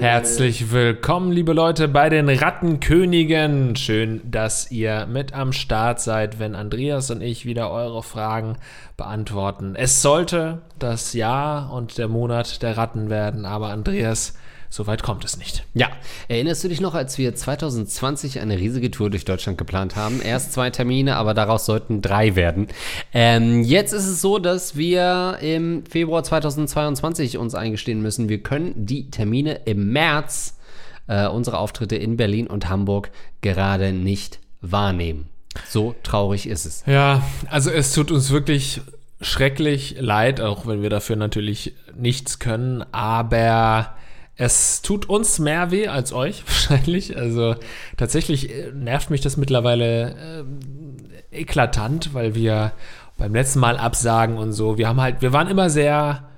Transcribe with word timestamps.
Herzlich 0.00 0.72
willkommen, 0.72 1.30
liebe 1.30 1.52
Leute, 1.52 1.86
bei 1.86 2.08
den 2.08 2.28
Rattenkönigen. 2.28 3.76
Schön, 3.76 4.28
dass 4.28 4.72
ihr 4.72 5.06
mit 5.06 5.32
am 5.32 5.52
Start 5.52 6.00
seid, 6.00 6.40
wenn 6.40 6.56
Andreas 6.56 7.12
und 7.12 7.20
ich 7.20 7.46
wieder 7.46 7.70
eure 7.70 8.02
Fragen 8.02 8.58
beantworten. 8.96 9.76
Es 9.76 10.02
sollte 10.02 10.62
das 10.80 11.12
Jahr 11.12 11.72
und 11.72 11.96
der 11.96 12.08
Monat 12.08 12.60
der 12.60 12.76
Ratten 12.76 13.08
werden, 13.08 13.46
aber 13.46 13.68
Andreas, 13.68 14.34
Soweit 14.74 15.04
kommt 15.04 15.24
es 15.24 15.36
nicht. 15.36 15.64
Ja, 15.74 15.88
erinnerst 16.26 16.64
du 16.64 16.68
dich 16.68 16.80
noch, 16.80 16.94
als 16.94 17.16
wir 17.16 17.32
2020 17.32 18.40
eine 18.40 18.58
riesige 18.58 18.90
Tour 18.90 19.08
durch 19.08 19.24
Deutschland 19.24 19.56
geplant 19.56 19.94
haben? 19.94 20.20
Erst 20.20 20.52
zwei 20.52 20.68
Termine, 20.70 21.14
aber 21.14 21.32
daraus 21.32 21.64
sollten 21.64 22.02
drei 22.02 22.34
werden. 22.34 22.66
Ähm, 23.12 23.62
jetzt 23.62 23.92
ist 23.92 24.08
es 24.08 24.20
so, 24.20 24.40
dass 24.40 24.74
wir 24.74 25.38
im 25.40 25.86
Februar 25.86 26.24
2022 26.24 27.38
uns 27.38 27.54
eingestehen 27.54 28.02
müssen, 28.02 28.28
wir 28.28 28.42
können 28.42 28.72
die 28.74 29.12
Termine 29.12 29.60
im 29.64 29.92
März, 29.92 30.58
äh, 31.06 31.28
unsere 31.28 31.58
Auftritte 31.58 31.94
in 31.94 32.16
Berlin 32.16 32.48
und 32.48 32.68
Hamburg, 32.68 33.12
gerade 33.42 33.92
nicht 33.92 34.40
wahrnehmen. 34.60 35.28
So 35.68 35.94
traurig 36.02 36.48
ist 36.48 36.64
es. 36.64 36.82
Ja, 36.84 37.22
also 37.48 37.70
es 37.70 37.92
tut 37.92 38.10
uns 38.10 38.32
wirklich 38.32 38.80
schrecklich 39.20 39.94
leid, 40.00 40.40
auch 40.40 40.66
wenn 40.66 40.82
wir 40.82 40.90
dafür 40.90 41.14
natürlich 41.14 41.74
nichts 41.96 42.40
können, 42.40 42.84
aber 42.90 43.94
es 44.36 44.82
tut 44.82 45.08
uns 45.08 45.38
mehr 45.38 45.70
weh 45.70 45.88
als 45.88 46.12
euch 46.12 46.44
wahrscheinlich. 46.46 47.16
Also 47.16 47.56
tatsächlich 47.96 48.50
äh, 48.50 48.72
nervt 48.72 49.10
mich 49.10 49.20
das 49.20 49.36
mittlerweile 49.36 50.44
äh, 51.30 51.40
eklatant, 51.40 52.14
weil 52.14 52.34
wir 52.34 52.72
beim 53.16 53.34
letzten 53.34 53.60
Mal 53.60 53.78
absagen 53.78 54.36
und 54.36 54.52
so. 54.52 54.76
Wir 54.78 54.88
haben 54.88 55.00
halt, 55.00 55.22
wir 55.22 55.32
waren 55.32 55.48
immer 55.48 55.70
sehr 55.70 56.28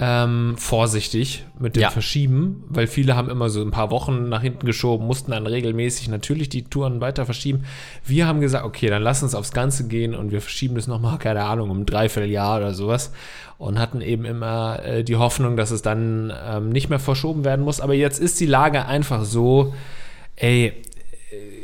ähm, 0.00 0.54
vorsichtig 0.56 1.44
mit 1.58 1.74
dem 1.74 1.82
ja. 1.82 1.90
Verschieben, 1.90 2.64
weil 2.68 2.86
viele 2.86 3.16
haben 3.16 3.28
immer 3.28 3.50
so 3.50 3.60
ein 3.60 3.72
paar 3.72 3.90
Wochen 3.90 4.28
nach 4.28 4.42
hinten 4.42 4.64
geschoben, 4.64 5.06
mussten 5.06 5.32
dann 5.32 5.46
regelmäßig 5.46 6.08
natürlich 6.08 6.48
die 6.48 6.64
Touren 6.64 7.00
weiter 7.00 7.24
verschieben. 7.24 7.64
Wir 8.04 8.26
haben 8.26 8.40
gesagt, 8.40 8.64
okay, 8.64 8.88
dann 8.88 9.02
lass 9.02 9.22
uns 9.22 9.34
aufs 9.34 9.52
Ganze 9.52 9.88
gehen 9.88 10.14
und 10.14 10.30
wir 10.30 10.40
verschieben 10.40 10.76
das 10.76 10.86
nochmal, 10.86 11.18
keine 11.18 11.44
Ahnung, 11.44 11.70
um 11.70 11.80
ein 11.80 11.86
Dreivierteljahr 11.86 12.58
oder 12.58 12.74
sowas 12.74 13.12
und 13.58 13.80
hatten 13.80 14.00
eben 14.00 14.24
immer 14.24 14.84
äh, 14.84 15.02
die 15.02 15.16
Hoffnung, 15.16 15.56
dass 15.56 15.72
es 15.72 15.82
dann 15.82 16.32
ähm, 16.48 16.70
nicht 16.70 16.90
mehr 16.90 17.00
verschoben 17.00 17.44
werden 17.44 17.64
muss. 17.64 17.80
Aber 17.80 17.94
jetzt 17.94 18.20
ist 18.20 18.38
die 18.38 18.46
Lage 18.46 18.86
einfach 18.86 19.24
so, 19.24 19.74
ey, 20.36 20.74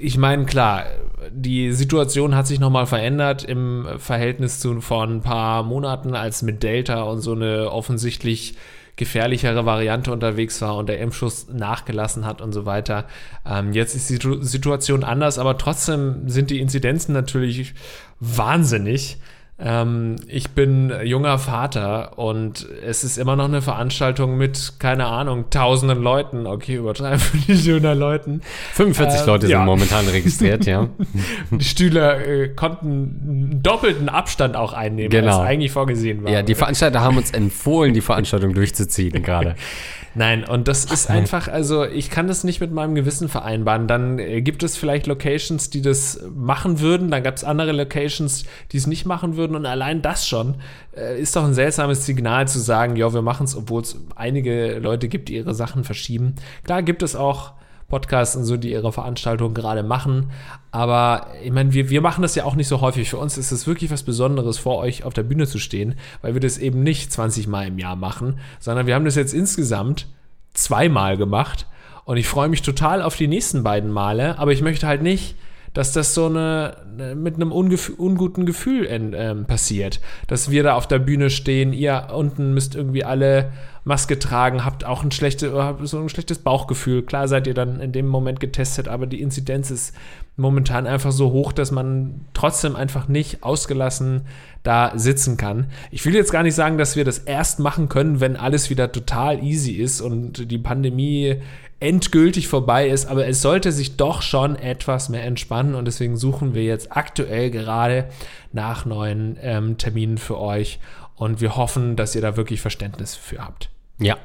ich 0.00 0.18
meine, 0.18 0.44
klar, 0.44 0.84
die 1.30 1.72
Situation 1.72 2.34
hat 2.34 2.46
sich 2.46 2.60
nochmal 2.60 2.86
verändert 2.86 3.44
im 3.44 3.86
Verhältnis 3.98 4.60
zu 4.60 4.80
vor 4.80 5.04
ein 5.04 5.20
paar 5.20 5.62
Monaten, 5.62 6.14
als 6.14 6.42
mit 6.42 6.62
Delta 6.62 7.02
und 7.02 7.20
so 7.20 7.32
eine 7.32 7.70
offensichtlich 7.70 8.54
gefährlichere 8.96 9.66
Variante 9.66 10.12
unterwegs 10.12 10.60
war 10.62 10.76
und 10.76 10.88
der 10.88 11.00
Impfschuss 11.00 11.48
nachgelassen 11.52 12.24
hat 12.24 12.40
und 12.40 12.52
so 12.52 12.64
weiter. 12.64 13.06
Ähm, 13.44 13.72
jetzt 13.72 13.94
ist 13.94 14.08
die 14.08 14.18
Situation 14.42 15.02
anders, 15.02 15.38
aber 15.38 15.58
trotzdem 15.58 16.28
sind 16.28 16.50
die 16.50 16.60
Inzidenzen 16.60 17.12
natürlich 17.12 17.74
wahnsinnig. 18.20 19.18
Ähm, 19.66 20.16
ich 20.28 20.50
bin 20.50 20.92
junger 21.04 21.38
Vater 21.38 22.18
und 22.18 22.68
es 22.86 23.02
ist 23.02 23.16
immer 23.16 23.34
noch 23.34 23.46
eine 23.46 23.62
Veranstaltung 23.62 24.36
mit, 24.36 24.74
keine 24.78 25.06
Ahnung, 25.06 25.46
tausenden 25.48 26.02
Leuten. 26.02 26.46
Okay, 26.46 26.74
übertreiben 26.74 27.22
100 27.48 27.96
Leuten. 27.96 28.42
45 28.74 29.20
äh, 29.22 29.26
Leute 29.26 29.46
sind 29.46 29.52
ja. 29.52 29.64
momentan 29.64 30.06
registriert, 30.06 30.66
ja. 30.66 30.88
Die 31.50 31.64
Stühle 31.64 32.44
äh, 32.44 32.48
konnten 32.48 32.86
einen 33.26 33.62
doppelten 33.62 34.10
Abstand 34.10 34.54
auch 34.54 34.74
einnehmen, 34.74 35.08
genau. 35.08 35.38
als 35.38 35.48
eigentlich 35.48 35.72
vorgesehen 35.72 36.24
war. 36.24 36.30
Ja, 36.30 36.42
die 36.42 36.54
Veranstalter 36.54 37.00
haben 37.00 37.16
uns 37.16 37.30
empfohlen, 37.30 37.94
die 37.94 38.02
Veranstaltung 38.02 38.52
durchzuziehen 38.52 39.22
gerade. 39.22 39.54
Nein, 40.14 40.44
und 40.44 40.68
das 40.68 40.84
ist 40.84 41.10
einfach, 41.10 41.48
also 41.48 41.84
ich 41.84 42.10
kann 42.10 42.28
das 42.28 42.44
nicht 42.44 42.60
mit 42.60 42.72
meinem 42.72 42.94
Gewissen 42.94 43.28
vereinbaren. 43.28 43.88
Dann 43.88 44.18
äh, 44.18 44.42
gibt 44.42 44.62
es 44.62 44.76
vielleicht 44.76 45.06
Locations, 45.06 45.70
die 45.70 45.82
das 45.82 46.20
machen 46.34 46.80
würden, 46.80 47.10
dann 47.10 47.22
gab 47.22 47.36
es 47.36 47.44
andere 47.44 47.72
Locations, 47.72 48.44
die 48.72 48.76
es 48.76 48.86
nicht 48.86 49.06
machen 49.06 49.36
würden 49.36 49.56
und 49.56 49.66
allein 49.66 50.02
das 50.02 50.26
schon 50.26 50.56
äh, 50.96 51.20
ist 51.20 51.34
doch 51.34 51.44
ein 51.44 51.54
seltsames 51.54 52.06
Signal 52.06 52.46
zu 52.46 52.58
sagen, 52.60 52.96
ja, 52.96 53.12
wir 53.12 53.22
machen 53.22 53.44
es, 53.44 53.56
obwohl 53.56 53.82
es 53.82 53.96
einige 54.14 54.78
Leute 54.78 55.08
gibt, 55.08 55.28
die 55.28 55.36
ihre 55.36 55.54
Sachen 55.54 55.84
verschieben. 55.84 56.36
Klar 56.64 56.82
gibt 56.82 57.02
es 57.02 57.16
auch 57.16 57.52
Podcasts 57.94 58.34
und 58.34 58.42
so, 58.42 58.56
die 58.56 58.72
ihre 58.72 58.92
Veranstaltungen 58.92 59.54
gerade 59.54 59.84
machen. 59.84 60.32
Aber 60.72 61.28
ich 61.44 61.52
meine, 61.52 61.72
wir, 61.72 61.90
wir 61.90 62.00
machen 62.00 62.22
das 62.22 62.34
ja 62.34 62.42
auch 62.42 62.56
nicht 62.56 62.66
so 62.66 62.80
häufig. 62.80 63.08
Für 63.08 63.18
uns 63.18 63.38
ist 63.38 63.52
es 63.52 63.68
wirklich 63.68 63.92
was 63.92 64.02
Besonderes, 64.02 64.58
vor 64.58 64.78
euch 64.78 65.04
auf 65.04 65.14
der 65.14 65.22
Bühne 65.22 65.46
zu 65.46 65.60
stehen, 65.60 65.94
weil 66.20 66.34
wir 66.34 66.40
das 66.40 66.58
eben 66.58 66.82
nicht 66.82 67.12
20 67.12 67.46
Mal 67.46 67.68
im 67.68 67.78
Jahr 67.78 67.94
machen, 67.94 68.40
sondern 68.58 68.88
wir 68.88 68.96
haben 68.96 69.04
das 69.04 69.14
jetzt 69.14 69.32
insgesamt 69.32 70.08
zweimal 70.54 71.16
gemacht. 71.16 71.68
Und 72.04 72.16
ich 72.16 72.26
freue 72.26 72.48
mich 72.48 72.62
total 72.62 73.00
auf 73.00 73.14
die 73.14 73.28
nächsten 73.28 73.62
beiden 73.62 73.92
Male, 73.92 74.40
aber 74.40 74.50
ich 74.50 74.60
möchte 74.60 74.88
halt 74.88 75.02
nicht 75.02 75.36
dass 75.74 75.90
das 75.90 76.14
so 76.14 76.26
eine 76.26 76.76
mit 77.16 77.34
einem 77.34 77.50
unguten 77.50 78.46
Gefühl 78.46 78.84
in, 78.84 79.12
ähm, 79.12 79.44
passiert. 79.44 80.00
Dass 80.28 80.50
wir 80.50 80.62
da 80.62 80.74
auf 80.74 80.86
der 80.86 81.00
Bühne 81.00 81.30
stehen, 81.30 81.72
ihr 81.72 82.10
unten 82.14 82.54
müsst 82.54 82.76
irgendwie 82.76 83.04
alle 83.04 83.50
Maske 83.84 84.18
tragen, 84.18 84.64
habt 84.64 84.84
auch 84.84 85.04
ein, 85.04 85.10
schlechte, 85.10 85.76
so 85.82 85.98
ein 85.98 86.08
schlechtes 86.08 86.38
Bauchgefühl. 86.38 87.02
Klar 87.02 87.28
seid 87.28 87.46
ihr 87.46 87.52
dann 87.52 87.80
in 87.80 87.92
dem 87.92 88.06
Moment 88.06 88.40
getestet, 88.40 88.88
aber 88.88 89.06
die 89.06 89.20
Inzidenz 89.20 89.70
ist 89.70 89.94
momentan 90.36 90.86
einfach 90.86 91.12
so 91.12 91.32
hoch, 91.32 91.52
dass 91.52 91.70
man 91.70 92.22
trotzdem 92.32 92.76
einfach 92.76 93.08
nicht 93.08 93.44
ausgelassen 93.44 94.22
da 94.62 94.92
sitzen 94.96 95.36
kann. 95.36 95.66
Ich 95.90 96.04
will 96.06 96.14
jetzt 96.14 96.32
gar 96.32 96.42
nicht 96.42 96.54
sagen, 96.54 96.78
dass 96.78 96.96
wir 96.96 97.04
das 97.04 97.18
erst 97.18 97.60
machen 97.60 97.90
können, 97.90 98.20
wenn 98.20 98.36
alles 98.36 98.70
wieder 98.70 98.90
total 98.90 99.42
easy 99.44 99.72
ist 99.72 100.00
und 100.00 100.50
die 100.50 100.58
Pandemie 100.58 101.36
endgültig 101.78 102.48
vorbei 102.48 102.88
ist, 102.88 103.04
aber 103.04 103.26
es 103.26 103.42
sollte 103.42 103.70
sich 103.70 103.98
doch 103.98 104.22
schon 104.22 104.56
etwas 104.56 105.10
mehr 105.10 105.24
entspannen 105.24 105.74
und 105.74 105.84
deswegen 105.84 106.16
suchen 106.16 106.54
wir 106.54 106.64
jetzt 106.64 106.96
aktuell 106.96 107.50
gerade 107.50 108.08
nach 108.52 108.86
neuen 108.86 109.36
ähm, 109.42 109.76
Terminen 109.76 110.16
für 110.16 110.40
euch 110.40 110.80
und 111.16 111.42
wir 111.42 111.56
hoffen, 111.56 111.96
dass 111.96 112.14
ihr 112.14 112.22
da 112.22 112.38
wirklich 112.38 112.62
Verständnis 112.62 113.14
für 113.14 113.44
habt. 113.44 113.73
Ja, 114.04 114.18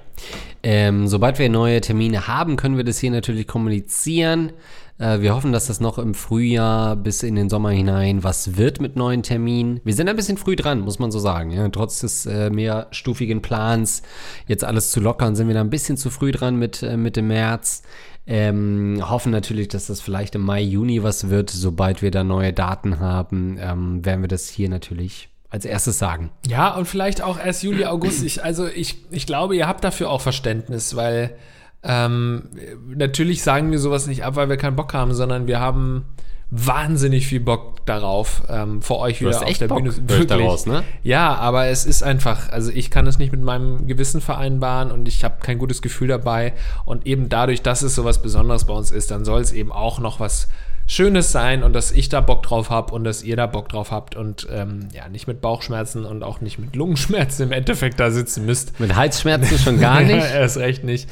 ähm, 0.62 1.08
sobald 1.08 1.40
wir 1.40 1.50
neue 1.50 1.80
Termine 1.80 2.28
haben, 2.28 2.58
können 2.58 2.76
wir 2.76 2.84
das 2.84 3.00
hier 3.00 3.12
natürlich 3.12 3.48
kommunizieren. 3.48 4.52
Äh, 4.98 5.22
wir 5.22 5.34
hoffen, 5.34 5.54
dass 5.54 5.68
das 5.68 5.80
noch 5.80 5.98
im 5.98 6.14
Frühjahr 6.14 6.98
bis 6.98 7.24
in 7.24 7.36
den 7.36 7.50
Sommer 7.50 7.70
hinein 7.72 8.24
was 8.24 8.58
wird 8.58 8.82
mit 8.82 8.98
neuen 8.98 9.24
Terminen. 9.24 9.80
Wir 9.86 9.94
sind 9.94 10.10
ein 10.10 10.18
bisschen 10.18 10.38
früh 10.38 10.58
dran, 10.58 10.82
muss 10.82 11.00
man 11.00 11.12
so 11.12 11.20
sagen. 11.20 11.52
Ja? 11.52 11.68
Trotz 11.70 12.02
des 12.02 12.26
äh, 12.26 12.50
mehrstufigen 12.50 13.42
Plans, 13.42 14.02
jetzt 14.48 14.66
alles 14.66 14.92
zu 14.92 15.00
lockern, 15.00 15.38
sind 15.38 15.48
wir 15.48 15.56
da 15.56 15.62
ein 15.62 15.70
bisschen 15.70 15.96
zu 15.96 16.10
früh 16.10 16.34
dran 16.34 16.58
mit, 16.58 16.84
äh, 16.84 16.98
mit 16.98 17.16
März. 17.22 17.84
Ähm, 18.28 19.02
hoffen 19.02 19.32
natürlich, 19.32 19.70
dass 19.70 19.88
das 19.88 20.02
vielleicht 20.02 20.36
im 20.36 20.42
Mai, 20.42 20.62
Juni 20.62 21.02
was 21.04 21.30
wird. 21.30 21.50
Sobald 21.50 22.02
wir 22.02 22.12
da 22.12 22.26
neue 22.26 22.52
Daten 22.52 23.00
haben, 23.00 23.58
ähm, 23.60 24.06
werden 24.06 24.22
wir 24.22 24.28
das 24.28 24.50
hier 24.50 24.70
natürlich 24.70 25.29
als 25.50 25.66
erstes 25.66 25.98
sagen. 25.98 26.32
Ja, 26.48 26.76
und 26.76 26.86
vielleicht 26.86 27.22
auch 27.22 27.40
erst 27.40 27.64
Juli, 27.64 27.86
August. 27.86 28.24
Ich, 28.24 28.44
also 28.44 28.68
ich, 28.68 28.98
ich 29.12 29.26
glaube, 29.26 29.56
ihr 29.56 29.68
habt 29.68 29.84
dafür 29.84 30.10
auch 30.10 30.22
Verständnis, 30.22 30.96
weil 30.96 31.36
ähm, 31.82 32.50
natürlich 32.88 33.42
sagen 33.42 33.72
wir 33.72 33.80
sowas 33.80 34.06
nicht 34.06 34.24
ab, 34.24 34.36
weil 34.36 34.50
wir 34.50 34.58
keinen 34.58 34.76
Bock 34.76 34.94
haben, 34.94 35.14
sondern 35.14 35.48
wir 35.48 35.60
haben 35.60 36.06
wahnsinnig 36.52 37.28
viel 37.28 37.40
Bock 37.40 37.86
darauf, 37.86 38.44
ähm, 38.50 38.82
vor 38.82 39.00
euch 39.00 39.22
wieder 39.22 39.44
auf 39.44 39.58
der 39.58 39.68
Bock, 39.68 39.84
Bühne. 39.84 39.96
Wirklich. 40.10 40.28
Daraus, 40.28 40.66
ne? 40.66 40.84
Ja, 41.04 41.36
aber 41.36 41.68
es 41.68 41.86
ist 41.86 42.02
einfach, 42.02 42.50
also 42.50 42.72
ich 42.72 42.90
kann 42.90 43.06
es 43.06 43.20
nicht 43.20 43.32
mit 43.32 43.42
meinem 43.42 43.88
Gewissen 43.88 44.20
vereinbaren 44.20 44.92
und 44.92 45.08
ich 45.08 45.24
habe 45.24 45.38
kein 45.42 45.60
gutes 45.60 45.82
Gefühl 45.82 46.08
dabei. 46.08 46.54
Und 46.86 47.06
eben 47.06 47.30
dadurch, 47.30 47.62
dass 47.62 47.84
es 47.84 47.94
sowas 47.94 48.22
Besonderes 48.22 48.66
bei 48.66 48.74
uns 48.74 48.90
ist, 48.92 49.12
dann 49.12 49.26
soll 49.26 49.42
es 49.42 49.52
eben 49.52 49.72
auch 49.72 50.00
noch 50.00 50.20
was 50.20 50.48
Schönes 50.92 51.32
sein 51.32 51.62
und 51.62 51.74
dass 51.74 51.92
ich 51.92 52.10
da 52.10 52.20
Bock 52.20 52.42
drauf 52.42 52.72
habe 52.72 52.96
und 52.96 53.04
dass 53.04 53.22
ihr 53.22 53.36
da 53.36 53.46
Bock 53.46 53.70
drauf 53.70 53.92
habt 53.92 54.16
und 54.16 54.48
ähm, 54.52 54.88
ja, 54.92 55.08
nicht 55.08 55.28
mit 55.28 55.40
Bauchschmerzen 55.40 56.04
und 56.04 56.24
auch 56.24 56.42
nicht 56.42 56.58
mit 56.58 56.76
Lungenschmerzen 56.76 57.44
im 57.44 57.52
Endeffekt 57.52 58.00
da 58.00 58.10
sitzen 58.10 58.48
müsst. 58.48 58.80
Mit 58.80 58.96
Halsschmerzen 58.96 59.60
schon 59.60 59.80
gar 59.80 60.02
nicht. 60.02 60.26
Erst 60.34 60.58
recht 60.58 60.84
nicht. 60.84 61.08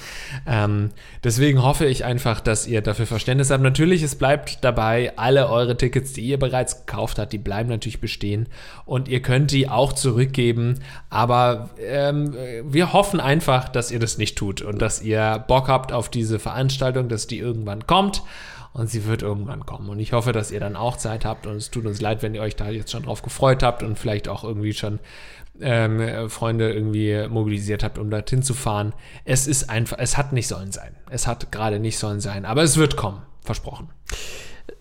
Ähm, 0.47 0.89
deswegen 1.23 1.61
hoffe 1.61 1.85
ich 1.85 2.05
einfach, 2.05 2.39
dass 2.39 2.65
ihr 2.65 2.81
dafür 2.81 3.05
Verständnis 3.05 3.51
habt. 3.51 3.61
Natürlich, 3.61 4.01
es 4.01 4.15
bleibt 4.15 4.63
dabei, 4.63 5.13
alle 5.15 5.47
eure 5.47 5.77
Tickets, 5.77 6.11
die 6.11 6.21
ihr 6.21 6.39
bereits 6.39 6.87
gekauft 6.87 7.19
habt, 7.19 7.31
die 7.31 7.37
bleiben 7.37 7.69
natürlich 7.69 8.01
bestehen 8.01 8.47
und 8.85 9.07
ihr 9.07 9.21
könnt 9.21 9.51
die 9.51 9.69
auch 9.69 9.93
zurückgeben. 9.93 10.79
Aber 11.11 11.69
ähm, 11.87 12.35
wir 12.65 12.93
hoffen 12.93 13.19
einfach, 13.19 13.69
dass 13.69 13.91
ihr 13.91 13.99
das 13.99 14.17
nicht 14.17 14.39
tut 14.39 14.63
und 14.63 14.81
dass 14.81 15.03
ihr 15.03 15.45
Bock 15.47 15.67
habt 15.67 15.93
auf 15.93 16.09
diese 16.09 16.39
Veranstaltung, 16.39 17.09
dass 17.09 17.27
die 17.27 17.37
irgendwann 17.37 17.85
kommt 17.85 18.23
und 18.73 18.89
sie 18.89 19.05
wird 19.05 19.21
irgendwann 19.21 19.65
kommen. 19.65 19.89
Und 19.89 19.99
ich 19.99 20.13
hoffe, 20.13 20.31
dass 20.31 20.51
ihr 20.51 20.59
dann 20.59 20.75
auch 20.75 20.97
Zeit 20.97 21.25
habt 21.25 21.47
und 21.47 21.55
es 21.55 21.71
tut 21.71 21.85
uns 21.85 22.01
leid, 22.01 22.21
wenn 22.21 22.35
ihr 22.35 22.41
euch 22.41 22.55
da 22.55 22.69
jetzt 22.69 22.91
schon 22.91 23.03
drauf 23.03 23.21
gefreut 23.21 23.63
habt 23.63 23.83
und 23.83 23.97
vielleicht 23.97 24.27
auch 24.27 24.43
irgendwie 24.43 24.73
schon 24.73 24.99
ähm, 25.59 26.29
Freunde 26.29 26.71
irgendwie 26.71 27.27
mobilisiert 27.27 27.83
habt, 27.83 27.97
um 27.97 28.09
dorthin 28.09 28.43
zu 28.43 28.53
fahren. 28.53 28.93
Es 29.25 29.47
ist 29.47 29.69
einfach, 29.69 29.97
es 29.99 30.17
hat 30.17 30.33
nicht 30.33 30.47
sollen 30.47 30.71
sein. 30.71 30.95
Es 31.09 31.27
hat 31.27 31.51
gerade 31.51 31.79
nicht 31.79 31.97
sollen 31.97 32.19
sein, 32.19 32.45
aber 32.45 32.63
es 32.63 32.77
wird 32.77 32.97
kommen. 32.97 33.21
Versprochen. 33.41 33.89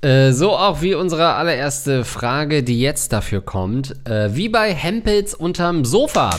Äh, 0.03 0.33
so 0.33 0.53
auch 0.53 0.83
wie 0.83 0.95
unsere 0.95 1.35
allererste 1.35 2.05
Frage, 2.05 2.63
die 2.63 2.81
jetzt 2.81 3.13
dafür 3.13 3.41
kommt. 3.41 3.95
Äh, 4.07 4.35
wie 4.35 4.49
bei 4.49 4.75
Hempels 4.75 5.35
unterm 5.35 5.85
Sofa. 5.85 6.31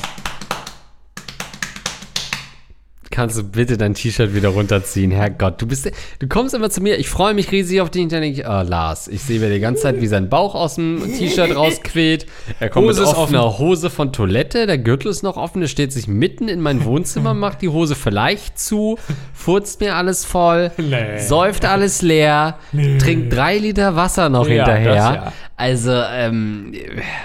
Kannst 3.17 3.35
du 3.35 3.43
bitte 3.43 3.77
dein 3.77 3.95
T-Shirt 3.95 4.35
wieder 4.35 4.49
runterziehen? 4.49 5.09
Herrgott, 5.09 5.59
du 5.59 5.65
bist, 5.65 5.89
du 6.19 6.27
kommst 6.27 6.53
immer 6.53 6.69
zu 6.69 6.81
mir. 6.81 6.99
Ich 6.99 7.09
freue 7.09 7.33
mich 7.33 7.51
riesig 7.51 7.81
auf 7.81 7.89
dich. 7.89 8.03
Und 8.03 8.11
dann 8.11 8.21
denke 8.21 8.41
ich, 8.41 8.47
oh, 8.47 8.61
Lars, 8.61 9.07
ich 9.07 9.23
sehe 9.23 9.39
mir 9.39 9.49
die 9.49 9.59
ganze 9.59 9.81
Zeit, 9.81 9.99
wie 10.01 10.05
sein 10.05 10.29
Bauch 10.29 10.53
aus 10.53 10.75
dem 10.75 11.01
T-Shirt 11.17 11.55
rausquillt. 11.55 12.27
Er 12.59 12.69
kommt 12.69 12.85
Hose 12.89 13.01
mit 13.01 13.09
offener 13.15 13.57
Hose 13.57 13.89
von 13.89 14.13
Toilette. 14.13 14.67
Der 14.67 14.77
Gürtel 14.77 15.09
ist 15.09 15.23
noch 15.23 15.35
offen. 15.35 15.63
Er 15.63 15.67
steht 15.67 15.91
sich 15.93 16.07
mitten 16.07 16.47
in 16.47 16.61
mein 16.61 16.85
Wohnzimmer, 16.85 17.33
macht 17.33 17.63
die 17.63 17.69
Hose 17.69 17.95
vielleicht 17.95 18.59
zu, 18.59 18.99
furzt 19.33 19.79
mir 19.81 19.95
alles 19.95 20.23
voll, 20.23 20.69
Nee. 20.77 21.17
säuft 21.17 21.65
alles 21.65 22.03
leer, 22.03 22.59
trinkt 22.99 23.33
drei 23.35 23.57
Liter 23.57 23.95
Wasser 23.95 24.29
noch 24.29 24.47
Ja, 24.47 24.53
hinterher. 24.67 24.93
das 24.93 25.15
ja. 25.15 25.33
Also, 25.59 25.91
ähm, 25.91 26.71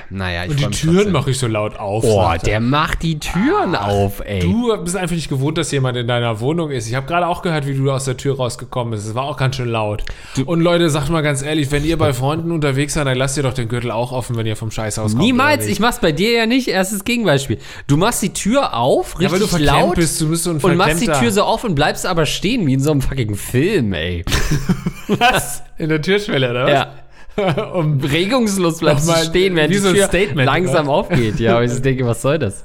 naja, 0.08 0.44
ich 0.44 0.52
Und 0.52 0.60
die 0.60 0.66
Türen 0.70 1.12
mache 1.12 1.32
ich 1.32 1.38
so 1.38 1.46
laut 1.46 1.78
auf. 1.78 2.02
Oh, 2.02 2.18
er. 2.32 2.38
der 2.38 2.60
macht 2.60 3.02
die 3.02 3.18
Türen 3.18 3.76
auf, 3.76 4.22
ey. 4.24 4.40
Du 4.40 4.74
bist 4.82 4.96
einfach 4.96 5.14
nicht 5.14 5.28
gewohnt, 5.28 5.58
dass 5.58 5.70
jemand 5.70 5.98
in 5.98 6.08
deiner 6.08 6.40
Wohnung 6.40 6.70
ist. 6.70 6.88
Ich 6.88 6.94
habe 6.94 7.06
gerade 7.06 7.26
auch 7.26 7.42
gehört, 7.42 7.66
wie 7.66 7.74
du 7.74 7.90
aus 7.90 8.06
der 8.06 8.16
Tür 8.16 8.38
rausgekommen 8.38 8.92
bist. 8.92 9.06
Es 9.06 9.14
war 9.14 9.24
auch 9.24 9.36
ganz 9.36 9.56
schön 9.56 9.68
laut. 9.68 10.04
Und 10.46 10.62
Leute, 10.62 10.88
sagt 10.88 11.10
mal 11.10 11.20
ganz 11.20 11.42
ehrlich, 11.42 11.70
wenn 11.72 11.84
ihr 11.84 11.98
bei 11.98 12.14
Freunden 12.14 12.52
unterwegs 12.52 12.94
seid, 12.94 13.06
dann 13.06 13.18
lasst 13.18 13.36
ihr 13.36 13.42
doch 13.42 13.52
den 13.52 13.68
Gürtel 13.68 13.90
auch 13.90 14.12
offen, 14.12 14.34
wenn 14.34 14.46
ihr 14.46 14.56
vom 14.56 14.70
Scheißhaus 14.70 15.12
kommt. 15.12 15.22
Niemals, 15.22 15.66
ich 15.66 15.78
mach's 15.78 16.00
bei 16.00 16.12
dir 16.12 16.32
ja 16.32 16.46
nicht. 16.46 16.68
Erstes 16.68 17.04
Gegenbeispiel. 17.04 17.58
Du 17.86 17.98
machst 17.98 18.22
die 18.22 18.32
Tür 18.32 18.74
auf, 18.74 19.16
Ja, 19.18 19.30
weil 19.30 19.40
richtig 19.40 19.40
du 19.40 19.46
verklemmt 19.48 19.78
laut 19.88 19.94
bist, 19.96 20.18
du 20.22 20.30
bist 20.30 20.44
so 20.44 20.50
ein 20.52 20.56
und 20.56 20.76
machst 20.78 21.02
die 21.02 21.06
Tür 21.06 21.32
so 21.32 21.42
auf 21.42 21.64
und 21.64 21.74
bleibst 21.74 22.06
aber 22.06 22.24
stehen 22.24 22.66
wie 22.66 22.72
in 22.72 22.80
so 22.80 22.92
einem 22.92 23.02
fucking 23.02 23.34
Film, 23.34 23.92
ey. 23.92 24.24
Was? 25.08 25.62
In 25.76 25.90
der 25.90 26.00
Türschwelle, 26.00 26.50
oder 26.50 26.64
was? 26.64 26.72
Ja. 26.72 27.01
um, 27.74 28.00
Regungslos 28.02 28.78
bleibst 28.78 29.06
du 29.06 29.10
Nochmal, 29.10 29.26
stehen, 29.26 29.56
während 29.56 29.72
wie 29.72 29.78
so 29.78 29.88
ein 29.88 29.96
Statement, 29.96 30.46
langsam 30.46 30.88
oder? 30.88 30.98
aufgeht. 30.98 31.40
Ja, 31.40 31.58
und 31.58 31.64
ich 31.64 31.72
denke, 31.82 32.06
was 32.06 32.22
soll 32.22 32.38
das? 32.38 32.64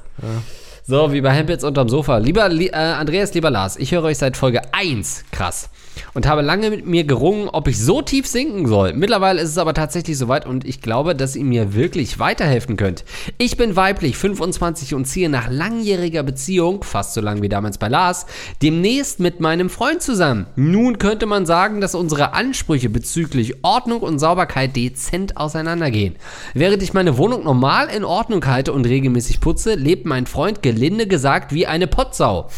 So, 0.84 1.12
wie 1.12 1.20
bei 1.20 1.30
Hempels 1.32 1.64
unterm 1.64 1.88
Sofa. 1.88 2.18
Lieber 2.18 2.48
li 2.48 2.68
äh, 2.68 2.72
Andreas, 2.72 3.34
lieber 3.34 3.50
Lars, 3.50 3.76
ich 3.76 3.92
höre 3.92 4.04
euch 4.04 4.18
seit 4.18 4.36
Folge 4.36 4.62
1 4.72 5.24
krass 5.30 5.68
und 6.18 6.26
habe 6.26 6.42
lange 6.42 6.70
mit 6.70 6.84
mir 6.84 7.04
gerungen, 7.04 7.48
ob 7.48 7.68
ich 7.68 7.78
so 7.78 8.02
tief 8.02 8.26
sinken 8.26 8.66
soll. 8.66 8.92
Mittlerweile 8.92 9.40
ist 9.40 9.50
es 9.50 9.58
aber 9.58 9.72
tatsächlich 9.72 10.18
soweit 10.18 10.46
und 10.46 10.64
ich 10.64 10.82
glaube, 10.82 11.14
dass 11.14 11.36
ihr 11.36 11.44
mir 11.44 11.74
wirklich 11.74 12.18
weiterhelfen 12.18 12.76
könnt. 12.76 13.04
Ich 13.38 13.56
bin 13.56 13.76
weiblich, 13.76 14.16
25 14.16 14.94
und 14.94 15.04
ziehe 15.04 15.28
nach 15.28 15.48
langjähriger 15.48 16.24
Beziehung, 16.24 16.82
fast 16.82 17.14
so 17.14 17.20
lang 17.20 17.40
wie 17.40 17.48
damals 17.48 17.78
bei 17.78 17.86
Lars, 17.86 18.26
demnächst 18.62 19.20
mit 19.20 19.38
meinem 19.38 19.70
Freund 19.70 20.02
zusammen. 20.02 20.46
Nun 20.56 20.98
könnte 20.98 21.26
man 21.26 21.46
sagen, 21.46 21.80
dass 21.80 21.94
unsere 21.94 22.32
Ansprüche 22.32 22.90
bezüglich 22.90 23.62
Ordnung 23.62 24.00
und 24.00 24.18
Sauberkeit 24.18 24.74
dezent 24.74 25.36
auseinandergehen. 25.36 26.16
Während 26.52 26.82
ich 26.82 26.94
meine 26.94 27.16
Wohnung 27.16 27.44
normal 27.44 27.90
in 27.96 28.02
Ordnung 28.02 28.44
halte 28.44 28.72
und 28.72 28.86
regelmäßig 28.86 29.40
putze, 29.40 29.76
lebt 29.76 30.04
mein 30.04 30.26
Freund 30.26 30.64
gelinde 30.64 31.06
gesagt 31.06 31.54
wie 31.54 31.68
eine 31.68 31.86
Potsau. 31.86 32.48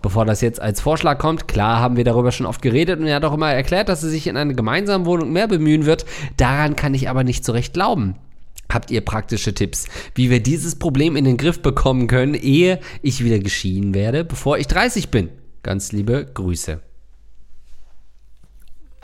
Bevor 0.00 0.26
das 0.26 0.42
jetzt 0.42 0.62
als 0.62 0.80
Vorschlag 0.80 1.18
kommt, 1.18 1.48
klar 1.48 1.80
haben 1.80 1.96
wir 1.96 2.04
darüber 2.04 2.30
schon 2.30 2.46
oft 2.46 2.62
geredet 2.62 2.99
er 3.06 3.16
hat 3.16 3.24
auch 3.24 3.34
immer 3.34 3.52
erklärt, 3.52 3.88
dass 3.88 4.02
er 4.02 4.10
sich 4.10 4.26
in 4.26 4.36
einer 4.36 4.54
gemeinsamen 4.54 5.06
Wohnung 5.06 5.32
mehr 5.32 5.48
bemühen 5.48 5.86
wird. 5.86 6.04
Daran 6.36 6.76
kann 6.76 6.94
ich 6.94 7.08
aber 7.08 7.24
nicht 7.24 7.44
so 7.44 7.52
recht 7.52 7.74
glauben. 7.74 8.16
Habt 8.70 8.90
ihr 8.90 9.00
praktische 9.00 9.52
Tipps, 9.52 9.86
wie 10.14 10.30
wir 10.30 10.40
dieses 10.40 10.76
Problem 10.76 11.16
in 11.16 11.24
den 11.24 11.36
Griff 11.36 11.60
bekommen 11.60 12.06
können, 12.06 12.34
ehe 12.34 12.78
ich 13.02 13.24
wieder 13.24 13.40
geschieden 13.40 13.94
werde, 13.94 14.24
bevor 14.24 14.58
ich 14.58 14.68
30 14.68 15.10
bin? 15.10 15.28
Ganz 15.62 15.92
liebe 15.92 16.26
Grüße. 16.32 16.80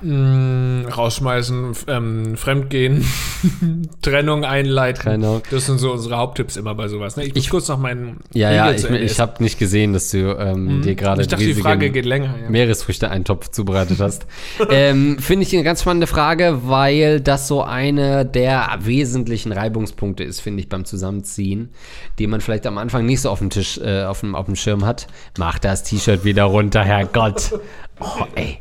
Rausschmeißen, 0.03 1.71
f- 1.71 1.87
ähm, 1.89 2.37
Fremdgehen, 2.37 3.05
Trennung 4.03 4.45
einleiten. 4.45 5.03
Trennung. 5.03 5.43
Das 5.51 5.67
sind 5.67 5.79
so 5.79 5.93
unsere 5.93 6.17
Haupttipps 6.17 6.57
immer 6.57 6.75
bei 6.75 6.89
sowas. 6.89 7.17
Ne? 7.17 7.25
Ich 7.25 7.35
muss 7.35 7.49
kurz 7.51 7.69
noch 7.69 7.79
meinen 7.79 8.19
Ja, 8.35 8.51
ja, 8.53 8.65
Riegel 8.67 8.79
ich, 8.81 8.85
Ende 8.87 8.99
ich 9.01 9.21
habe 9.21 9.43
nicht 9.43 9.59
gesehen, 9.59 9.93
dass 9.93 10.11
du 10.11 10.37
ähm, 10.39 10.83
dir 10.83 10.95
gerade 10.95 11.23
Ich 11.23 11.29
dachte, 11.29 11.45
die 11.45 11.55
Frage 11.55 11.91
geht 11.91 12.05
länger. 12.05 12.35
Ja. 12.43 12.51
Meeresfrüchte-Eintopf 12.51 13.51
zubereitet 13.51 14.01
hast. 14.01 14.27
ähm, 14.71 15.19
Finde 15.19 15.45
ich 15.47 15.55
eine 15.55 15.65
ganz 15.65 15.81
spannende 15.83 16.07
Frage, 16.07 16.61
weil 16.65 17.21
das 17.21 17.49
so 17.49 17.63
eine 17.63 18.25
der 18.27 18.79
wesentlichen 18.81 19.53
Reibungspunkte 19.53 20.25
ist, 20.25 20.41
finde 20.41 20.61
ich, 20.61 20.69
beim 20.69 20.85
Zusammenziehen, 20.85 21.71
die 22.19 22.27
man 22.27 22.41
vielleicht 22.41 22.67
am 22.67 22.79
Anfang 22.79 23.07
nicht 23.07 23.21
so 23.21 23.31
auf 23.31 23.39
dem 23.39 23.51
Tisch, 23.51 23.79
äh, 23.79 24.05
auf, 24.05 24.21
dem, 24.21 24.35
auf 24.35 24.47
dem 24.47 24.57
Schirm 24.57 24.85
hat. 24.85 25.07
Mach 25.39 25.59
das 25.59 25.83
T-Shirt 25.85 26.25
wieder 26.25 26.45
runter, 26.45 26.85
Herrgott. 26.85 27.59
Oh, 28.01 28.25
ey. 28.35 28.59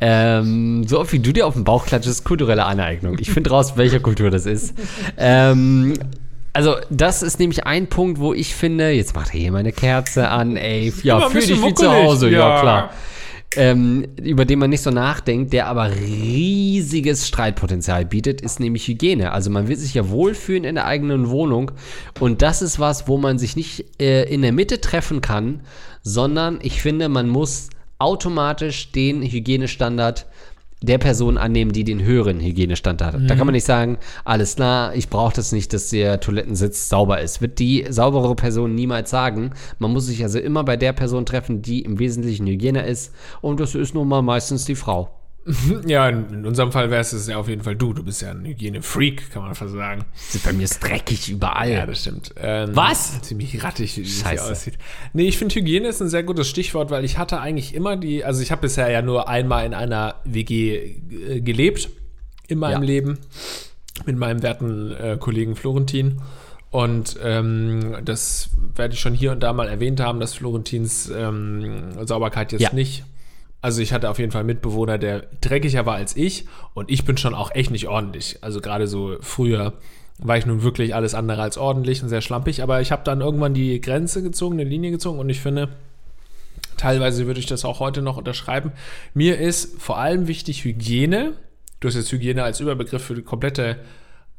Ähm, 0.00 0.86
so 0.86 1.00
oft 1.00 1.12
wie 1.12 1.18
du 1.18 1.32
dir 1.32 1.46
auf 1.46 1.54
den 1.54 1.64
Bauch 1.64 1.86
klatschst, 1.86 2.10
ist 2.10 2.24
kulturelle 2.24 2.64
Aneignung. 2.64 3.18
Ich 3.18 3.30
finde 3.30 3.50
raus, 3.50 3.76
welcher 3.76 4.00
Kultur 4.00 4.30
das 4.30 4.46
ist. 4.46 4.74
Ähm, 5.16 5.94
also, 6.52 6.76
das 6.90 7.22
ist 7.22 7.38
nämlich 7.38 7.64
ein 7.64 7.86
Punkt, 7.86 8.18
wo 8.18 8.34
ich 8.34 8.54
finde, 8.54 8.90
jetzt 8.90 9.14
macht 9.14 9.34
er 9.34 9.40
hier 9.40 9.52
meine 9.52 9.72
Kerze 9.72 10.28
an, 10.28 10.56
ey. 10.56 10.92
Ja, 11.02 11.28
fühl 11.28 11.42
dich 11.42 11.62
wie 11.62 11.74
zu 11.74 11.90
Hause, 11.90 12.28
ja, 12.28 12.38
ja. 12.38 12.60
klar. 12.60 12.90
Ähm, 13.56 14.06
über 14.22 14.44
den 14.44 14.60
man 14.60 14.70
nicht 14.70 14.82
so 14.82 14.90
nachdenkt, 14.90 15.52
der 15.52 15.66
aber 15.66 15.90
riesiges 15.90 17.26
Streitpotenzial 17.26 18.04
bietet, 18.04 18.40
ist 18.40 18.60
nämlich 18.60 18.86
Hygiene. 18.86 19.32
Also 19.32 19.50
man 19.50 19.66
will 19.66 19.76
sich 19.76 19.92
ja 19.94 20.08
wohlfühlen 20.08 20.62
in 20.62 20.76
der 20.76 20.86
eigenen 20.86 21.30
Wohnung 21.30 21.72
und 22.20 22.42
das 22.42 22.62
ist 22.62 22.78
was, 22.78 23.08
wo 23.08 23.16
man 23.16 23.40
sich 23.40 23.56
nicht 23.56 24.00
äh, 24.00 24.32
in 24.32 24.42
der 24.42 24.52
Mitte 24.52 24.80
treffen 24.80 25.20
kann, 25.20 25.62
sondern 26.02 26.60
ich 26.62 26.80
finde, 26.80 27.08
man 27.08 27.28
muss 27.28 27.70
automatisch 28.00 28.92
den 28.92 29.22
Hygienestandard 29.22 30.26
der 30.82 30.98
Person 30.98 31.36
annehmen, 31.36 31.72
die 31.72 31.84
den 31.84 32.02
höheren 32.02 32.40
Hygienestandard 32.40 33.14
hat. 33.14 33.20
Da 33.28 33.36
kann 33.36 33.46
man 33.46 33.52
nicht 33.52 33.66
sagen, 33.66 33.98
alles 34.24 34.56
klar, 34.56 34.94
ich 34.94 35.10
brauche 35.10 35.34
das 35.34 35.52
nicht, 35.52 35.74
dass 35.74 35.90
der 35.90 36.20
Toilettensitz 36.20 36.88
sauber 36.88 37.20
ist. 37.20 37.42
Wird 37.42 37.58
die 37.58 37.86
saubere 37.90 38.34
Person 38.34 38.74
niemals 38.74 39.10
sagen. 39.10 39.52
Man 39.78 39.92
muss 39.92 40.06
sich 40.06 40.22
also 40.22 40.38
immer 40.38 40.64
bei 40.64 40.78
der 40.78 40.94
Person 40.94 41.26
treffen, 41.26 41.60
die 41.60 41.82
im 41.82 41.98
Wesentlichen 41.98 42.46
Hygiene 42.46 42.86
ist. 42.86 43.12
Und 43.42 43.60
das 43.60 43.74
ist 43.74 43.94
nun 43.94 44.08
mal 44.08 44.22
meistens 44.22 44.64
die 44.64 44.74
Frau. 44.74 45.19
Ja, 45.86 46.08
in, 46.08 46.44
unserem 46.46 46.70
Fall 46.72 46.90
wärst 46.90 47.12
es 47.12 47.26
ja 47.26 47.36
auf 47.38 47.48
jeden 47.48 47.62
Fall 47.62 47.74
du. 47.76 47.92
Du 47.92 48.02
bist 48.02 48.22
ja 48.22 48.30
ein 48.30 48.44
Hygiene-Freak, 48.44 49.30
kann 49.30 49.42
man 49.42 49.54
fast 49.54 49.72
sagen. 49.72 50.04
Bei 50.44 50.52
mir 50.52 50.64
ist 50.64 50.80
dreckig 50.80 51.30
überall. 51.30 51.70
Ja, 51.70 51.86
das 51.86 52.02
stimmt. 52.02 52.34
Ähm, 52.36 52.70
Was? 52.74 53.20
Ziemlich 53.22 53.62
rattig, 53.64 53.96
wie 53.96 54.02
es 54.02 54.16
hier 54.16 54.24
Scheiße. 54.24 54.50
aussieht. 54.52 54.74
Nee, 55.12 55.28
ich 55.28 55.38
finde 55.38 55.54
Hygiene 55.54 55.88
ist 55.88 56.00
ein 56.02 56.08
sehr 56.08 56.22
gutes 56.22 56.48
Stichwort, 56.48 56.90
weil 56.90 57.04
ich 57.04 57.18
hatte 57.18 57.40
eigentlich 57.40 57.74
immer 57.74 57.96
die, 57.96 58.24
also 58.24 58.42
ich 58.42 58.50
habe 58.52 58.62
bisher 58.62 58.90
ja 58.90 59.02
nur 59.02 59.28
einmal 59.28 59.64
in 59.66 59.74
einer 59.74 60.16
WG 60.24 60.76
äh, 61.10 61.40
gelebt 61.40 61.88
in 62.48 62.58
meinem 62.58 62.82
Ja. 62.82 62.86
Leben 62.86 63.18
mit 64.06 64.16
meinem 64.16 64.42
werten 64.42 64.92
äh, 64.92 65.16
Kollegen 65.18 65.56
Florentin. 65.56 66.20
Und 66.70 67.16
ähm, 67.22 67.96
das 68.04 68.50
werde 68.76 68.94
ich 68.94 69.00
schon 69.00 69.12
hier 69.14 69.32
und 69.32 69.40
da 69.40 69.52
mal 69.52 69.68
erwähnt 69.68 69.98
haben, 70.00 70.20
dass 70.20 70.34
Florentins 70.34 71.10
ähm, 71.14 72.06
Sauberkeit 72.06 72.52
jetzt 72.52 72.60
Ja. 72.60 72.72
nicht. 72.72 73.04
Also 73.62 73.82
ich 73.82 73.92
hatte 73.92 74.08
auf 74.08 74.18
jeden 74.18 74.32
Fall 74.32 74.40
einen 74.40 74.46
Mitbewohner, 74.46 74.96
der 74.98 75.26
dreckiger 75.40 75.84
war 75.84 75.96
als 75.96 76.16
ich 76.16 76.46
und 76.74 76.90
ich 76.90 77.04
bin 77.04 77.16
schon 77.16 77.34
auch 77.34 77.54
echt 77.54 77.70
nicht 77.70 77.88
ordentlich. 77.88 78.38
Also 78.40 78.60
gerade 78.60 78.86
so 78.86 79.16
früher 79.20 79.74
war 80.18 80.36
ich 80.36 80.46
nun 80.46 80.62
wirklich 80.62 80.94
alles 80.94 81.14
andere 81.14 81.42
als 81.42 81.58
ordentlich 81.58 82.02
und 82.02 82.08
sehr 82.08 82.20
schlampig, 82.20 82.62
aber 82.62 82.80
ich 82.80 82.92
habe 82.92 83.02
dann 83.04 83.20
irgendwann 83.20 83.54
die 83.54 83.80
Grenze 83.80 84.22
gezogen, 84.22 84.58
eine 84.58 84.68
Linie 84.68 84.90
gezogen 84.90 85.18
und 85.18 85.28
ich 85.28 85.40
finde, 85.40 85.68
teilweise 86.76 87.26
würde 87.26 87.40
ich 87.40 87.46
das 87.46 87.64
auch 87.64 87.80
heute 87.80 88.02
noch 88.02 88.16
unterschreiben. 88.16 88.72
Mir 89.14 89.38
ist 89.38 89.80
vor 89.80 89.98
allem 89.98 90.26
wichtig 90.26 90.64
Hygiene. 90.64 91.34
Du 91.80 91.88
hast 91.88 91.94
jetzt 91.94 92.12
Hygiene 92.12 92.42
als 92.42 92.60
Überbegriff 92.60 93.02
für 93.02 93.14
die 93.14 93.22
komplette 93.22 93.78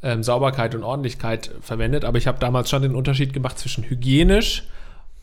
ähm, 0.03 0.23
Sauberkeit 0.23 0.73
und 0.73 0.83
Ordentlichkeit 0.83 1.51
verwendet, 1.61 2.05
aber 2.05 2.17
ich 2.17 2.27
habe 2.27 2.39
damals 2.39 2.69
schon 2.69 2.81
den 2.81 2.95
Unterschied 2.95 3.33
gemacht 3.33 3.59
zwischen 3.59 3.83
hygienisch, 3.83 4.63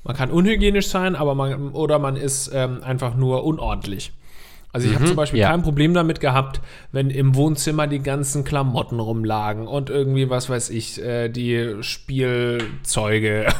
man 0.04 0.16
kann 0.16 0.30
unhygienisch 0.30 0.88
sein, 0.88 1.16
aber 1.16 1.34
man 1.34 1.72
oder 1.72 1.98
man 1.98 2.16
ist 2.16 2.50
ähm, 2.54 2.82
einfach 2.82 3.14
nur 3.14 3.44
unordentlich. 3.44 4.12
Also 4.72 4.86
ich 4.86 4.94
habe 4.94 5.06
zum 5.06 5.16
Beispiel 5.16 5.40
ja. 5.40 5.50
kein 5.50 5.62
Problem 5.62 5.94
damit 5.94 6.20
gehabt, 6.20 6.60
wenn 6.92 7.08
im 7.08 7.34
Wohnzimmer 7.34 7.86
die 7.86 8.00
ganzen 8.00 8.44
Klamotten 8.44 9.00
rumlagen 9.00 9.66
und 9.66 9.88
irgendwie, 9.88 10.28
was 10.28 10.50
weiß 10.50 10.70
ich, 10.70 11.02
äh, 11.02 11.28
die 11.30 11.76
Spielzeuge. 11.80 13.46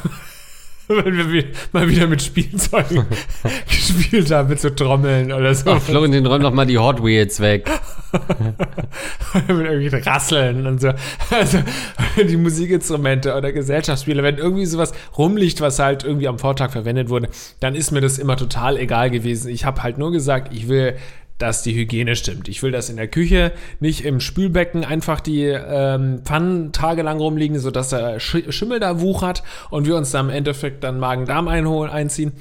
wenn 1.05 1.33
wir 1.33 1.45
mal 1.73 1.89
wieder 1.89 2.07
mit 2.07 2.23
Spielzeugen 2.23 3.05
gespielt 3.69 4.31
haben, 4.31 4.49
mit 4.49 4.61
so 4.61 4.71
Trommeln 4.71 5.33
oder 5.33 5.55
so. 5.55 5.71
Ach, 5.71 5.83
Florentin, 5.83 6.25
räum 6.25 6.43
doch 6.43 6.53
mal 6.53 6.65
die 6.65 6.79
Hot 6.79 7.05
Wheels 7.05 7.41
weg. 7.41 7.71
mit 9.49 9.49
irgendwelchen 9.49 10.03
Rasseln 10.03 10.67
und 10.67 10.81
so. 10.81 10.93
Also 11.31 11.59
die 12.17 12.39
Musikinstrumente 12.39 13.35
oder 13.35 13.53
Gesellschaftsspiele, 13.53 14.23
wenn 14.23 14.39
irgendwie 14.39 14.65
sowas 14.65 14.93
rumliegt, 15.19 15.61
was 15.61 15.79
halt 15.79 16.05
irgendwie 16.05 16.27
am 16.27 16.39
Vortag 16.39 16.71
verwendet 16.71 17.11
wurde, 17.11 17.29
dann 17.61 17.75
ist 17.75 17.91
mir 17.91 18.01
das 18.01 18.19
immer 18.19 18.37
total 18.39 18.79
egal 18.79 19.11
gewesen. 19.11 19.51
Ich 19.51 19.67
habe 19.67 19.83
halt 19.83 19.99
nur 19.99 20.11
gesagt, 20.11 20.55
ich 20.55 20.69
will 20.69 20.97
dass 21.39 21.63
die 21.63 21.75
Hygiene 21.75 22.17
stimmt. 22.17 22.49
Ich 22.49 22.63
will, 22.63 22.73
dass 22.73 22.91
in 22.91 22.97
der 22.97 23.09
Küche 23.09 23.53
nicht 23.81 24.05
im 24.05 24.21
Spülbecken 24.21 24.85
einfach 24.85 25.21
die 25.21 25.45
ähm, 25.45 26.23
Pfannen 26.25 26.73
tagelang 26.73 27.19
rumliegen, 27.19 27.59
sodass 27.59 27.91
der 27.91 28.21
Sch 28.21 28.51
Schimmel 28.51 28.81
da 28.81 29.01
wuchert 29.01 29.43
und 29.71 29.87
wir 29.87 29.97
uns 29.97 30.11
da 30.11 30.21
im 30.21 30.31
Endeffekt 30.31 30.85
dann 30.85 30.99
Magen-Darm 30.99 31.49
einholen, 31.49 31.91
einziehen. 31.91 32.33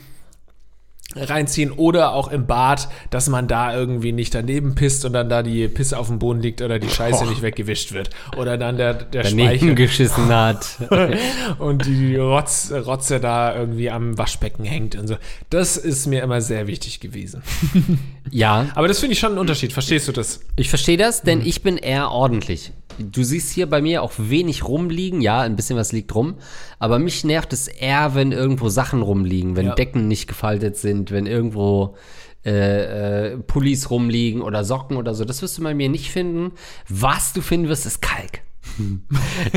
Reinziehen 1.15 1.71
oder 1.71 2.13
auch 2.13 2.27
im 2.27 2.45
Bad, 2.45 2.89
dass 3.09 3.29
man 3.29 3.47
da 3.47 3.75
irgendwie 3.75 4.11
nicht 4.11 4.35
daneben 4.35 4.75
pisst 4.75 5.05
und 5.05 5.13
dann 5.13 5.29
da 5.29 5.41
die 5.41 5.67
Pisse 5.67 5.97
auf 5.97 6.07
dem 6.07 6.19
Boden 6.19 6.41
liegt 6.41 6.61
oder 6.61 6.79
die 6.79 6.89
Scheiße 6.89 7.23
Boah. 7.23 7.29
nicht 7.29 7.41
weggewischt 7.41 7.93
wird 7.93 8.09
oder 8.37 8.57
dann 8.57 8.77
der, 8.77 8.93
der 8.93 9.23
Daneben 9.23 9.47
Speichel 9.49 9.75
geschissen 9.75 10.27
hat. 10.27 10.77
und 11.59 11.85
die 11.85 12.17
Rotz, 12.17 12.71
Rotze 12.71 13.19
da 13.19 13.55
irgendwie 13.55 13.89
am 13.89 14.17
Waschbecken 14.17 14.65
hängt 14.65 14.95
und 14.95 15.07
so. 15.07 15.15
Das 15.49 15.77
ist 15.77 16.07
mir 16.07 16.21
immer 16.23 16.41
sehr 16.41 16.67
wichtig 16.67 16.99
gewesen. 16.99 17.41
ja, 18.31 18.67
Aber 18.75 18.87
das 18.87 18.99
finde 18.99 19.13
ich 19.13 19.19
schon 19.19 19.31
einen 19.31 19.39
Unterschied. 19.39 19.73
Verstehst 19.73 20.07
du 20.07 20.11
das? 20.11 20.41
ich 20.55 20.69
verstehe 20.69 20.97
das, 20.97 21.21
denn 21.21 21.39
Mhm. 21.39 21.45
ich 21.45 21.61
bin 21.63 21.77
eher 21.77 22.11
ordentlich. 22.11 22.71
Du 22.99 23.23
siehst 23.23 23.51
hier 23.51 23.67
bei 23.69 23.79
mir 23.79 24.01
auch 24.01 24.13
wenig 24.17 24.67
rumliegen. 24.67 25.21
Ja, 25.21 25.41
ein 25.41 25.55
bisschen 25.55 25.77
was 25.77 25.91
liegt 25.91 26.15
rum. 26.15 26.33
Aber 26.79 26.97
mich 26.97 27.23
nervt 27.23 27.53
es 27.53 27.67
eher, 27.67 28.15
wenn 28.15 28.31
irgendwo 28.31 28.69
Sachen 28.69 29.03
rumliegen, 29.03 29.55
wenn 29.55 29.67
Ja. 29.67 29.75
Decken 29.75 30.07
nicht 30.07 30.25
gefaltet 30.27 30.77
sind, 30.77 30.96
wenn 31.11 31.25
irgendwo 31.25 31.95
äh, 32.45 33.31
äh, 33.33 33.37
Pullis 33.39 33.89
rumliegen 33.89 34.41
oder 34.41 34.63
Socken 34.63 34.95
oder 34.95 35.13
so. 35.13 35.25
Das 35.25 35.41
wirst 35.41 35.57
du 35.57 35.63
bei 35.63 35.73
mir 35.73 35.89
nicht 35.89 36.11
finden. 36.11 36.53
Was 36.87 37.33
du 37.33 37.41
finden 37.41 37.67
wirst, 37.67 37.85
ist 37.85 38.01
Kalk. 38.01 38.41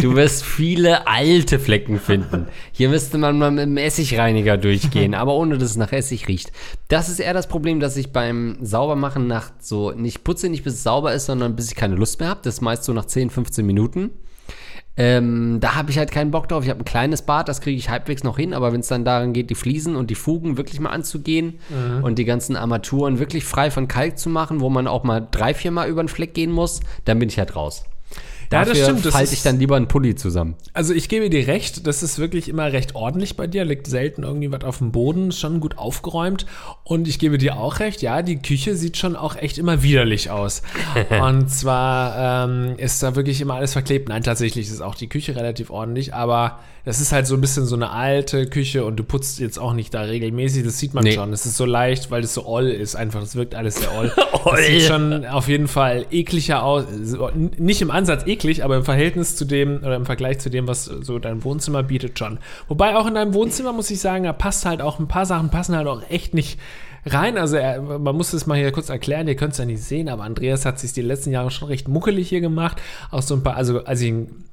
Du 0.01 0.15
wirst 0.15 0.45
viele 0.45 1.07
alte 1.07 1.59
Flecken 1.59 1.99
finden. 1.99 2.47
Hier 2.73 2.89
müsste 2.89 3.19
man 3.19 3.39
mal 3.39 3.51
mit 3.51 3.65
dem 3.65 3.77
Essigreiniger 3.77 4.57
durchgehen, 4.57 5.15
aber 5.15 5.35
ohne 5.35 5.59
dass 5.59 5.71
es 5.71 5.77
nach 5.77 5.93
Essig 5.93 6.29
riecht. 6.29 6.53
Das 6.89 7.09
ist 7.09 7.21
eher 7.21 7.35
das 7.35 7.49
Problem, 7.49 7.81
dass 7.81 7.97
ich 7.97 8.13
beim 8.13 8.59
Saubermachen 8.61 9.27
nach 9.27 9.51
so 9.59 9.91
nicht 9.91 10.25
putze, 10.25 10.49
nicht 10.49 10.65
bis 10.65 10.75
es 10.75 10.83
sauber 10.83 11.13
ist, 11.13 11.27
sondern 11.27 11.57
bis 11.57 11.69
ich 11.71 11.77
keine 11.77 11.97
Lust 11.97 12.21
mehr 12.21 12.29
habe. 12.29 12.41
Das 12.43 12.55
ist 12.55 12.61
meist 12.61 12.85
so 12.85 12.93
nach 12.93 13.05
10, 13.05 13.31
15 13.31 13.67
Minuten. 13.67 14.11
Ähm, 15.03 15.61
da 15.61 15.77
habe 15.77 15.91
ich 15.91 15.97
halt 15.97 16.11
keinen 16.11 16.31
Bock 16.31 16.47
drauf. 16.47 16.63
Ich 16.63 16.69
habe 16.69 16.81
ein 16.81 16.85
kleines 16.85 17.23
Bad, 17.23 17.49
das 17.49 17.63
kriege 17.63 17.79
ich 17.79 17.89
halbwegs 17.89 18.23
noch 18.23 18.37
hin, 18.37 18.53
aber 18.53 18.75
wenn 18.75 18.81
es 18.81 18.89
dann 18.89 19.03
daran 19.03 19.33
geht, 19.33 19.49
die 19.49 19.55
Fliesen 19.55 19.97
und 19.97 20.11
die 20.11 20.15
Fugen 20.15 20.59
wirklich 20.59 20.79
mal 20.79 20.91
anzugehen 20.91 21.59
und 22.03 22.19
die 22.19 22.27
ganzen 22.27 22.55
Armaturen 22.55 23.19
wirklich 23.19 23.45
frei 23.45 23.71
von 23.71 23.89
Kalk 23.89 24.19
zu 24.19 24.29
machen, 24.29 24.61
wo 24.61 24.69
man 24.69 24.87
auch 24.87 25.03
mal 25.03 25.27
drei, 25.31 25.55
vier 25.55 25.71
Mal 25.71 25.89
über 25.89 26.03
den 26.03 26.09
Fleck 26.09 26.35
gehen 26.35 26.53
muss, 26.53 26.81
dann 27.07 27.19
bin 27.19 27.31
ich 27.31 27.39
halt 27.39 27.57
raus. 27.57 27.85
Ja, 28.53 28.61
das 28.61 28.69
Dafür 28.71 28.85
stimmt, 28.85 29.07
das 29.07 29.15
falte 29.15 29.33
ich 29.35 29.43
dann 29.43 29.59
lieber 29.61 29.77
einen 29.77 29.87
Pulli 29.87 30.17
zusammen. 30.17 30.57
Also 30.73 30.93
ich 30.93 31.09
gebe 31.09 31.31
dir 31.31 31.47
recht, 31.47 31.87
das 31.87 32.03
ist 32.03 32.19
wirklich 32.19 32.49
immer 32.49 32.73
recht 32.73 32.95
ordentlich 32.97 33.37
bei 33.37 33.47
dir, 33.47 33.65
liegt 33.65 33.87
selten 33.87 34.25
irgendwie 34.25 34.51
was 34.51 34.65
auf 34.65 34.79
dem 34.79 34.91
Boden, 34.91 35.31
schon 35.31 35.61
gut 35.61 35.79
aufgeräumt. 35.79 36.47
Und 36.83 37.07
ich 37.07 37.19
gebe 37.21 37.39
dir 37.39 37.57
auch 37.59 37.79
recht, 37.79 38.03
ja, 38.03 38.23
die 38.23 38.43
Küche 38.43 38.75
sieht 38.75 38.97
schon 38.97 39.15
auch 39.15 39.37
echt 39.37 39.57
immer 39.59 39.83
widerlich 39.85 40.31
aus. 40.31 40.63
Und 41.23 41.49
zwar 41.51 42.49
ähm, 42.49 42.75
ist 42.77 43.03
da 43.03 43.15
wirklich 43.15 43.41
immer 43.41 43.55
alles 43.55 43.73
verklebt. 43.73 44.09
Nein, 44.09 44.23
tatsächlich 44.25 44.69
ist 44.69 44.81
auch 44.81 44.97
die 44.97 45.09
Küche 45.09 45.37
relativ 45.37 45.71
ordentlich, 45.71 46.13
aber 46.13 46.59
das 46.85 47.01
ist 47.01 47.13
halt 47.13 47.27
so 47.27 47.35
ein 47.35 47.41
bisschen 47.43 47.67
so 47.67 47.77
eine 47.77 47.91
alte 47.91 48.47
Küche 48.49 48.85
und 48.87 48.97
du 48.97 49.05
putzt 49.05 49.39
jetzt 49.39 49.59
auch 49.59 49.75
nicht 49.75 49.93
da 49.93 50.01
regelmäßig, 50.01 50.65
das 50.65 50.79
sieht 50.79 50.95
man 50.95 51.05
Nee. 51.05 51.13
schon. 51.13 51.31
Es 51.33 51.45
ist 51.45 51.57
so 51.59 51.67
leicht, 51.67 52.11
weil 52.11 52.25
es 52.25 52.33
so 52.33 52.47
oll 52.47 52.69
ist, 52.69 52.97
einfach, 52.97 53.21
das 53.21 53.37
wirkt 53.37 53.55
alles 53.55 53.77
sehr 53.77 53.93
oll. 53.97 54.11
Das 54.43 54.67
sieht 54.67 54.83
schon 54.83 55.27
auf 55.27 55.49
jeden 55.49 55.69
Fall 55.69 56.07
ekliger 56.11 56.63
aus. 56.63 56.85
Nicht 57.59 57.83
im 57.83 57.91
Ansatz 57.91 58.27
eklig, 58.27 58.40
aber 58.63 58.77
im 58.77 58.85
Verhältnis 58.85 59.37
zu 59.37 59.45
dem 59.45 59.79
oder 59.79 59.97
im 59.97 60.07
Vergleich 60.07 60.39
zu 60.39 60.51
dem, 60.51 60.67
was 60.67 60.85
so 60.85 61.19
dein 61.19 61.45
Wohnzimmer 61.45 61.83
bietet, 61.83 62.19
schon. 62.19 62.39
Wobei 62.69 62.97
auch 62.97 63.07
in 63.07 63.15
deinem 63.15 63.35
Wohnzimmer, 63.35 63.73
muss 63.73 63.91
ich 63.91 64.01
sagen, 64.01 64.25
da 64.25 64.33
passt 64.33 64.67
halt 64.67 64.83
auch 64.83 64.99
ein 64.99 65.09
paar 65.09 65.27
Sachen 65.27 65.51
passen 65.51 65.77
halt 65.77 65.87
auch 65.87 66.03
echt 66.09 66.35
nicht 66.35 66.59
rein. 67.07 67.39
Also 67.39 67.57
er, 67.57 67.81
man 67.81 68.17
muss 68.17 68.33
es 68.33 68.47
mal 68.47 68.59
hier 68.59 68.73
kurz 68.73 68.89
erklären, 68.89 69.29
ihr 69.29 69.37
könnt 69.37 69.53
es 69.53 69.59
ja 69.59 69.65
nicht 69.65 69.83
sehen, 69.83 70.09
aber 70.09 70.25
Andreas 70.25 70.65
hat 70.65 70.79
sich 70.79 70.93
die 70.93 71.03
letzten 71.03 71.31
Jahre 71.31 71.51
schon 71.51 71.69
recht 71.69 71.89
muckelig 71.89 72.29
hier 72.29 72.41
gemacht. 72.41 72.81
Auch 73.11 73.23
so 73.23 73.35
ein 73.35 73.43
paar, 73.43 73.57
also 73.57 73.85
als 73.85 74.01
ich 74.01 74.09
ihn 74.09 74.45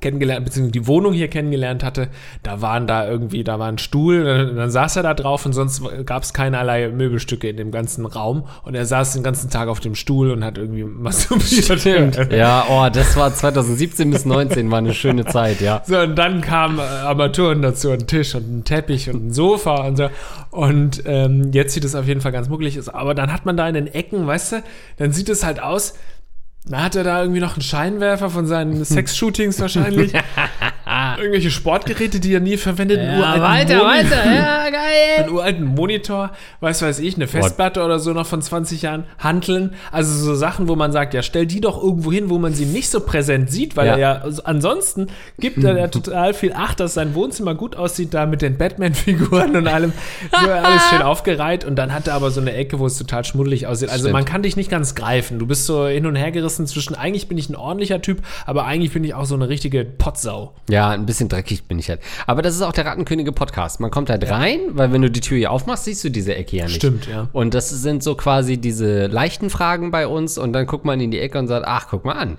kennengelernt, 0.00 0.44
beziehungsweise 0.44 0.72
die 0.72 0.86
Wohnung 0.86 1.12
hier 1.12 1.28
kennengelernt 1.28 1.84
hatte, 1.84 2.08
da 2.42 2.60
waren 2.60 2.86
da 2.86 3.08
irgendwie, 3.08 3.44
da 3.44 3.58
war 3.58 3.68
ein 3.68 3.78
Stuhl, 3.78 4.24
dann, 4.24 4.56
dann 4.56 4.70
saß 4.70 4.96
er 4.96 5.02
da 5.02 5.14
drauf 5.14 5.46
und 5.46 5.52
sonst 5.52 5.82
gab 6.06 6.22
es 6.22 6.32
keinerlei 6.32 6.88
Möbelstücke 6.88 7.48
in 7.48 7.56
dem 7.56 7.70
ganzen 7.70 8.06
Raum 8.06 8.44
und 8.64 8.74
er 8.74 8.86
saß 8.86 9.12
den 9.12 9.22
ganzen 9.22 9.50
Tag 9.50 9.68
auf 9.68 9.80
dem 9.80 9.94
Stuhl 9.94 10.30
und 10.30 10.44
hat 10.44 10.58
irgendwie 10.58 10.84
masturbiert. 10.84 12.32
Ja, 12.32 12.66
oh, 12.68 12.88
das 12.90 13.16
war 13.16 13.34
2017 13.34 14.10
bis 14.10 14.24
19, 14.24 14.70
war 14.70 14.78
eine 14.78 14.94
schöne 14.94 15.24
Zeit, 15.26 15.60
ja. 15.60 15.82
So, 15.86 15.98
und 15.98 16.16
dann 16.16 16.40
kamen 16.40 16.78
äh, 16.78 16.82
Armaturen 16.82 17.62
dazu, 17.62 17.90
ein 17.90 18.06
Tisch 18.06 18.34
und 18.34 18.58
ein 18.58 18.64
Teppich 18.64 19.10
und 19.10 19.26
ein 19.26 19.32
Sofa 19.32 19.86
und 19.86 19.96
so. 19.96 20.08
Und 20.50 21.02
ähm, 21.06 21.50
jetzt 21.52 21.74
sieht 21.74 21.84
es 21.84 21.94
auf 21.94 22.06
jeden 22.06 22.20
Fall 22.20 22.32
ganz 22.32 22.48
muckelig 22.48 22.78
aus. 22.78 22.88
Aber 22.88 23.14
dann 23.14 23.32
hat 23.32 23.44
man 23.44 23.56
da 23.56 23.68
in 23.68 23.74
den 23.74 23.86
Ecken, 23.86 24.26
weißt 24.26 24.52
du, 24.52 24.62
dann 24.96 25.12
sieht 25.12 25.28
es 25.28 25.44
halt 25.44 25.62
aus, 25.62 25.94
da 26.66 26.82
hat 26.82 26.94
er 26.96 27.04
da 27.04 27.20
irgendwie 27.20 27.40
noch 27.40 27.54
einen 27.54 27.62
Scheinwerfer 27.62 28.30
von 28.30 28.46
seinen 28.46 28.84
Sexshootings 28.84 29.60
wahrscheinlich. 29.60 30.12
Irgendwelche 31.18 31.50
Sportgeräte, 31.50 32.20
die 32.20 32.34
er 32.34 32.40
nie 32.40 32.56
verwendet. 32.56 32.98
einen 33.00 33.18
uralten 33.20 33.78
Moni- 33.78 34.10
ja, 34.36 34.70
geil. 34.70 35.18
einen 35.18 35.30
uralten 35.30 35.64
Monitor, 35.64 36.30
weiß 36.60 36.82
weiß 36.82 36.98
ich, 37.00 37.16
eine 37.16 37.26
Festplatte 37.28 37.82
oder 37.84 37.98
so 37.98 38.12
noch 38.12 38.26
von 38.26 38.42
20 38.42 38.82
Jahren, 38.82 39.04
Hanteln, 39.18 39.74
also 39.90 40.12
so 40.14 40.34
Sachen, 40.34 40.68
wo 40.68 40.76
man 40.76 40.92
sagt, 40.92 41.14
ja, 41.14 41.22
stell 41.22 41.46
die 41.46 41.60
doch 41.60 41.82
irgendwo 41.82 42.12
hin, 42.12 42.30
wo 42.30 42.38
man 42.38 42.54
sie 42.54 42.66
nicht 42.66 42.90
so 42.90 43.00
präsent 43.00 43.50
sieht, 43.50 43.76
weil 43.76 43.86
Ja. 43.86 43.92
er 43.94 43.98
ja 43.98 44.12
also 44.22 44.42
ansonsten 44.44 45.06
gibt 45.38 45.62
er 45.64 45.76
ja 45.78 45.88
total 45.88 46.34
viel 46.34 46.52
Acht, 46.52 46.80
dass 46.80 46.94
sein 46.94 47.14
Wohnzimmer 47.14 47.54
gut 47.54 47.76
aussieht, 47.76 48.14
da 48.14 48.26
mit 48.26 48.42
den 48.42 48.58
Batman-Figuren 48.58 49.56
und 49.56 49.66
allem, 49.66 49.92
so 50.30 50.50
alles 50.50 50.82
schön 50.90 51.02
aufgereiht 51.02 51.64
und 51.64 51.76
dann 51.76 51.92
hat 51.92 52.08
er 52.08 52.14
aber 52.14 52.30
so 52.30 52.40
eine 52.40 52.52
Ecke, 52.54 52.78
wo 52.78 52.86
es 52.86 52.98
total 52.98 53.24
schmuddelig 53.24 53.66
aussieht. 53.66 53.88
Also 53.90 54.04
Stimmt. 54.04 54.12
man 54.14 54.24
kann 54.24 54.42
dich 54.42 54.56
nicht 54.56 54.70
ganz 54.70 54.94
greifen. 54.94 55.38
Du 55.38 55.46
bist 55.46 55.66
so 55.66 55.86
hin 55.86 56.06
und 56.06 56.16
her 56.16 56.30
gerissen 56.32 56.66
zwischen, 56.66 56.94
eigentlich 56.94 57.28
bin 57.28 57.38
ich 57.38 57.48
ein 57.48 57.56
ordentlicher 57.56 58.00
Typ, 58.02 58.22
aber 58.46 58.64
eigentlich 58.66 58.92
bin 58.92 59.04
ich 59.04 59.14
auch 59.14 59.24
so 59.24 59.34
eine 59.34 59.48
richtige 59.48 59.84
Potsau. 59.84 60.54
Ja, 60.68 60.81
ein 60.90 61.06
bisschen 61.06 61.28
dreckig 61.28 61.64
bin 61.64 61.78
ich 61.78 61.88
halt. 61.88 62.00
Aber 62.26 62.42
das 62.42 62.54
ist 62.54 62.62
auch 62.62 62.72
der 62.72 62.86
Rattenkönige 62.86 63.32
Podcast. 63.32 63.80
Man 63.80 63.90
kommt 63.90 64.10
halt 64.10 64.28
rein, 64.30 64.60
weil 64.72 64.92
wenn 64.92 65.02
du 65.02 65.10
die 65.10 65.20
Tür 65.20 65.38
hier 65.38 65.50
aufmachst, 65.50 65.84
siehst 65.84 66.04
du 66.04 66.10
diese 66.10 66.34
Ecke 66.34 66.56
ja 66.56 66.64
nicht. 66.64 66.76
Stimmt, 66.76 67.06
ja. 67.06 67.28
Und 67.32 67.54
das 67.54 67.70
sind 67.70 68.02
so 68.02 68.14
quasi 68.14 68.58
diese 68.58 69.06
leichten 69.06 69.50
Fragen 69.50 69.90
bei 69.90 70.06
uns 70.06 70.38
und 70.38 70.52
dann 70.52 70.66
guckt 70.66 70.84
man 70.84 71.00
in 71.00 71.10
die 71.10 71.20
Ecke 71.20 71.38
und 71.38 71.48
sagt, 71.48 71.66
ach, 71.66 71.86
guck 71.90 72.04
mal 72.04 72.12
an. 72.12 72.38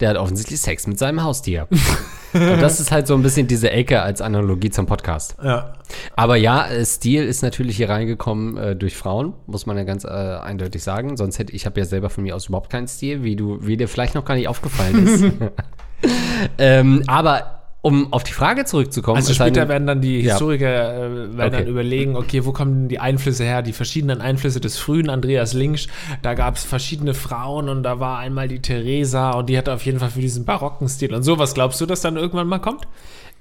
Der 0.00 0.10
hat 0.10 0.18
offensichtlich 0.18 0.60
Sex 0.60 0.86
mit 0.86 0.98
seinem 0.98 1.22
Haustier. 1.22 1.68
und 2.34 2.60
das 2.60 2.80
ist 2.80 2.92
halt 2.92 3.06
so 3.06 3.14
ein 3.14 3.22
bisschen 3.22 3.46
diese 3.46 3.70
Ecke 3.70 4.02
als 4.02 4.20
Analogie 4.20 4.68
zum 4.68 4.84
Podcast. 4.84 5.36
Ja. 5.42 5.72
Aber 6.14 6.36
ja, 6.36 6.66
äh, 6.66 6.84
Stil 6.84 7.24
ist 7.24 7.42
natürlich 7.42 7.78
hier 7.78 7.88
reingekommen 7.88 8.58
äh, 8.58 8.76
durch 8.76 8.94
Frauen, 8.94 9.32
muss 9.46 9.64
man 9.64 9.78
ja 9.78 9.84
ganz 9.84 10.04
äh, 10.04 10.08
eindeutig 10.08 10.82
sagen. 10.82 11.16
Sonst 11.16 11.38
hätte 11.38 11.54
ich 11.54 11.64
habe 11.64 11.80
ja 11.80 11.86
selber 11.86 12.10
von 12.10 12.24
mir 12.24 12.36
aus 12.36 12.48
überhaupt 12.48 12.70
keinen 12.70 12.88
Stil, 12.88 13.22
wie 13.22 13.36
du, 13.36 13.58
wie 13.66 13.78
dir 13.78 13.88
vielleicht 13.88 14.14
noch 14.14 14.26
gar 14.26 14.34
nicht 14.34 14.48
aufgefallen 14.48 15.06
ist. 15.06 15.24
ähm, 16.58 17.02
aber 17.06 17.55
um 17.86 18.12
auf 18.12 18.24
die 18.24 18.32
Frage 18.32 18.64
zurückzukommen, 18.64 19.16
Also 19.18 19.32
später 19.32 19.60
denn- 19.60 19.68
werden 19.68 19.86
dann 19.86 20.00
die 20.00 20.20
Ja. 20.20 20.32
Historiker 20.32 20.94
äh, 20.96 21.00
werden 21.08 21.40
Okay. 21.40 21.50
dann 21.50 21.66
überlegen, 21.68 22.16
okay, 22.16 22.44
wo 22.44 22.50
kommen 22.52 22.88
die 22.88 22.98
Einflüsse 22.98 23.44
her, 23.44 23.62
die 23.62 23.72
verschiedenen 23.72 24.20
Einflüsse 24.20 24.58
des 24.60 24.76
frühen 24.76 25.08
Andreas 25.08 25.52
Linksch. 25.52 25.86
Da 26.22 26.34
gab 26.34 26.56
es 26.56 26.64
verschiedene 26.64 27.14
Frauen 27.14 27.68
und 27.68 27.84
da 27.84 28.00
war 28.00 28.18
einmal 28.18 28.48
die 28.48 28.60
Theresa 28.60 29.30
und 29.30 29.48
die 29.48 29.56
hatte 29.56 29.72
auf 29.72 29.84
jeden 29.86 30.00
Fall 30.00 30.10
für 30.10 30.20
diesen 30.20 30.44
barocken 30.44 30.88
Stil 30.88 31.14
und 31.14 31.22
so. 31.22 31.38
Was 31.38 31.54
glaubst 31.54 31.80
du, 31.80 31.86
dass 31.86 32.00
dann 32.00 32.16
irgendwann 32.16 32.48
mal 32.48 32.58
kommt? 32.58 32.88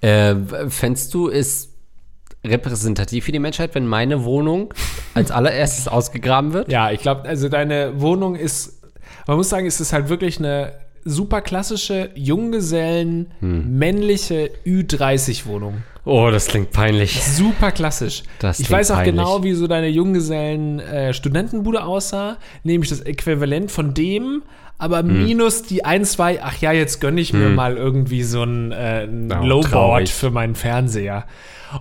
Äh, 0.02 0.36
fändst 0.68 1.14
du 1.16 1.28
es 1.30 1.72
repräsentativ 2.46 3.26
für 3.26 3.32
die 3.32 3.40
Menschheit, 3.40 3.74
wenn 3.74 3.88
meine 3.88 4.24
Wohnung 4.26 4.72
als 5.16 5.32
allererstes 5.32 5.88
ausgegraben 5.88 6.54
wird? 6.54 6.72
Ja, 6.72 6.92
ich 6.92 7.00
glaube, 7.02 7.24
also 7.28 7.50
deine 7.50 8.00
Wohnung 8.00 8.36
ist, 8.36 8.84
man 9.26 9.38
muss 9.38 9.50
sagen, 9.50 9.66
es 9.66 9.80
ist 9.82 9.92
halt 9.92 10.10
wirklich 10.10 10.38
eine 10.38 10.74
super 11.06 11.42
klassische, 11.42 12.10
Junggesellen, 12.16 13.28
Hm. 13.40 13.78
männliche 13.78 14.50
Ü30-Wohnung. 14.66 15.84
Oh, 16.08 16.30
das 16.32 16.48
klingt 16.48 16.72
peinlich. 16.72 17.20
Super 17.24 17.72
klassisch. 17.72 18.24
Das 18.40 18.60
ich 18.60 18.70
weiß 18.70 18.92
auch 18.92 18.96
peinlich. 18.98 19.16
genau, 19.16 19.44
wie 19.44 19.54
so 19.54 19.66
deine 19.66 19.88
Junggesellen 19.88 20.80
äh, 20.80 21.14
Studentenbude 21.14 21.84
aussah, 21.84 22.38
nämlich 22.64 22.90
das 22.92 23.00
Äquivalent 23.02 23.72
von 23.72 23.94
dem, 23.96 24.44
aber 24.78 25.00
Hm. 25.00 25.24
minus 25.26 25.64
die 25.64 25.86
ein, 25.86 26.06
zwei, 26.06 26.42
ach 26.44 26.58
ja, 26.62 26.72
jetzt 26.72 27.00
gönne 27.02 27.22
ich 27.22 27.34
mir 27.34 27.50
mal 27.50 27.78
irgendwie 27.78 28.24
so 28.24 28.44
ein, 28.44 28.72
äh, 28.72 29.04
ein 29.04 29.32
Oh, 29.32 29.46
Lowboard 29.46 29.72
traurig. 29.72 30.14
für 30.14 30.32
meinen 30.32 30.56
Fernseher. 30.56 31.26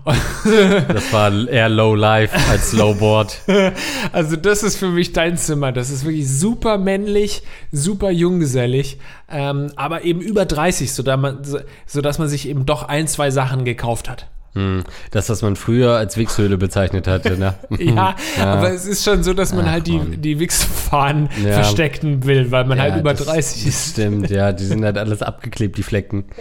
Das 0.04 1.12
war 1.12 1.48
eher 1.48 1.68
Low 1.68 1.94
Life 1.94 2.36
als 2.50 2.72
Lowboard. 2.72 3.38
Also 4.12 4.36
das 4.36 4.62
ist 4.62 4.76
für 4.76 4.88
mich 4.88 5.12
dein 5.12 5.36
Zimmer. 5.36 5.72
Das 5.72 5.90
ist 5.90 6.04
wirklich 6.04 6.28
super 6.28 6.78
männlich, 6.78 7.42
super 7.70 8.10
junggesellig, 8.10 8.98
ähm, 9.30 9.70
aber 9.76 10.02
eben 10.04 10.20
über 10.20 10.46
30, 10.46 10.92
sodass 10.92 11.20
man, 11.20 11.44
so, 11.44 11.58
sodass 11.86 12.18
man 12.18 12.28
sich 12.28 12.48
eben 12.48 12.66
doch 12.66 12.82
ein, 12.84 13.06
zwei 13.06 13.30
Sachen 13.30 13.64
gekauft 13.64 14.08
hat. 14.08 14.26
Hm, 14.54 14.84
Das, 15.10 15.28
was 15.28 15.42
man 15.42 15.56
früher 15.56 15.96
als 15.96 16.16
Wichshöhle 16.16 16.56
bezeichnet 16.58 17.08
hatte, 17.08 17.36
ne? 17.36 17.54
Ja, 17.78 18.14
aber 18.40 18.72
es 18.72 18.86
ist 18.86 19.04
schon 19.04 19.22
so, 19.24 19.34
dass 19.34 19.52
man 19.52 19.64
Ach, 19.66 19.72
halt 19.72 19.86
die, 19.88 19.98
Mann. 19.98 20.20
die 20.22 20.38
Wichsfahnen 20.38 21.28
Ja. 21.44 21.54
verstecken 21.54 22.24
will, 22.24 22.50
weil 22.52 22.64
man 22.64 22.80
halt 22.80 22.94
Ja, 22.94 23.00
über 23.00 23.14
das- 23.14 23.26
30 23.26 23.66
ist. 23.66 23.90
Stimmt, 23.92 24.30
ja, 24.30 24.52
die 24.52 24.64
sind 24.64 24.84
halt 24.84 24.96
alles 24.96 25.22
abgeklebt, 25.22 25.76
die 25.76 25.82
Flecken. 25.82 26.24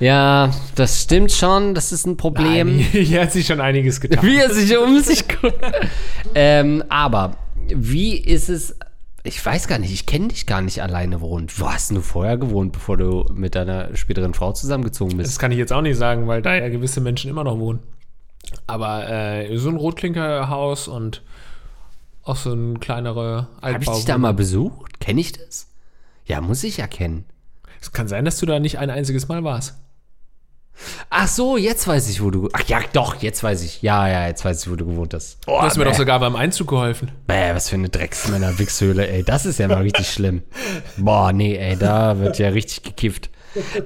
Ja, 0.00 0.50
das 0.74 1.02
stimmt 1.02 1.30
schon, 1.30 1.74
das 1.76 1.92
ist 1.92 2.06
ein 2.08 2.16
Problem. 2.16 2.68
Hier 2.92 3.20
hat 3.22 3.30
sich 3.30 3.46
schon 3.46 3.60
einiges 3.60 4.00
getan. 4.00 4.24
Wie 4.26 4.36
er 4.38 4.50
sich 4.52 4.76
um 4.76 4.98
sich 4.98 5.28
guckt. 5.28 5.54
ähm, 6.34 6.82
aber 6.88 7.36
wie 7.72 8.16
ist 8.16 8.48
es? 8.48 8.74
Ich 9.24 9.44
weiß 9.44 9.68
gar 9.68 9.78
nicht, 9.78 9.92
ich 9.92 10.06
kenne 10.06 10.28
dich 10.28 10.46
gar 10.46 10.62
nicht 10.62 10.82
alleine 10.82 11.20
wohnen. 11.20 11.46
Wo 11.56 11.70
hast 11.70 11.92
du 11.92 12.00
vorher 12.00 12.36
gewohnt, 12.36 12.72
bevor 12.72 12.96
du 12.96 13.24
mit 13.32 13.54
deiner 13.54 13.94
späteren 13.94 14.34
Frau 14.34 14.52
zusammengezogen 14.52 15.16
bist? 15.16 15.30
Das 15.30 15.38
kann 15.38 15.52
ich 15.52 15.58
jetzt 15.58 15.72
auch 15.72 15.82
nicht 15.82 15.96
sagen, 15.96 16.26
weil 16.26 16.42
da 16.42 16.54
ja 16.56 16.68
gewisse 16.68 17.00
Menschen 17.00 17.30
immer 17.30 17.44
noch 17.44 17.58
wohnen. 17.58 17.80
Aber 18.66 19.08
äh, 19.08 19.56
so 19.56 19.68
ein 19.68 19.76
Rotklinkerhaus 19.76 20.88
und 20.88 21.22
auch 22.24 22.36
so 22.36 22.52
ein 22.52 22.80
kleinere 22.80 23.48
Habe 23.60 23.82
ich 23.82 23.88
dich 23.88 24.04
da 24.04 24.18
mal 24.18 24.34
besucht? 24.34 24.98
Kenne 24.98 25.20
ich 25.20 25.32
das? 25.32 25.68
Ja, 26.24 26.40
muss 26.40 26.64
ich 26.64 26.78
ja 26.78 26.86
kennen. 26.88 27.24
Es 27.80 27.92
kann 27.92 28.08
sein, 28.08 28.24
dass 28.24 28.38
du 28.38 28.46
da 28.46 28.58
nicht 28.58 28.78
ein 28.78 28.90
einziges 28.90 29.28
Mal 29.28 29.44
warst. 29.44 29.76
Ach 31.10 31.28
so, 31.28 31.56
jetzt 31.56 31.86
weiß 31.86 32.08
ich, 32.08 32.22
wo 32.22 32.30
du. 32.30 32.48
Ach 32.52 32.62
ja, 32.66 32.80
doch, 32.92 33.22
jetzt 33.22 33.42
weiß 33.42 33.62
ich. 33.62 33.82
Ja, 33.82 34.08
ja, 34.08 34.26
jetzt 34.26 34.44
weiß 34.44 34.64
ich, 34.64 34.70
wo 34.70 34.76
du 34.76 34.86
gewohnt 34.86 35.14
hast. 35.14 35.38
Oh, 35.46 35.52
du 35.52 35.62
hast 35.62 35.76
mir 35.76 35.84
doch 35.84 35.94
sogar 35.94 36.18
beim 36.20 36.36
Einzug 36.36 36.68
geholfen. 36.68 37.10
Bäh, 37.26 37.54
was 37.54 37.68
für 37.68 37.76
eine 37.76 37.88
Drecksmänner-Wichshöhle, 37.88 39.06
ey. 39.06 39.22
Das 39.22 39.46
ist 39.46 39.58
ja 39.58 39.68
mal 39.68 39.82
richtig 39.82 40.10
schlimm. 40.10 40.42
Boah, 40.96 41.32
nee, 41.32 41.56
ey, 41.56 41.76
da 41.76 42.18
wird 42.18 42.38
ja 42.38 42.48
richtig 42.48 42.82
gekifft. 42.82 43.30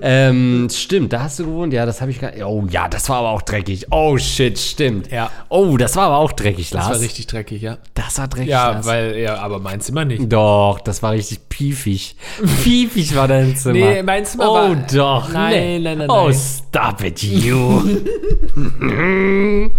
Ähm, 0.00 0.68
stimmt, 0.72 1.12
da 1.12 1.22
hast 1.22 1.38
du 1.38 1.46
gewohnt. 1.46 1.72
Ja, 1.72 1.86
das 1.86 2.00
habe 2.00 2.10
ich 2.10 2.20
gar 2.20 2.32
Oh 2.44 2.64
ja, 2.70 2.88
das 2.88 3.08
war 3.08 3.16
aber 3.18 3.30
auch 3.30 3.42
dreckig. 3.42 3.86
Oh 3.90 4.16
shit, 4.18 4.58
stimmt. 4.58 5.10
Ja. 5.10 5.30
Oh, 5.48 5.76
das 5.76 5.96
war 5.96 6.04
aber 6.06 6.18
auch 6.18 6.32
dreckig, 6.32 6.70
Lars. 6.70 6.86
Das 6.88 6.94
war 6.96 7.02
richtig 7.02 7.26
dreckig, 7.26 7.62
ja. 7.62 7.78
Das 7.94 8.18
war 8.18 8.28
dreckig, 8.28 8.48
Ja, 8.50 8.70
Lars. 8.72 8.86
weil, 8.86 9.16
ja, 9.18 9.36
aber 9.38 9.58
mein 9.58 9.80
Zimmer 9.80 10.04
nicht. 10.04 10.32
Doch, 10.32 10.78
das 10.80 11.02
war 11.02 11.12
richtig 11.12 11.48
piefig. 11.48 12.16
piefig 12.62 13.16
war 13.16 13.26
dein 13.28 13.56
Zimmer. 13.56 13.74
Nee, 13.74 14.02
mein 14.02 14.24
Zimmer 14.24 14.50
oh, 14.50 14.54
war- 14.54 14.76
doch. 14.92 15.32
Nein, 15.32 15.52
nee. 15.52 15.78
nein, 15.80 15.98
nein, 15.98 16.10
Oh, 16.10 16.28
nein. 16.28 16.34
stop 16.38 17.02
it, 17.02 17.22
you. 17.22 17.82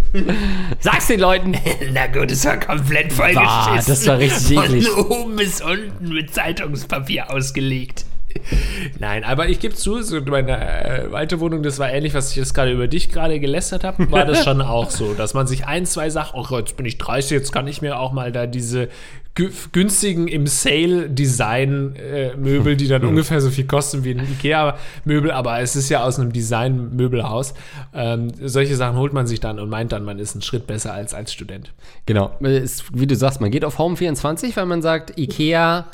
Sag's 0.80 1.08
den 1.08 1.20
Leuten. 1.20 1.54
Na 1.94 2.08
gut, 2.08 2.32
es 2.32 2.46
war 2.46 2.60
komplett 2.60 3.10
Bah, 3.18 3.26
vollgeschissen. 3.66 3.94
das 3.94 4.08
war 4.08 4.18
richtig 4.20 4.58
eklig. 4.58 4.88
Von 4.90 5.06
oben 5.06 5.36
bis 5.36 5.62
unten 5.62 6.10
mit 6.10 6.34
Zeitungspapier 6.34 7.32
ausgelegt. 7.34 8.06
Nein, 9.00 9.24
aber 9.24 9.50
ich 9.50 9.60
gebe 9.60 9.74
zu, 9.76 10.02
so 10.02 10.20
meine 10.22 10.52
äh, 10.52 11.08
alte 11.14 11.40
Wohnung, 11.40 11.64
das 11.64 11.80
war 11.80 11.92
ähnlich, 11.92 12.14
was 12.14 12.32
ich 12.32 12.36
jetzt 12.38 12.54
gerade 12.54 12.72
über 12.72 12.88
dich 12.88 13.10
gerade 13.10 13.40
gelästert 13.40 13.84
habe, 13.84 14.12
war 14.12 14.26
das 14.26 14.44
schon 14.44 14.62
auch 14.64 14.90
so, 14.90 15.14
dass 15.14 15.34
man 15.34 15.48
sich 15.48 15.66
ein, 15.66 15.86
zwei 15.86 16.10
Sachen, 16.10 16.40
oh 16.40 16.58
jetzt 16.58 16.78
bin 16.78 16.86
ich 16.86 16.98
30, 16.98 17.32
jetzt 17.32 17.52
kann 17.52 17.68
ich 17.68 17.82
mir 17.82 18.00
auch 18.00 18.12
mal 18.12 18.32
da 18.32 18.48
diese 18.48 18.90
gü- 19.36 19.52
günstigen 19.72 20.28
im 20.28 20.48
Sale 20.48 21.10
Design 21.10 21.96
äh, 21.96 22.36
Möbel, 22.36 22.76
die 22.76 22.88
dann 22.88 23.04
ungefähr 23.06 23.42
so 23.42 23.50
viel 23.50 23.66
kosten 23.66 24.04
wie 24.04 24.12
ein 24.12 24.20
Ikea 24.20 24.78
Möbel, 25.06 25.32
aber 25.32 25.60
es 25.60 25.76
ist 25.76 25.90
ja 25.90 26.04
aus 26.04 26.20
einem 26.20 26.32
Design 26.34 26.96
Möbelhaus. 26.96 27.54
Ähm, 27.94 28.32
solche 28.44 28.76
Sachen 28.76 28.98
holt 28.98 29.14
man 29.14 29.28
sich 29.28 29.40
dann 29.40 29.60
und 29.60 29.70
meint 29.70 29.92
dann, 29.92 30.04
man 30.04 30.20
ist 30.20 30.34
einen 30.36 30.42
Schritt 30.42 30.68
besser 30.68 30.94
als 30.94 31.14
als 31.14 31.32
Student. 31.34 31.72
Genau, 32.06 32.32
ist, 32.40 32.86
wie 32.94 33.08
du 33.08 33.16
sagst, 33.16 33.42
man 33.42 33.52
geht 33.52 33.64
auf 33.66 33.78
Home 33.78 33.96
24, 33.98 34.56
weil 34.58 34.66
man 34.66 34.82
sagt, 34.82 35.18
Ikea 35.20 35.86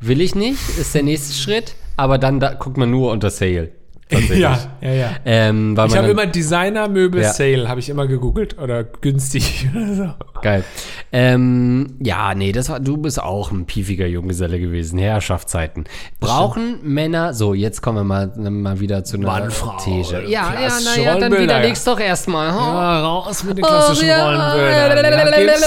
will 0.00 0.20
ich 0.20 0.34
nicht, 0.34 0.78
ist 0.78 0.94
der 0.94 1.02
nächste 1.02 1.34
Schritt, 1.34 1.74
aber 1.96 2.18
dann 2.18 2.40
da, 2.40 2.54
guckt 2.54 2.76
man 2.76 2.90
nur 2.90 3.12
unter 3.12 3.30
Sale. 3.30 3.72
Tatsächlich. 4.10 4.40
ja, 4.40 4.58
ja. 4.82 5.10
Ähm, 5.24 5.76
Ich 5.86 5.96
habe 5.96 6.08
immer 6.08 6.26
Designer 6.26 6.88
Möbel 6.88 7.22
Ja. 7.22 7.32
Sale, 7.32 7.68
habe 7.68 7.80
ich 7.80 7.88
immer 7.88 8.06
gegoogelt 8.06 8.58
oder 8.58 8.84
günstig 8.84 9.68
oder 9.74 9.94
so. 9.94 10.10
Geil. 10.42 10.64
Ähm, 11.12 11.96
ja, 12.00 12.34
nee, 12.34 12.52
das 12.52 12.68
war, 12.68 12.80
du 12.80 12.96
bist 12.96 13.20
auch 13.22 13.50
ein 13.50 13.66
piefiger 13.66 14.06
Junggeselle 14.06 14.58
gewesen. 14.58 14.98
Herrschaftszeiten. 14.98 15.84
Brauchen 16.20 16.78
Männer, 16.82 17.34
so, 17.34 17.52
jetzt 17.52 17.82
kommen 17.82 17.98
wir 17.98 18.04
mal, 18.04 18.50
mal 18.50 18.80
wieder 18.80 19.04
zu 19.04 19.16
einer 19.16 19.26
Mann, 19.26 19.50
Frau, 19.50 19.76
These. 19.84 20.22
Ja, 20.22 20.28
ja, 20.28 20.50
klassische 20.52 21.00
naja, 21.00 21.04
dann 21.12 21.14
Rollenbilder, 21.32 21.42
widerleg's 21.58 21.84
doch 21.84 22.00
erstmal. 22.00 22.52
Huh? 22.54 22.58
Ja, 22.58 23.00
raus 23.02 23.44
mit 23.44 23.58
den 23.58 23.64
klassischen 23.64 24.04
Oh, 24.04 24.08
ja. 24.08 24.24
Rollenbildern. 24.24 24.70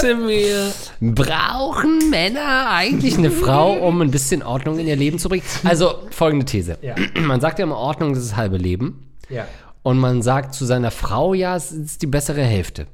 Ja, 0.04 0.14
mir. 0.14 0.72
Brauchen 1.00 2.10
Männer 2.10 2.70
eigentlich 2.70 3.18
eine 3.18 3.30
Frau, 3.30 3.72
um 3.72 4.00
ein 4.00 4.10
bisschen 4.10 4.42
Ordnung 4.42 4.78
in 4.78 4.86
ihr 4.86 4.96
Leben 4.96 5.18
zu 5.18 5.28
bringen? 5.28 5.42
Also, 5.64 5.94
folgende 6.10 6.46
These. 6.46 6.78
Ja. 6.82 6.94
Man 7.20 7.40
sagt 7.40 7.58
ja 7.58 7.64
immer, 7.64 7.76
Ordnung, 7.76 8.14
das 8.14 8.22
ist 8.24 8.33
halbe 8.36 8.56
Leben. 8.56 9.10
Ja. 9.28 9.46
Und 9.82 9.98
man 9.98 10.22
sagt 10.22 10.54
zu 10.54 10.64
seiner 10.64 10.90
Frau, 10.90 11.34
ja, 11.34 11.56
es 11.56 11.72
ist 11.72 12.02
die 12.02 12.06
bessere 12.06 12.42
Hälfte. 12.42 12.86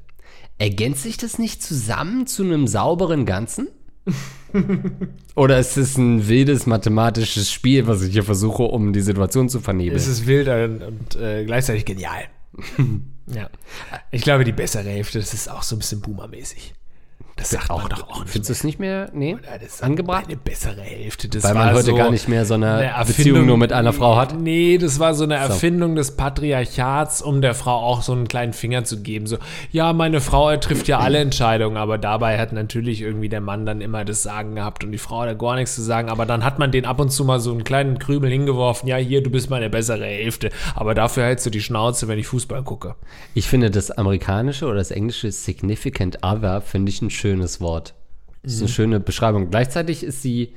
Ergänzt 0.57 1.03
sich 1.03 1.17
das 1.17 1.39
nicht 1.39 1.63
zusammen 1.63 2.27
zu 2.27 2.43
einem 2.43 2.67
sauberen 2.67 3.25
Ganzen? 3.25 3.67
Oder 5.35 5.59
ist 5.59 5.77
es 5.77 5.97
ein 5.97 6.27
wildes 6.27 6.65
mathematisches 6.65 7.51
Spiel, 7.51 7.87
was 7.87 8.01
ich 8.01 8.11
hier 8.11 8.23
versuche, 8.23 8.63
um 8.63 8.93
die 8.93 9.01
Situation 9.01 9.49
zu 9.49 9.59
vernebeln? 9.59 9.95
Es 9.95 10.07
ist 10.07 10.27
wild 10.27 10.47
und, 10.47 10.83
und 10.83 11.15
äh, 11.15 11.45
gleichzeitig 11.45 11.85
genial. 11.85 12.23
ja. 13.27 13.49
Ich 14.11 14.21
glaube, 14.21 14.43
die 14.43 14.51
bessere 14.51 14.89
Hälfte, 14.89 15.19
das 15.19 15.33
ist 15.33 15.49
auch 15.49 15.63
so 15.63 15.75
ein 15.75 15.79
bisschen 15.79 16.01
boomermäßig. 16.01 16.73
Das 17.41 17.49
sagt 17.49 17.69
man 17.69 17.89
doch 17.89 18.07
auch 18.07 18.19
nicht. 18.19 18.29
Findest 18.29 18.49
du 18.49 18.53
es 18.53 18.63
nicht 18.63 18.79
mehr 18.79 19.09
nee. 19.13 19.35
Das 19.59 19.73
ist 19.73 19.83
angebracht? 19.83 20.25
Eine 20.27 20.37
bessere 20.37 20.81
Hälfte. 20.81 21.27
Das 21.27 21.43
Weil 21.43 21.55
man 21.55 21.73
heute 21.73 21.85
so 21.85 21.95
gar 21.95 22.11
nicht 22.11 22.27
mehr 22.27 22.45
so 22.45 22.53
eine, 22.53 22.93
eine 22.93 23.05
Beziehung 23.05 23.47
nur 23.47 23.57
mit 23.57 23.73
einer 23.73 23.93
Frau 23.93 24.15
hat? 24.15 24.39
Nee, 24.39 24.77
das 24.77 24.99
war 24.99 25.15
so 25.15 25.23
eine 25.23 25.35
Erfindung 25.35 25.95
des 25.95 26.15
Patriarchats, 26.15 27.23
um 27.23 27.41
der 27.41 27.55
Frau 27.55 27.77
auch 27.77 28.03
so 28.03 28.11
einen 28.11 28.27
kleinen 28.27 28.53
Finger 28.53 28.83
zu 28.83 29.01
geben. 29.01 29.25
So, 29.25 29.37
ja, 29.71 29.91
meine 29.91 30.21
Frau 30.21 30.55
trifft 30.57 30.87
ja 30.87 30.99
alle 30.99 31.17
Entscheidungen, 31.21 31.77
aber 31.77 31.97
dabei 31.97 32.37
hat 32.37 32.53
natürlich 32.53 33.01
irgendwie 33.01 33.27
der 33.27 33.41
Mann 33.41 33.65
dann 33.65 33.81
immer 33.81 34.05
das 34.05 34.21
Sagen 34.21 34.53
gehabt 34.53 34.83
und 34.83 34.91
die 34.91 34.99
Frau 34.99 35.21
hat 35.21 35.39
gar 35.39 35.55
nichts 35.55 35.73
zu 35.73 35.81
sagen. 35.81 36.09
Aber 36.09 36.27
dann 36.27 36.45
hat 36.45 36.59
man 36.59 36.71
den 36.71 36.85
ab 36.85 36.99
und 36.99 37.09
zu 37.09 37.25
mal 37.25 37.39
so 37.39 37.51
einen 37.51 37.63
kleinen 37.63 37.97
Krümel 37.97 38.29
hingeworfen. 38.29 38.87
Ja, 38.87 38.97
hier, 38.97 39.23
du 39.23 39.31
bist 39.31 39.49
meine 39.49 39.71
bessere 39.71 40.05
Hälfte. 40.05 40.51
Aber 40.75 40.93
dafür 40.93 41.23
hältst 41.23 41.47
du 41.47 41.49
die 41.49 41.61
Schnauze, 41.61 42.07
wenn 42.07 42.19
ich 42.19 42.27
Fußball 42.27 42.61
gucke. 42.61 42.93
Ich 43.33 43.47
finde 43.47 43.71
das 43.71 43.89
amerikanische 43.89 44.67
oder 44.67 44.75
das 44.75 44.91
englische 44.91 45.31
Significant 45.31 46.19
Other 46.21 46.61
finde 46.61 46.91
ich 46.91 47.01
ein 47.01 47.09
schönes 47.09 47.30
Wort. 47.61 47.93
Das 48.43 48.53
ist 48.53 48.59
eine 48.61 48.69
schöne 48.69 48.99
Beschreibung. 48.99 49.49
Gleichzeitig 49.49 50.03
ist 50.03 50.21
sie 50.21 50.53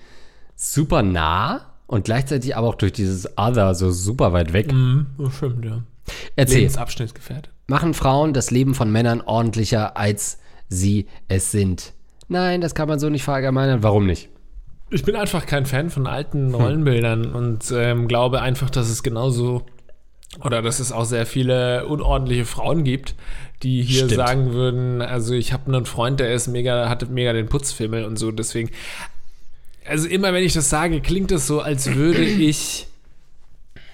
super 0.56 1.02
nah 1.02 1.66
und 1.86 2.04
gleichzeitig 2.04 2.56
aber 2.56 2.68
auch 2.68 2.74
durch 2.74 2.92
dieses 2.92 3.36
Other 3.36 3.74
so 3.74 3.90
super 3.90 4.32
weit 4.32 4.52
weg. 4.52 4.72
Mhm, 4.72 5.06
das 5.18 5.36
stimmt, 5.36 5.64
ja. 5.64 5.82
Erzähl, 6.36 6.58
Lebensabschnittsgefährte. 6.58 7.50
machen 7.66 7.94
Frauen 7.94 8.32
das 8.32 8.50
Leben 8.50 8.74
von 8.74 8.90
Männern 8.90 9.20
ordentlicher, 9.20 9.96
als 9.96 10.38
sie 10.68 11.06
es 11.28 11.50
sind? 11.50 11.92
Nein, 12.28 12.60
das 12.60 12.74
kann 12.74 12.88
man 12.88 12.98
so 12.98 13.08
nicht 13.08 13.24
verallgemeinern. 13.24 13.82
Warum 13.82 14.06
nicht? 14.06 14.28
Ich 14.90 15.02
bin 15.02 15.16
einfach 15.16 15.46
kein 15.46 15.66
Fan 15.66 15.90
von 15.90 16.06
alten 16.06 16.54
Rollenbildern 16.54 17.32
und 17.32 17.72
ähm, 17.74 18.06
glaube 18.06 18.42
einfach, 18.42 18.70
dass 18.70 18.88
es 18.88 19.02
genauso 19.02 19.64
oder 20.42 20.62
dass 20.62 20.80
es 20.80 20.92
auch 20.92 21.04
sehr 21.04 21.26
viele 21.26 21.86
unordentliche 21.86 22.44
Frauen 22.44 22.84
gibt, 22.84 23.14
die 23.62 23.82
hier 23.82 24.04
Stimmt. 24.04 24.14
sagen 24.14 24.52
würden, 24.52 25.02
also 25.02 25.34
ich 25.34 25.52
habe 25.52 25.72
einen 25.72 25.86
Freund, 25.86 26.20
der 26.20 26.34
ist 26.34 26.48
mega, 26.48 26.88
hatte 26.88 27.06
mega 27.06 27.32
den 27.32 27.46
Putzfimmel 27.46 28.04
und 28.04 28.18
so, 28.18 28.30
deswegen, 28.30 28.70
also 29.86 30.08
immer 30.08 30.32
wenn 30.32 30.44
ich 30.44 30.54
das 30.54 30.70
sage, 30.70 31.00
klingt 31.00 31.32
es 31.32 31.46
so, 31.46 31.60
als 31.60 31.94
würde 31.94 32.24
ich, 32.24 32.86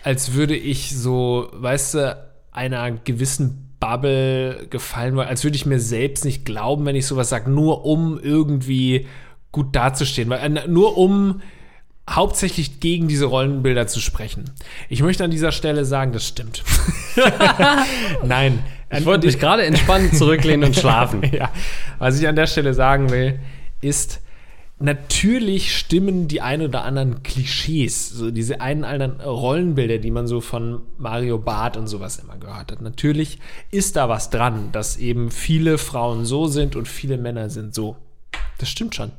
als 0.03 0.35
würde 0.35 0.57
ich 0.57 0.97
so, 0.97 1.49
weißt 1.53 1.95
du, 1.95 2.31
einer 2.53 2.91
gewissen 2.91 3.71
Bubble 3.81 4.67
gefallen 4.69 5.17
wollen, 5.17 5.29
als 5.29 5.45
würde 5.45 5.57
ich 5.57 5.67
mir 5.67 5.81
selbst 5.81 6.25
nicht 6.25 6.45
glauben, 6.45 6.85
wenn 6.85 6.97
ich 6.97 7.07
sowas 7.07 7.31
sage, 7.31 7.51
nur 7.51 7.85
um 7.85 8.19
irgendwie 8.21 9.07
gut 9.53 9.75
dazustehen, 9.75 10.29
weil 10.29 10.57
äh, 10.57 10.69
nur 10.69 10.97
um 10.97 11.41
hauptsächlich 12.11 12.81
gegen 12.81 13.09
diese 13.09 13.27
Rollenbilder 13.27 13.87
zu 13.87 14.01
sprechen. 14.01 14.51
Ich 14.89 15.03
möchte 15.03 15.25
an 15.25 15.31
dieser 15.31 15.53
Stelle 15.53 15.85
sagen, 15.85 16.13
das 16.13 16.27
stimmt. 16.27 16.65
Nein. 18.25 18.63
Ich 18.93 19.05
wollte 19.05 19.27
mich 19.27 19.39
gerade 19.39 19.65
entspannen, 19.65 20.13
zurücklehnen 20.13 20.65
und 20.65 20.77
schlafen. 20.77 21.23
ja, 21.33 21.51
was 21.99 22.19
ich 22.19 22.27
an 22.27 22.35
der 22.35 22.49
Stelle 22.49 22.75
sagen 22.75 23.11
will, 23.11 23.39
ist, 23.81 24.21
natürlich 24.81 25.77
stimmen 25.77 26.27
die 26.27 26.41
ein 26.41 26.63
oder 26.63 26.85
anderen 26.85 27.23
Klischees, 27.23 28.11
so 28.11 28.33
diese 28.33 28.61
einen 28.61 28.81
oder 28.81 28.89
anderen 28.89 29.21
Rollenbilder, 29.21 29.99
die 29.99 30.11
man 30.11 30.27
so 30.27 30.41
von 30.41 30.81
Mario 30.99 31.39
Barth 31.39 31.77
und 31.77 31.87
sowas 31.87 32.19
immer 32.19 32.37
gehört 32.39 32.73
hat. 32.73 32.83
Natürlich 32.83 33.39
ist 33.71 33.95
da 33.95 34.09
was 34.09 34.31
dran, 34.31 34.71
dass 34.73 34.97
eben 34.97 35.31
viele 35.31 35.79
Frauen 35.79 36.25
so 36.25 36.49
sind 36.49 36.75
und 36.75 36.89
viele 36.89 37.17
Männer 37.17 37.49
sind 37.49 37.75
so. 37.75 37.97
Das 38.59 38.69
stimmt 38.69 38.97
schon. 38.97 39.13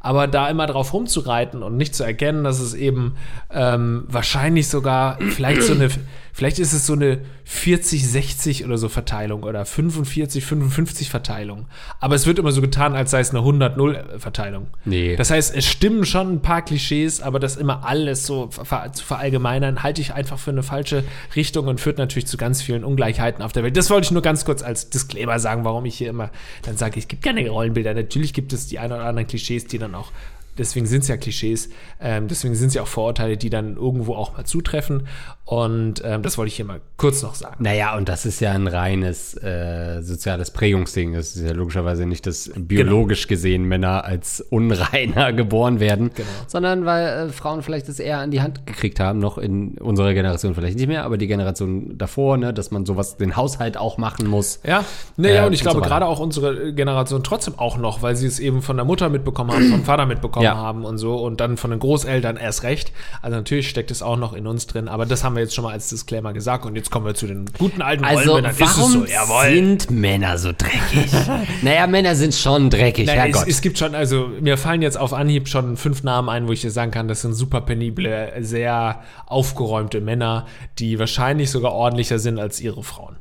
Aber 0.00 0.26
da 0.26 0.48
immer 0.48 0.66
drauf 0.66 0.92
rumzureiten 0.92 1.62
und 1.62 1.76
nicht 1.76 1.94
zu 1.94 2.04
erkennen, 2.04 2.44
dass 2.44 2.60
es 2.60 2.74
eben 2.74 3.16
ähm, 3.52 4.04
wahrscheinlich 4.08 4.68
sogar 4.68 5.18
vielleicht 5.30 5.62
so 5.62 5.72
eine, 5.72 5.88
vielleicht 6.32 6.58
ist 6.58 6.72
es 6.72 6.86
so 6.86 6.92
eine 6.92 7.20
40-60 7.48 8.66
oder 8.66 8.76
so 8.76 8.88
Verteilung 8.88 9.42
oder 9.42 9.62
45-55 9.62 11.08
Verteilung. 11.08 11.66
Aber 11.98 12.14
es 12.14 12.26
wird 12.26 12.38
immer 12.38 12.52
so 12.52 12.60
getan, 12.60 12.94
als 12.94 13.10
sei 13.10 13.20
es 13.20 13.30
eine 13.30 13.40
100-0 13.40 14.18
Verteilung. 14.18 14.66
Nee. 14.84 15.16
Das 15.16 15.30
heißt, 15.30 15.56
es 15.56 15.66
stimmen 15.66 16.04
schon 16.04 16.34
ein 16.34 16.42
paar 16.42 16.62
Klischees, 16.62 17.22
aber 17.22 17.40
das 17.40 17.56
immer 17.56 17.86
alles 17.86 18.26
so 18.26 18.50
ver 18.50 18.92
zu 18.92 19.02
verallgemeinern, 19.04 19.82
halte 19.82 20.02
ich 20.02 20.12
einfach 20.12 20.38
für 20.38 20.50
eine 20.50 20.62
falsche 20.62 21.04
Richtung 21.34 21.68
und 21.68 21.80
führt 21.80 21.96
natürlich 21.96 22.26
zu 22.26 22.36
ganz 22.36 22.60
vielen 22.60 22.84
Ungleichheiten 22.84 23.42
auf 23.42 23.52
der 23.52 23.62
Welt. 23.64 23.76
Das 23.76 23.88
wollte 23.88 24.04
ich 24.04 24.10
nur 24.10 24.22
ganz 24.22 24.44
kurz 24.44 24.62
als 24.62 24.90
Disclaimer 24.90 25.38
sagen, 25.38 25.64
warum 25.64 25.86
ich 25.86 25.96
hier 25.96 26.10
immer 26.10 26.30
dann 26.62 26.76
sage, 26.76 27.00
es 27.00 27.08
gibt 27.08 27.22
keine 27.22 27.48
Rollenbilder. 27.48 27.94
Natürlich 27.94 28.34
gibt 28.34 28.52
es 28.52 28.66
die 28.66 28.78
ein 28.78 28.92
oder 28.92 29.04
anderen 29.04 29.26
Klischees, 29.26 29.66
die 29.66 29.78
dann 29.78 29.87
auch 29.94 30.12
deswegen 30.58 30.86
sind 30.86 31.02
es 31.02 31.08
ja 31.08 31.16
Klischees, 31.16 31.70
ähm, 32.00 32.28
deswegen 32.28 32.54
sind 32.54 32.68
es 32.68 32.74
ja 32.74 32.82
auch 32.82 32.86
Vorurteile, 32.88 33.36
die 33.36 33.50
dann 33.50 33.76
irgendwo 33.76 34.14
auch 34.14 34.36
mal 34.36 34.44
zutreffen. 34.44 35.06
Und 35.44 36.02
ähm, 36.04 36.22
das 36.22 36.36
wollte 36.36 36.48
ich 36.48 36.56
hier 36.56 36.66
mal 36.66 36.80
kurz 36.98 37.22
noch 37.22 37.34
sagen. 37.34 37.56
Naja, 37.60 37.96
und 37.96 38.08
das 38.10 38.26
ist 38.26 38.38
ja 38.40 38.52
ein 38.52 38.66
reines 38.66 39.34
äh, 39.42 40.02
soziales 40.02 40.50
Prägungsding. 40.50 41.14
Es 41.14 41.36
ist 41.36 41.42
ja 41.46 41.52
logischerweise 41.52 42.04
nicht, 42.04 42.26
dass 42.26 42.50
biologisch 42.54 43.28
gesehen 43.28 43.64
Männer 43.64 44.04
als 44.04 44.42
unreiner 44.50 45.32
geboren 45.32 45.80
werden, 45.80 46.10
Genau. 46.14 46.28
sondern 46.46 46.84
weil 46.84 47.06
äh, 47.06 47.28
Frauen 47.30 47.62
vielleicht 47.62 47.88
das 47.88 47.98
eher 47.98 48.18
an 48.18 48.30
die 48.30 48.42
Hand 48.42 48.66
gekriegt 48.66 49.00
haben, 49.00 49.20
noch 49.20 49.38
in 49.38 49.78
unserer 49.78 50.12
Generation 50.12 50.54
vielleicht 50.54 50.76
nicht 50.76 50.88
mehr, 50.88 51.04
aber 51.04 51.16
die 51.16 51.26
Generation 51.26 51.96
davor, 51.96 52.36
ne, 52.36 52.52
dass 52.52 52.70
man 52.70 52.84
sowas, 52.84 53.16
den 53.16 53.34
Haushalt 53.36 53.78
auch 53.78 53.96
machen 53.96 54.26
muss. 54.26 54.60
Ja, 54.66 54.84
naja, 55.16 55.44
Äh, 55.44 55.46
und 55.46 55.52
ich 55.54 55.60
und 55.60 55.64
glaube 55.64 55.78
so 55.80 55.84
gerade 55.88 56.04
auch 56.06 56.20
unsere 56.20 56.74
Generation 56.74 57.22
trotzdem 57.24 57.54
auch 57.58 57.78
noch, 57.78 58.02
weil 58.02 58.16
sie 58.16 58.26
es 58.26 58.38
eben 58.38 58.60
von 58.60 58.76
der 58.76 58.84
Mutter 58.84 59.08
mitbekommen 59.08 59.52
haben, 59.52 59.70
vom 59.70 59.84
Vater 59.84 60.04
mitbekommen 60.04 60.44
Ja. 60.48 60.56
haben 60.56 60.84
und 60.84 60.98
so 60.98 61.16
und 61.16 61.40
dann 61.40 61.56
von 61.56 61.70
den 61.70 61.80
Großeltern 61.80 62.36
erst 62.36 62.62
recht. 62.62 62.92
Also 63.22 63.36
natürlich 63.36 63.68
steckt 63.68 63.90
es 63.90 64.02
auch 64.02 64.16
noch 64.16 64.32
in 64.32 64.46
uns 64.46 64.66
drin, 64.66 64.88
aber 64.88 65.06
das 65.06 65.24
haben 65.24 65.34
wir 65.36 65.42
jetzt 65.42 65.54
schon 65.54 65.64
mal 65.64 65.72
als 65.72 65.88
Disclaimer 65.88 66.32
gesagt 66.32 66.66
und 66.66 66.76
jetzt 66.76 66.90
kommen 66.90 67.06
wir 67.06 67.14
zu 67.14 67.26
den 67.26 67.46
guten 67.58 67.82
alten 67.82 68.04
Also, 68.04 68.30
Rollenmännern. 68.32 68.58
warum 68.60 69.04
ist 69.04 69.10
es 69.12 69.26
so, 69.28 69.42
sind 69.42 69.90
Männer 69.90 70.38
so 70.38 70.52
dreckig? 70.56 71.12
naja, 71.62 71.86
Männer 71.86 72.14
sind 72.14 72.34
schon 72.34 72.70
dreckig, 72.70 73.08
es, 73.08 73.14
Herrgott. 73.14 73.46
es 73.48 73.60
gibt 73.60 73.78
schon, 73.78 73.94
also 73.94 74.28
mir 74.40 74.58
fallen 74.58 74.82
jetzt 74.82 74.98
auf 74.98 75.12
Anhieb 75.12 75.48
schon 75.48 75.76
fünf 75.76 76.02
Namen 76.02 76.28
ein, 76.28 76.48
wo 76.48 76.52
ich 76.52 76.60
dir 76.60 76.70
sagen 76.70 76.90
kann, 76.90 77.08
das 77.08 77.22
sind 77.22 77.34
super 77.34 77.60
penible, 77.60 78.32
sehr 78.40 79.02
aufgeräumte 79.26 80.00
Männer, 80.00 80.46
die 80.78 80.98
wahrscheinlich 80.98 81.50
sogar 81.50 81.72
ordentlicher 81.72 82.18
sind 82.18 82.38
als 82.38 82.60
ihre 82.60 82.82
Frauen. 82.82 83.16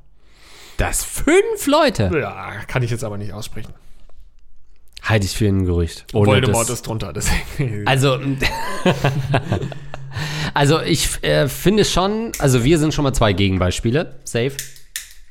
das 0.78 1.04
fünf 1.04 1.66
Leute. 1.68 2.12
Ja, 2.20 2.52
kann 2.68 2.84
ich 2.84 2.92
jetzt 2.92 3.04
aber 3.04 3.18
nicht 3.18 3.34
aussprechen. 3.34 3.74
Halte 5.04 5.26
ich 5.26 5.36
für 5.36 5.48
ein 5.48 5.66
Gerücht. 5.66 6.06
Ohne 6.14 6.28
Voldemort 6.28 6.68
das- 6.68 6.76
ist 6.76 6.88
drunter, 6.88 7.14
deswegen. 7.14 7.84
Also, 7.88 8.20
also 10.54 10.82
ich 10.82 11.24
äh, 11.24 11.48
finde 11.48 11.86
schon, 11.86 12.32
also 12.40 12.64
wir 12.64 12.80
sind 12.80 12.94
schon 12.94 13.04
mal 13.04 13.14
zwei 13.14 13.34
Gegenbeispiele, 13.34 14.16
safe, 14.24 14.54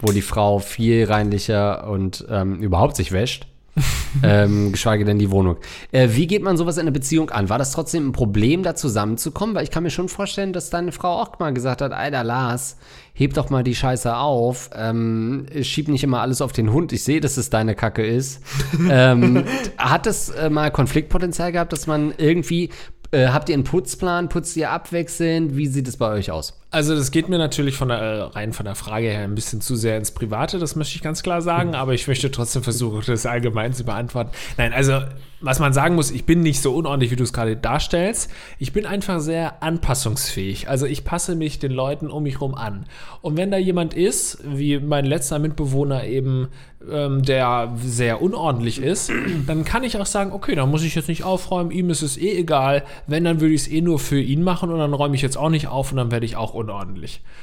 wo 0.00 0.12
die 0.12 0.22
Frau 0.22 0.59
viel 0.61 1.05
reinlicher 1.05 1.88
und 1.88 2.24
ähm, 2.31 2.61
überhaupt 2.62 2.96
sich 2.96 3.12
wäscht. 3.12 3.46
ähm, 4.22 4.72
geschweige 4.72 5.04
denn 5.04 5.18
die 5.18 5.30
Wohnung. 5.30 5.56
Äh, 5.92 6.08
wie 6.12 6.26
geht 6.26 6.42
man 6.42 6.56
sowas 6.56 6.76
in 6.76 6.82
einer 6.82 6.90
Beziehung 6.90 7.30
an? 7.30 7.48
War 7.48 7.58
das 7.58 7.72
trotzdem 7.72 8.08
ein 8.08 8.12
Problem, 8.12 8.62
da 8.62 8.74
zusammenzukommen? 8.74 9.54
Weil 9.54 9.64
ich 9.64 9.70
kann 9.70 9.82
mir 9.82 9.90
schon 9.90 10.08
vorstellen, 10.08 10.52
dass 10.52 10.70
deine 10.70 10.92
Frau 10.92 11.20
auch 11.20 11.38
mal 11.38 11.52
gesagt 11.52 11.82
hat, 11.82 11.92
Alter 11.92 12.24
Lars, 12.24 12.76
heb 13.12 13.34
doch 13.34 13.50
mal 13.50 13.62
die 13.62 13.74
Scheiße 13.74 14.16
auf, 14.16 14.70
ähm, 14.74 15.46
schieb 15.62 15.88
nicht 15.88 16.04
immer 16.04 16.20
alles 16.20 16.40
auf 16.40 16.52
den 16.52 16.72
Hund. 16.72 16.92
Ich 16.92 17.04
sehe, 17.04 17.20
dass 17.20 17.36
es 17.36 17.50
deine 17.50 17.74
Kacke 17.74 18.04
ist. 18.04 18.42
ähm, 18.90 19.44
hat 19.78 20.06
es 20.06 20.28
äh, 20.30 20.50
mal 20.50 20.70
Konfliktpotenzial 20.70 21.52
gehabt, 21.52 21.72
dass 21.72 21.86
man 21.86 22.14
irgendwie, 22.16 22.70
äh, 23.10 23.28
habt 23.28 23.48
ihr 23.48 23.54
einen 23.54 23.64
Putzplan, 23.64 24.28
putzt 24.28 24.56
ihr 24.56 24.70
abwechselnd? 24.70 25.56
Wie 25.56 25.66
sieht 25.66 25.88
es 25.88 25.96
bei 25.96 26.10
euch 26.10 26.30
aus? 26.30 26.58
Also 26.76 26.94
das 26.94 27.10
geht 27.10 27.30
mir 27.30 27.38
natürlich 27.38 27.74
von 27.74 27.88
der, 27.88 27.98
äh, 27.98 28.20
rein 28.20 28.52
von 28.52 28.66
der 28.66 28.74
Frage 28.74 29.06
her 29.06 29.24
ein 29.24 29.34
bisschen 29.34 29.62
zu 29.62 29.76
sehr 29.76 29.96
ins 29.96 30.10
Private, 30.10 30.58
das 30.58 30.76
möchte 30.76 30.94
ich 30.94 31.02
ganz 31.02 31.22
klar 31.22 31.40
sagen, 31.40 31.74
aber 31.74 31.94
ich 31.94 32.06
möchte 32.06 32.30
trotzdem 32.30 32.62
versuchen, 32.62 33.02
das 33.06 33.24
allgemein 33.24 33.72
zu 33.72 33.82
beantworten. 33.82 34.32
Nein, 34.58 34.74
also 34.74 35.00
was 35.40 35.58
man 35.58 35.72
sagen 35.72 35.94
muss, 35.94 36.10
ich 36.10 36.24
bin 36.24 36.40
nicht 36.40 36.62
so 36.62 36.74
unordentlich, 36.74 37.10
wie 37.10 37.16
du 37.16 37.24
es 37.24 37.32
gerade 37.32 37.56
darstellst. 37.56 38.30
Ich 38.58 38.72
bin 38.72 38.86
einfach 38.86 39.20
sehr 39.20 39.62
anpassungsfähig. 39.62 40.68
Also 40.68 40.86
ich 40.86 41.04
passe 41.04 41.36
mich 41.36 41.58
den 41.58 41.72
Leuten 41.72 42.10
um 42.10 42.22
mich 42.22 42.34
herum 42.34 42.54
an. 42.54 42.86
Und 43.20 43.36
wenn 43.36 43.50
da 43.50 43.58
jemand 43.58 43.92
ist, 43.92 44.38
wie 44.44 44.78
mein 44.78 45.04
letzter 45.04 45.38
Mitbewohner 45.38 46.04
eben, 46.04 46.48
ähm, 46.90 47.22
der 47.22 47.74
sehr 47.82 48.22
unordentlich 48.22 48.80
ist, 48.80 49.12
dann 49.46 49.64
kann 49.64 49.84
ich 49.84 49.98
auch 49.98 50.06
sagen, 50.06 50.32
okay, 50.32 50.54
dann 50.54 50.70
muss 50.70 50.82
ich 50.82 50.94
jetzt 50.94 51.08
nicht 51.08 51.24
aufräumen, 51.24 51.70
ihm 51.70 51.90
ist 51.90 52.02
es 52.02 52.16
eh 52.16 52.38
egal. 52.38 52.84
Wenn, 53.06 53.24
dann 53.24 53.40
würde 53.40 53.54
ich 53.54 53.62
es 53.62 53.68
eh 53.68 53.82
nur 53.82 53.98
für 53.98 54.20
ihn 54.20 54.42
machen 54.42 54.70
und 54.70 54.78
dann 54.78 54.94
räume 54.94 55.16
ich 55.16 55.22
jetzt 55.22 55.36
auch 55.36 55.50
nicht 55.50 55.68
auf 55.68 55.90
und 55.90 55.98
dann 55.98 56.10
werde 56.10 56.24
ich 56.24 56.36
auch 56.36 56.54
unordentlich. 56.54 56.65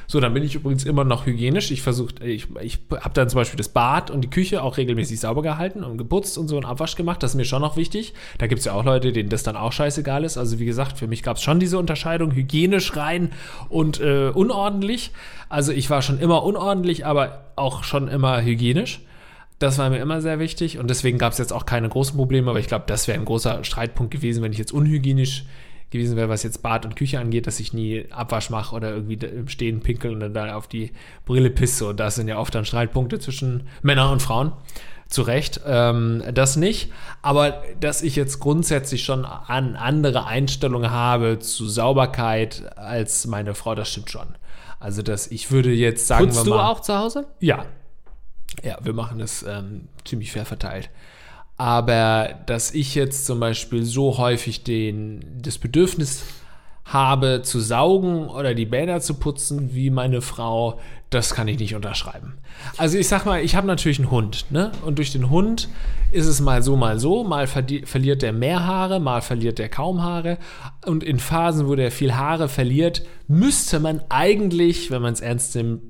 So, 0.07 0.19
dann 0.19 0.33
bin 0.33 0.43
ich 0.43 0.55
übrigens 0.55 0.85
immer 0.85 1.03
noch 1.03 1.25
hygienisch. 1.25 1.71
Ich 1.71 1.81
versuche, 1.81 2.23
ich, 2.23 2.47
ich 2.61 2.79
habe 2.91 3.13
dann 3.13 3.29
zum 3.29 3.37
Beispiel 3.37 3.57
das 3.57 3.69
Bad 3.69 4.11
und 4.11 4.21
die 4.21 4.29
Küche 4.29 4.61
auch 4.61 4.77
regelmäßig 4.77 5.19
sauber 5.19 5.41
gehalten 5.41 5.83
und 5.83 5.97
geputzt 5.97 6.37
und 6.37 6.47
so 6.47 6.55
einen 6.55 6.65
Abwasch 6.65 6.95
gemacht. 6.95 7.23
Das 7.23 7.31
ist 7.31 7.35
mir 7.35 7.45
schon 7.45 7.61
noch 7.61 7.77
wichtig. 7.77 8.13
Da 8.37 8.47
gibt 8.47 8.59
es 8.59 8.65
ja 8.65 8.73
auch 8.73 8.83
Leute, 8.83 9.11
denen 9.11 9.29
das 9.29 9.43
dann 9.43 9.55
auch 9.55 9.71
scheißegal 9.71 10.23
ist. 10.23 10.37
Also 10.37 10.59
wie 10.59 10.65
gesagt, 10.65 10.97
für 10.97 11.07
mich 11.07 11.23
gab 11.23 11.37
es 11.37 11.43
schon 11.43 11.59
diese 11.59 11.77
Unterscheidung, 11.77 12.31
hygienisch 12.31 12.95
rein 12.95 13.31
und 13.69 13.99
äh, 13.99 14.29
unordentlich. 14.33 15.11
Also 15.49 15.71
ich 15.71 15.89
war 15.89 16.01
schon 16.01 16.19
immer 16.19 16.43
unordentlich, 16.43 17.05
aber 17.05 17.45
auch 17.55 17.83
schon 17.83 18.07
immer 18.07 18.41
hygienisch. 18.41 19.01
Das 19.59 19.77
war 19.77 19.89
mir 19.89 19.99
immer 19.99 20.19
sehr 20.19 20.39
wichtig 20.39 20.77
und 20.77 20.89
deswegen 20.89 21.17
gab 21.17 21.31
es 21.31 21.37
jetzt 21.37 21.53
auch 21.53 21.65
keine 21.65 21.87
großen 21.87 22.17
Probleme, 22.17 22.49
aber 22.49 22.59
ich 22.59 22.67
glaube, 22.67 22.83
das 22.87 23.07
wäre 23.07 23.17
ein 23.17 23.23
großer 23.23 23.63
Streitpunkt 23.63 24.11
gewesen, 24.11 24.43
wenn 24.43 24.51
ich 24.51 24.57
jetzt 24.57 24.73
unhygienisch 24.73 25.45
gewesen 25.93 26.17
wäre, 26.17 26.27
was 26.27 26.43
jetzt 26.43 26.61
Bad 26.61 26.85
und 26.85 26.97
Küche 26.97 27.19
angeht, 27.19 27.47
dass 27.47 27.61
ich 27.61 27.71
nie 27.71 28.05
Abwasch 28.11 28.49
mache 28.49 28.75
oder 28.75 28.91
irgendwie 28.91 29.15
im 29.25 29.47
Stehen 29.47 29.79
pinkel 29.79 30.11
und 30.11 30.19
dann 30.19 30.33
da 30.33 30.55
auf 30.55 30.67
die 30.67 30.91
Brille 31.25 31.49
pisse. 31.49 31.87
Und 31.87 31.99
das 31.99 32.15
sind 32.15 32.27
ja 32.27 32.37
oft 32.37 32.53
dann 32.53 32.65
Streitpunkte 32.65 33.19
zwischen 33.19 33.67
Männern 33.81 34.11
und 34.11 34.21
Frauen. 34.21 34.51
Zu 35.07 35.21
Recht, 35.21 35.61
ähm, 35.65 36.23
das 36.33 36.55
nicht. 36.55 36.91
Aber 37.21 37.61
dass 37.79 38.01
ich 38.01 38.15
jetzt 38.15 38.39
grundsätzlich 38.39 39.03
schon 39.03 39.25
an 39.25 39.75
andere 39.75 40.25
Einstellungen 40.25 40.89
habe 40.91 41.39
zu 41.39 41.69
Sauberkeit 41.69 42.77
als 42.77 43.27
meine 43.27 43.53
Frau, 43.53 43.75
das 43.75 43.89
stimmt 43.89 44.09
schon. 44.09 44.27
Also, 44.79 45.01
dass 45.01 45.27
ich 45.27 45.51
würde 45.51 45.71
jetzt 45.71 46.07
sagen, 46.07 46.25
Putzt 46.25 46.45
du 46.45 46.49
mal, 46.49 46.67
auch 46.67 46.81
zu 46.81 46.97
Hause? 46.97 47.27
ja. 47.39 47.65
Ja, 48.61 48.77
wir 48.83 48.93
machen 48.93 49.19
es 49.19 49.43
ähm, 49.43 49.87
ziemlich 50.05 50.31
fair 50.31 50.45
verteilt. 50.45 50.89
Aber 51.57 52.35
dass 52.45 52.73
ich 52.73 52.95
jetzt 52.95 53.25
zum 53.25 53.39
Beispiel 53.39 53.83
so 53.83 54.17
häufig 54.17 54.63
den, 54.63 55.39
das 55.41 55.57
Bedürfnis 55.57 56.23
habe 56.85 57.41
zu 57.43 57.59
saugen 57.59 58.27
oder 58.27 58.53
die 58.53 58.65
Bäder 58.65 58.99
zu 58.99 59.13
putzen 59.13 59.73
wie 59.73 59.89
meine 59.89 60.21
Frau, 60.21 60.79
das 61.09 61.33
kann 61.33 61.47
ich 61.47 61.59
nicht 61.59 61.75
unterschreiben. 61.75 62.33
Also 62.77 62.97
ich 62.97 63.07
sag 63.07 63.25
mal, 63.25 63.41
ich 63.41 63.55
habe 63.55 63.67
natürlich 63.67 63.99
einen 63.99 64.11
Hund, 64.11 64.47
ne? 64.49 64.71
Und 64.83 64.97
durch 64.97 65.11
den 65.11 65.29
Hund 65.29 65.69
ist 66.11 66.25
es 66.25 66.41
mal 66.41 66.61
so, 66.61 66.75
mal 66.75 66.99
so. 66.99 67.23
Mal 67.23 67.47
verliert 67.47 68.21
der 68.21 68.33
mehr 68.33 68.65
Haare, 68.65 68.99
mal 68.99 69.21
verliert 69.21 69.59
der 69.59 69.69
kaum 69.69 70.01
Haare. 70.01 70.37
Und 70.85 71.03
in 71.03 71.19
Phasen, 71.19 71.67
wo 71.67 71.75
der 71.75 71.91
viel 71.91 72.15
Haare 72.15 72.49
verliert, 72.49 73.03
müsste 73.27 73.79
man 73.79 74.01
eigentlich, 74.09 74.91
wenn 74.91 75.01
man 75.01 75.13
es 75.13 75.21
ernst 75.21 75.55
nimmt, 75.55 75.81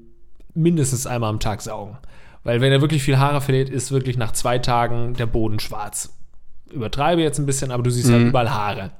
mindestens 0.54 1.08
einmal 1.08 1.30
am 1.30 1.40
Tag 1.40 1.62
saugen. 1.62 1.98
Weil 2.44 2.62
wenn 2.62 2.72
er 2.72 2.82
wirklich 2.82 3.04
viel 3.04 3.20
Haare 3.20 3.42
verliert, 3.42 3.70
ist 3.70 3.92
wirklich 3.92 4.18
nach 4.18 4.32
zwei 4.32 4.60
Tagen 4.60 5.14
der 5.14 5.26
Boden 5.26 5.60
schwarz. 5.60 6.18
Übertreibe 6.72 7.22
jetzt 7.22 7.40
ein 7.40 7.46
bisschen, 7.46 7.72
aber 7.72 7.84
du 7.84 7.90
siehst 7.90 8.10
ja 8.10 8.18
überall 8.18 8.52
Haare. 8.52 8.92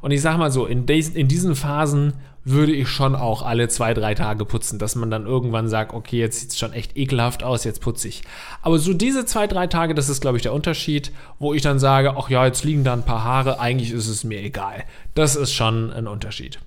Und 0.00 0.10
ich 0.10 0.22
sag 0.22 0.38
mal 0.38 0.50
so, 0.50 0.66
in, 0.66 0.86
des, 0.86 1.10
in 1.10 1.28
diesen 1.28 1.54
Phasen 1.54 2.14
würde 2.42 2.72
ich 2.72 2.88
schon 2.88 3.14
auch 3.14 3.42
alle 3.42 3.68
zwei, 3.68 3.92
drei 3.92 4.14
Tage 4.14 4.46
putzen, 4.46 4.78
dass 4.78 4.96
man 4.96 5.10
dann 5.10 5.26
irgendwann 5.26 5.68
sagt, 5.68 5.92
okay, 5.92 6.18
jetzt 6.18 6.40
sieht 6.40 6.50
es 6.50 6.58
schon 6.58 6.72
echt 6.72 6.96
ekelhaft 6.96 7.42
aus, 7.42 7.64
jetzt 7.64 7.82
putze 7.82 8.08
ich. 8.08 8.22
Aber 8.62 8.78
so 8.78 8.94
diese 8.94 9.26
zwei, 9.26 9.46
drei 9.46 9.66
Tage, 9.66 9.94
das 9.94 10.08
ist, 10.08 10.22
glaube 10.22 10.38
ich, 10.38 10.42
der 10.42 10.54
Unterschied, 10.54 11.12
wo 11.38 11.52
ich 11.52 11.60
dann 11.60 11.78
sage, 11.78 12.14
ach 12.16 12.30
ja, 12.30 12.46
jetzt 12.46 12.64
liegen 12.64 12.82
da 12.82 12.94
ein 12.94 13.04
paar 13.04 13.24
Haare, 13.24 13.60
eigentlich 13.60 13.92
ist 13.92 14.08
es 14.08 14.24
mir 14.24 14.40
egal. 14.40 14.84
Das 15.14 15.36
ist 15.36 15.52
schon 15.52 15.92
ein 15.92 16.06
Unterschied. 16.06 16.58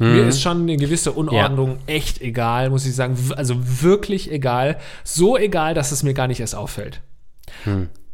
Mir 0.00 0.26
ist 0.26 0.40
schon 0.40 0.62
eine 0.62 0.76
gewisse 0.76 1.12
Unordnung 1.12 1.76
echt 1.86 2.20
egal, 2.20 2.70
muss 2.70 2.86
ich 2.86 2.94
sagen. 2.94 3.16
Also 3.36 3.56
wirklich 3.82 4.30
egal. 4.32 4.78
So 5.04 5.36
egal, 5.36 5.74
dass 5.74 5.92
es 5.92 6.02
mir 6.02 6.14
gar 6.14 6.26
nicht 6.28 6.40
erst 6.40 6.54
auffällt. 6.54 7.02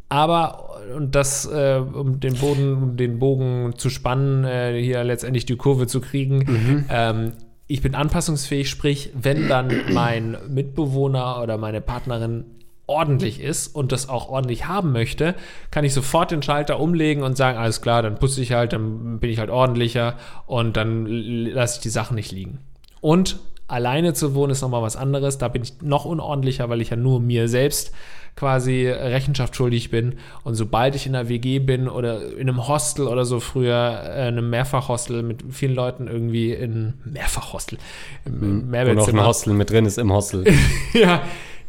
Aber, 0.09 0.81
und 0.95 1.15
das, 1.15 1.45
äh, 1.45 1.79
um 1.79 2.19
den 2.19 2.33
Boden, 2.35 2.73
um 2.73 2.97
den 2.97 3.19
Bogen 3.19 3.73
zu 3.77 3.89
spannen, 3.89 4.43
äh, 4.43 4.79
hier 4.81 5.03
letztendlich 5.03 5.45
die 5.45 5.55
Kurve 5.55 5.87
zu 5.87 6.01
kriegen, 6.01 6.85
ähm, 6.89 7.33
ich 7.67 7.81
bin 7.83 7.93
anpassungsfähig, 7.93 8.67
sprich, 8.67 9.11
wenn 9.13 9.47
dann 9.47 9.71
mein 9.93 10.35
Mitbewohner 10.49 11.39
oder 11.41 11.57
meine 11.59 11.81
Partnerin 11.81 12.45
ordentlich 12.89 13.39
ist 13.39 13.73
und 13.73 13.91
das 13.91 14.09
auch 14.09 14.29
ordentlich 14.29 14.67
haben 14.67 14.91
möchte, 14.91 15.35
kann 15.71 15.85
ich 15.85 15.93
sofort 15.93 16.31
den 16.31 16.41
Schalter 16.41 16.79
umlegen 16.79 17.23
und 17.23 17.37
sagen, 17.37 17.57
alles 17.57 17.81
klar, 17.81 18.01
dann 18.01 18.15
putze 18.15 18.41
ich 18.41 18.51
halt, 18.51 18.73
dann 18.73 19.19
bin 19.19 19.29
ich 19.29 19.39
halt 19.39 19.49
ordentlicher 19.49 20.15
und 20.47 20.75
dann 20.75 21.05
lasse 21.05 21.77
ich 21.77 21.81
die 21.81 21.89
Sachen 21.89 22.15
nicht 22.15 22.31
liegen. 22.31 22.59
Und 23.01 23.39
alleine 23.67 24.13
zu 24.13 24.35
wohnen 24.35 24.51
ist 24.51 24.61
nochmal 24.61 24.81
was 24.81 24.95
anderes. 24.95 25.37
Da 25.37 25.47
bin 25.47 25.61
ich 25.61 25.81
noch 25.81 26.05
unordentlicher, 26.05 26.69
weil 26.69 26.81
ich 26.81 26.89
ja 26.89 26.97
nur 26.97 27.19
mir 27.19 27.47
selbst 27.47 27.93
quasi 28.35 28.87
Rechenschaft 28.87 29.55
schuldig 29.55 29.91
bin. 29.91 30.15
Und 30.43 30.55
sobald 30.55 30.95
ich 30.95 31.05
in 31.05 31.15
einer 31.15 31.29
WG 31.29 31.59
bin 31.59 31.87
oder 31.87 32.33
in 32.33 32.49
einem 32.49 32.67
Hostel 32.67 33.07
oder 33.07 33.25
so 33.25 33.39
früher, 33.39 34.01
äh, 34.03 34.27
einem 34.27 34.49
Mehrfachhostel 34.49 35.23
mit 35.23 35.43
vielen 35.51 35.75
Leuten 35.75 36.07
irgendwie 36.07 36.53
in 36.53 36.93
Mehrfachhostel, 37.03 37.77
im 38.25 38.71
Und 38.71 38.99
auch 38.99 39.07
ein. 39.09 39.25
Hostel 39.25 39.53
mit 39.53 39.69
drin 39.69 39.85
ist 39.85 39.97
im 39.97 40.11
Hostel. 40.11 40.45
ja, 40.93 41.21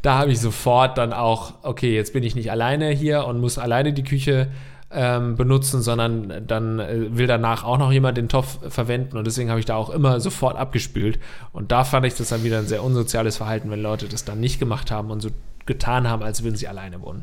da 0.03 0.19
habe 0.19 0.33
ich 0.33 0.41
sofort 0.41 0.99
dann 0.99 1.13
auch, 1.13 1.55
okay, 1.63 1.95
jetzt 1.95 2.13
bin 2.13 2.23
ich 2.23 2.35
nicht 2.35 2.51
alleine 2.51 2.91
hier 2.91 3.27
und 3.27 3.41
muss 3.41 3.59
alleine 3.59 3.93
die 3.93 4.05
Küche 4.05 4.49
ähm, 4.93 5.37
benutzen, 5.37 5.83
sondern 5.83 6.47
dann 6.47 6.81
äh, 6.81 7.17
will 7.17 7.27
danach 7.27 7.65
auch 7.65 7.79
noch 7.79 7.93
jemand 7.93 8.17
den 8.17 8.29
Topf 8.29 8.59
verwenden 8.69 9.17
und 9.17 9.27
deswegen 9.27 9.51
habe 9.51 9.61
ich 9.61 9.67
da 9.67 9.77
auch 9.77 9.91
immer 9.91 10.21
sofort 10.21 10.57
abgespült. 10.57 11.19
Und 11.53 11.71
da 11.71 11.85
fand 11.85 12.07
ich 12.07 12.15
das 12.15 12.31
dann 12.31 12.43
wieder 12.43 12.59
ein 12.59 12.67
sehr 12.67 12.83
unsoziales 12.83 13.37
Verhalten, 13.37 13.71
wenn 13.71 13.83
Leute 13.83 14.09
das 14.09 14.25
dann 14.25 14.41
nicht 14.41 14.59
gemacht 14.59 14.91
haben 14.91 15.11
und 15.11 15.21
so 15.21 15.31
getan 15.67 16.09
haben, 16.09 16.23
als 16.23 16.43
würden 16.43 16.57
sie 16.57 16.67
alleine 16.67 17.01
wohnen. 17.03 17.23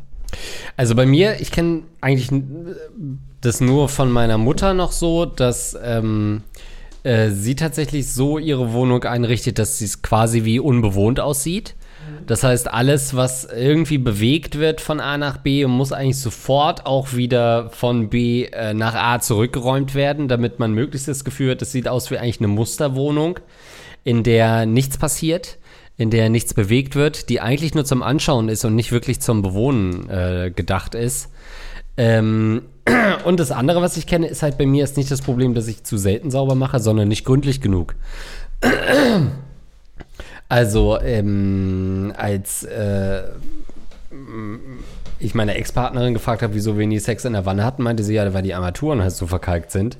Also 0.78 0.96
bei 0.96 1.06
mir, 1.06 1.42
ich 1.42 1.52
kenne 1.52 1.84
eigentlich 2.00 2.30
das 3.42 3.62
nur 3.62 3.90
von 3.90 4.12
meiner 4.12 4.38
Mutter 4.38 4.74
noch 4.74 4.92
so, 4.92 5.26
dass 5.26 5.78
ähm, 5.82 6.44
äh, 7.04 7.30
sie 7.30 7.56
tatsächlich 7.56 8.12
so 8.12 8.38
ihre 8.38 8.74
Wohnung 8.74 9.04
einrichtet, 9.04 9.60
dass 9.60 9.78
sie 9.78 9.86
es 9.86 10.02
quasi 10.02 10.44
wie 10.44 10.60
unbewohnt 10.60 11.20
aussieht. 11.20 11.76
Das 12.26 12.44
heißt, 12.44 12.72
alles, 12.72 13.16
was 13.16 13.46
irgendwie 13.46 13.98
bewegt 13.98 14.58
wird 14.58 14.82
von 14.82 15.00
A 15.00 15.18
nach 15.18 15.38
B, 15.38 15.66
muss 15.66 15.92
eigentlich 15.92 16.20
sofort 16.20 16.86
auch 16.86 17.14
wieder 17.14 17.70
von 17.70 18.10
B 18.10 18.46
äh, 18.46 18.74
nach 18.74 18.96
A 18.96 19.20
zurückgeräumt 19.20 19.96
werden, 19.96 20.28
damit 20.28 20.60
man 20.60 20.74
möglichst 20.74 21.08
das 21.08 21.24
Gefühl 21.24 21.52
hat, 21.52 21.62
es 21.62 21.72
sieht 21.72 21.88
aus 21.88 22.12
wie 22.12 22.18
eigentlich 22.18 22.40
eine 22.40 22.48
Musterwohnung, 22.48 23.40
in 24.04 24.24
der 24.24 24.66
nichts 24.66 24.98
passiert, 24.98 25.58
in 25.98 26.10
der 26.10 26.30
nichts 26.30 26.54
bewegt 26.54 26.96
wird, 26.96 27.30
die 27.30 27.42
eigentlich 27.42 27.76
nur 27.76 27.86
zum 27.86 28.04
Anschauen 28.04 28.50
ist 28.50 28.66
und 28.66 28.76
nicht 28.76 28.92
wirklich 28.92 29.20
zum 29.20 29.42
Bewohnen 29.42 30.10
äh, 30.10 30.52
gedacht 30.56 30.96
ist. 30.96 31.32
Ähm, 31.98 32.64
und 33.26 33.40
das 33.40 33.52
andere, 33.52 33.82
was 33.82 33.98
ich 33.98 34.08
kenne, 34.08 34.28
ist 34.28 34.44
halt 34.44 34.58
bei 34.58 34.66
mir 34.66 34.84
ist 34.84 34.98
nicht 34.98 35.12
das 35.12 35.22
Problem, 35.22 35.54
dass 35.54 35.68
ich 35.68 35.84
zu 35.84 35.98
selten 35.98 36.32
sauber 36.32 36.56
mache, 36.56 36.80
sondern 36.80 37.08
nicht 37.08 37.26
gründlich 37.26 37.62
genug. 37.62 37.96
Also, 40.50 41.00
ähm, 41.02 42.14
als 42.18 42.64
äh, 42.64 43.24
ich 45.20 45.34
meine 45.34 45.56
Ex-Partnerin 45.56 46.14
gefragt 46.14 46.42
habe, 46.42 46.54
wieso 46.54 46.78
wir 46.78 46.86
nie 46.86 47.00
Sex 47.00 47.26
in 47.26 47.34
der 47.34 47.46
Wanne 47.46 47.64
hatten, 47.64 47.84
meinte 47.84 48.04
sie 48.04 48.14
ja, 48.14 48.34
weil 48.34 48.44
die 48.44 48.54
Armaturen 48.54 49.02
halt 49.02 49.14
so 49.14 49.28
verkalkt 49.28 49.72
sind. 49.72 49.98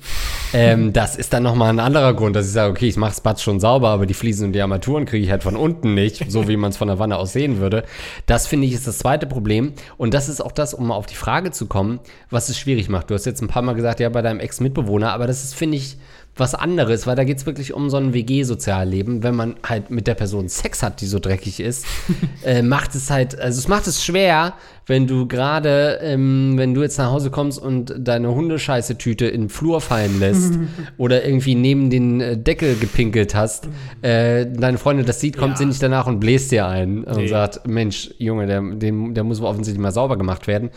ähm, 0.52 0.92
das 0.92 1.16
ist 1.16 1.32
dann 1.32 1.42
nochmal 1.42 1.70
ein 1.70 1.80
anderer 1.80 2.14
Grund, 2.14 2.36
dass 2.36 2.46
ich 2.46 2.52
sage, 2.52 2.70
okay, 2.70 2.88
ich 2.88 2.96
mache 2.96 3.10
das 3.10 3.20
Bad 3.20 3.40
schon 3.40 3.60
sauber, 3.60 3.88
aber 3.88 4.06
die 4.06 4.14
Fliesen 4.14 4.46
und 4.46 4.52
die 4.52 4.62
Armaturen 4.62 5.06
kriege 5.06 5.24
ich 5.24 5.30
halt 5.30 5.42
von 5.42 5.56
unten 5.56 5.94
nicht, 5.94 6.30
so 6.30 6.48
wie 6.48 6.56
man 6.56 6.70
es 6.70 6.76
von 6.76 6.88
der 6.88 6.98
Wanne 6.98 7.16
aus 7.16 7.32
sehen 7.32 7.58
würde. 7.58 7.84
Das 8.26 8.46
finde 8.46 8.66
ich 8.66 8.74
ist 8.74 8.86
das 8.86 8.98
zweite 8.98 9.26
Problem. 9.26 9.72
Und 9.96 10.14
das 10.14 10.28
ist 10.28 10.40
auch 10.40 10.52
das, 10.52 10.72
um 10.72 10.86
mal 10.86 10.94
auf 10.94 11.06
die 11.06 11.16
Frage 11.16 11.50
zu 11.50 11.66
kommen, 11.66 12.00
was 12.30 12.48
es 12.48 12.58
schwierig 12.58 12.88
macht. 12.88 13.10
Du 13.10 13.14
hast 13.14 13.26
jetzt 13.26 13.42
ein 13.42 13.48
paar 13.48 13.62
Mal 13.62 13.74
gesagt, 13.74 14.00
ja, 14.00 14.08
bei 14.08 14.22
deinem 14.22 14.40
Ex-Mitbewohner, 14.40 15.12
aber 15.12 15.26
das 15.26 15.42
ist, 15.42 15.54
finde 15.54 15.76
ich, 15.78 15.96
was 16.40 16.54
anderes, 16.54 17.06
weil 17.06 17.16
da 17.16 17.24
geht 17.24 17.38
es 17.38 17.46
wirklich 17.46 17.72
um 17.74 17.90
so 17.90 17.96
ein 17.96 18.12
WG-Sozialleben. 18.14 19.22
Wenn 19.22 19.34
man 19.34 19.56
halt 19.66 19.90
mit 19.90 20.06
der 20.06 20.14
Person 20.14 20.48
Sex 20.48 20.82
hat, 20.82 21.00
die 21.00 21.06
so 21.06 21.18
dreckig 21.18 21.60
ist, 21.60 21.84
äh, 22.44 22.62
macht 22.62 22.94
es 22.94 23.10
halt, 23.10 23.38
also 23.38 23.58
es 23.58 23.68
macht 23.68 23.86
es 23.86 24.04
schwer, 24.04 24.54
wenn 24.86 25.06
du 25.06 25.26
gerade, 25.28 25.98
ähm, 26.02 26.54
wenn 26.56 26.72
du 26.74 26.82
jetzt 26.82 26.96
nach 26.98 27.10
Hause 27.10 27.30
kommst 27.30 27.60
und 27.60 27.94
deine 27.98 28.34
Hundescheiße-Tüte 28.34 29.26
in 29.26 29.42
den 29.42 29.48
Flur 29.50 29.80
fallen 29.80 30.18
lässt 30.18 30.54
oder 30.96 31.24
irgendwie 31.24 31.54
neben 31.54 31.90
den 31.90 32.20
äh, 32.20 32.36
Deckel 32.38 32.74
gepinkelt 32.76 33.34
hast, 33.34 33.68
äh, 34.02 34.46
deine 34.46 34.78
Freundin 34.78 35.04
das 35.06 35.20
sieht, 35.20 35.36
kommt 35.36 35.52
Ja. 35.52 35.56
sie 35.58 35.66
nicht 35.66 35.82
danach 35.82 36.06
und 36.06 36.20
bläst 36.20 36.50
dir 36.52 36.66
ein 36.66 37.04
und 37.04 37.16
Nee. 37.18 37.28
sagt, 37.28 37.66
Mensch, 37.66 38.10
Junge, 38.18 38.46
der, 38.46 38.60
dem, 38.62 39.12
der 39.14 39.24
muss 39.24 39.40
offensichtlich 39.40 39.82
mal 39.82 39.92
sauber 39.92 40.16
gemacht 40.16 40.46
werden. 40.46 40.70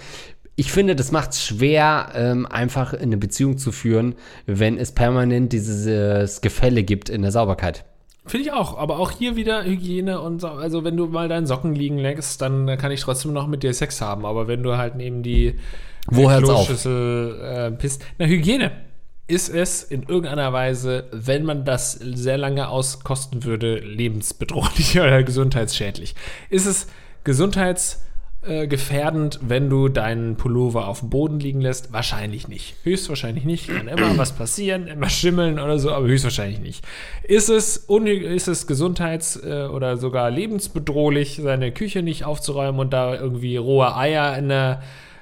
Ich 0.55 0.71
finde, 0.71 0.95
das 0.95 1.11
macht 1.11 1.31
es 1.31 1.43
schwer, 1.43 2.11
ähm, 2.13 2.45
einfach 2.45 2.93
eine 2.93 3.17
Beziehung 3.17 3.57
zu 3.57 3.71
führen, 3.71 4.15
wenn 4.45 4.77
es 4.77 4.91
permanent 4.91 5.53
dieses 5.53 6.41
Gefälle 6.41 6.83
gibt 6.83 7.09
in 7.09 7.21
der 7.21 7.31
Sauberkeit. 7.31 7.85
Finde 8.25 8.45
ich 8.45 8.53
auch, 8.53 8.77
aber 8.77 8.99
auch 8.99 9.11
hier 9.11 9.35
wieder 9.35 9.63
Hygiene 9.63 10.21
und 10.21 10.41
so. 10.41 10.47
Also 10.47 10.83
wenn 10.83 10.95
du 10.95 11.07
mal 11.07 11.27
deinen 11.27 11.47
Socken 11.47 11.73
liegen 11.73 11.97
lässt, 11.97 12.41
dann 12.41 12.77
kann 12.77 12.91
ich 12.91 13.01
trotzdem 13.01 13.33
noch 13.33 13.47
mit 13.47 13.63
dir 13.63 13.73
Sex 13.73 13.99
haben. 13.99 14.25
Aber 14.25 14.47
wenn 14.47 14.61
du 14.61 14.77
halt 14.77 14.95
neben 14.95 15.23
die 15.23 15.55
Wo? 16.07 16.27
Kloschüssel 16.27 17.39
äh, 17.41 17.71
pisst. 17.71 18.03
Na, 18.19 18.25
Hygiene 18.27 18.71
ist 19.25 19.49
es 19.49 19.81
in 19.81 20.03
irgendeiner 20.03 20.53
Weise, 20.53 21.05
wenn 21.11 21.45
man 21.45 21.65
das 21.65 21.93
sehr 21.93 22.37
lange 22.37 22.67
auskosten 22.67 23.43
würde, 23.43 23.79
lebensbedrohlich 23.79 24.99
oder 24.99 25.23
gesundheitsschädlich. 25.23 26.15
Ist 26.49 26.67
es 26.67 26.87
gesundheitsgefährdend, 27.23 28.10
äh, 28.43 28.67
gefährdend, 28.67 29.39
wenn 29.41 29.69
du 29.69 29.87
deinen 29.87 30.35
Pullover 30.35 30.87
auf 30.87 31.01
dem 31.01 31.09
Boden 31.09 31.39
liegen 31.39 31.61
lässt? 31.61 31.93
Wahrscheinlich 31.93 32.47
nicht. 32.47 32.75
Höchstwahrscheinlich 32.83 33.43
nicht. 33.45 33.67
Kann 33.67 33.87
immer 33.87 34.17
was 34.17 34.31
passieren, 34.31 34.87
immer 34.87 35.09
schimmeln 35.09 35.59
oder 35.59 35.77
so, 35.77 35.91
aber 35.91 36.07
höchstwahrscheinlich 36.07 36.59
nicht. 36.59 36.85
Ist 37.23 37.49
es, 37.49 37.77
ist 37.87 38.47
es 38.47 38.67
gesundheits- 38.67 39.37
äh, 39.43 39.67
oder 39.67 39.97
sogar 39.97 40.31
lebensbedrohlich, 40.31 41.39
seine 41.41 41.71
Küche 41.71 42.01
nicht 42.01 42.25
aufzuräumen 42.25 42.79
und 42.79 42.93
da 42.93 43.13
irgendwie 43.13 43.57
rohe 43.57 43.95
Eier 43.95 44.37
in 44.37 44.49
der 44.49 44.81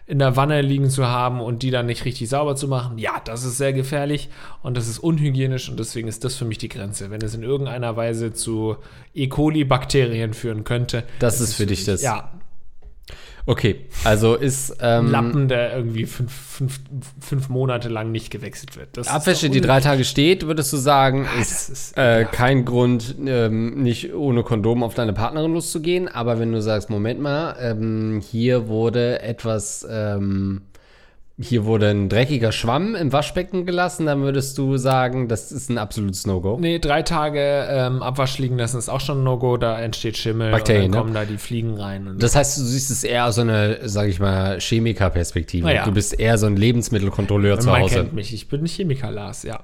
in 0.09 0.17
der 0.17 0.35
Wanne 0.35 0.63
liegen 0.63 0.89
zu 0.89 1.05
haben 1.05 1.39
und 1.39 1.61
die 1.61 1.69
dann 1.69 1.85
nicht 1.85 2.03
richtig 2.03 2.29
sauber 2.29 2.55
zu 2.55 2.67
machen, 2.67 2.97
ja, 2.97 3.21
das 3.25 3.43
ist 3.43 3.57
sehr 3.59 3.73
gefährlich 3.73 4.29
und 4.63 4.75
das 4.75 4.87
ist 4.87 4.97
unhygienisch 4.97 5.69
und 5.69 5.79
deswegen 5.79 6.07
ist 6.07 6.23
das 6.23 6.35
für 6.35 6.45
mich 6.45 6.57
die 6.57 6.67
Grenze. 6.67 7.11
Wenn 7.11 7.21
es 7.21 7.35
in 7.35 7.43
irgendeiner 7.43 7.95
Weise 7.95 8.33
zu 8.33 8.77
E. 9.13 9.27
coli-Bakterien 9.27 10.33
führen 10.33 10.63
könnte. 10.63 11.03
Das 11.19 11.39
ist 11.41 11.53
für 11.53 11.67
dich 11.67 11.85
das. 11.85 12.01
Ja, 12.01 12.31
Okay, 13.45 13.87
also 14.03 14.35
ist 14.35 14.77
ähm, 14.81 15.09
Lappen, 15.09 15.47
der 15.47 15.75
irgendwie 15.75 16.05
fünf, 16.05 16.31
fünf, 16.31 16.79
fünf 17.19 17.49
Monate 17.49 17.89
lang 17.89 18.11
nicht 18.11 18.29
gewechselt 18.29 18.77
wird. 18.77 18.89
Das 18.93 19.07
ist 19.07 19.13
Abwäsche, 19.13 19.49
die 19.49 19.61
drei. 19.61 19.79
Tage 19.79 20.03
steht, 20.03 20.45
würdest 20.45 20.73
du 20.73 20.77
sagen, 20.77 21.25
ist, 21.39 21.51
das 21.51 21.69
ist 21.69 21.97
äh, 21.97 22.25
kein 22.29 22.65
Grund, 22.65 23.15
ähm, 23.25 23.81
nicht 23.81 24.13
ohne 24.13 24.43
Kondom 24.43 24.83
auf 24.83 24.93
deine 24.93 25.13
Partnerin 25.13 25.53
loszugehen. 25.53 26.07
Aber 26.07 26.39
wenn 26.39 26.51
du 26.51 26.61
sagst, 26.61 26.89
Moment 26.89 27.21
mal, 27.21 27.55
ähm, 27.59 28.21
hier 28.21 28.67
wurde 28.67 29.21
etwas, 29.21 29.87
ähm, 29.89 30.61
hier 31.41 31.65
wurde 31.65 31.89
ein 31.89 32.09
dreckiger 32.09 32.51
Schwamm 32.51 32.95
im 32.95 33.13
Waschbecken 33.13 33.65
gelassen, 33.65 34.05
dann 34.05 34.21
würdest 34.21 34.57
du 34.57 34.75
sagen, 34.77 35.29
das 35.29 35.51
ist 35.51 35.69
ein 35.69 35.77
absolutes 35.77 36.27
No-Go. 36.27 36.57
Nee, 36.59 36.79
drei 36.79 37.01
Tage 37.01 37.65
ähm, 37.69 38.03
Abwasch 38.03 38.37
liegen 38.39 38.57
lassen 38.57 38.77
ist 38.77 38.89
auch 38.89 38.99
schon 38.99 39.21
ein 39.21 39.23
No-Go, 39.23 39.55
da 39.55 39.79
entsteht 39.79 40.17
Schimmel 40.17 40.51
Bakterien, 40.51 40.85
und 40.85 40.91
dann 40.91 40.99
ne? 40.99 41.03
kommen 41.03 41.13
da 41.13 41.25
die 41.25 41.37
Fliegen 41.37 41.77
rein. 41.77 42.15
Das 42.19 42.35
heißt, 42.35 42.57
du 42.57 42.61
siehst 42.63 42.91
es 42.91 43.05
eher 43.05 43.25
aus 43.25 43.35
so 43.35 43.41
einer, 43.41 43.87
sag 43.87 44.09
ich 44.09 44.19
mal, 44.19 44.59
Chemiker-Perspektive. 44.59 45.73
Ja. 45.73 45.85
Du 45.85 45.93
bist 45.93 46.19
eher 46.19 46.37
so 46.37 46.45
ein 46.45 46.57
Lebensmittelkontrolleur 46.57 47.59
zu 47.59 47.69
man 47.69 47.83
Hause. 47.83 47.95
kennt 47.95 48.13
mich, 48.13 48.33
ich 48.33 48.49
bin 48.49 48.65
Chemiker, 48.65 49.11
Lars, 49.11 49.43
ja. 49.43 49.61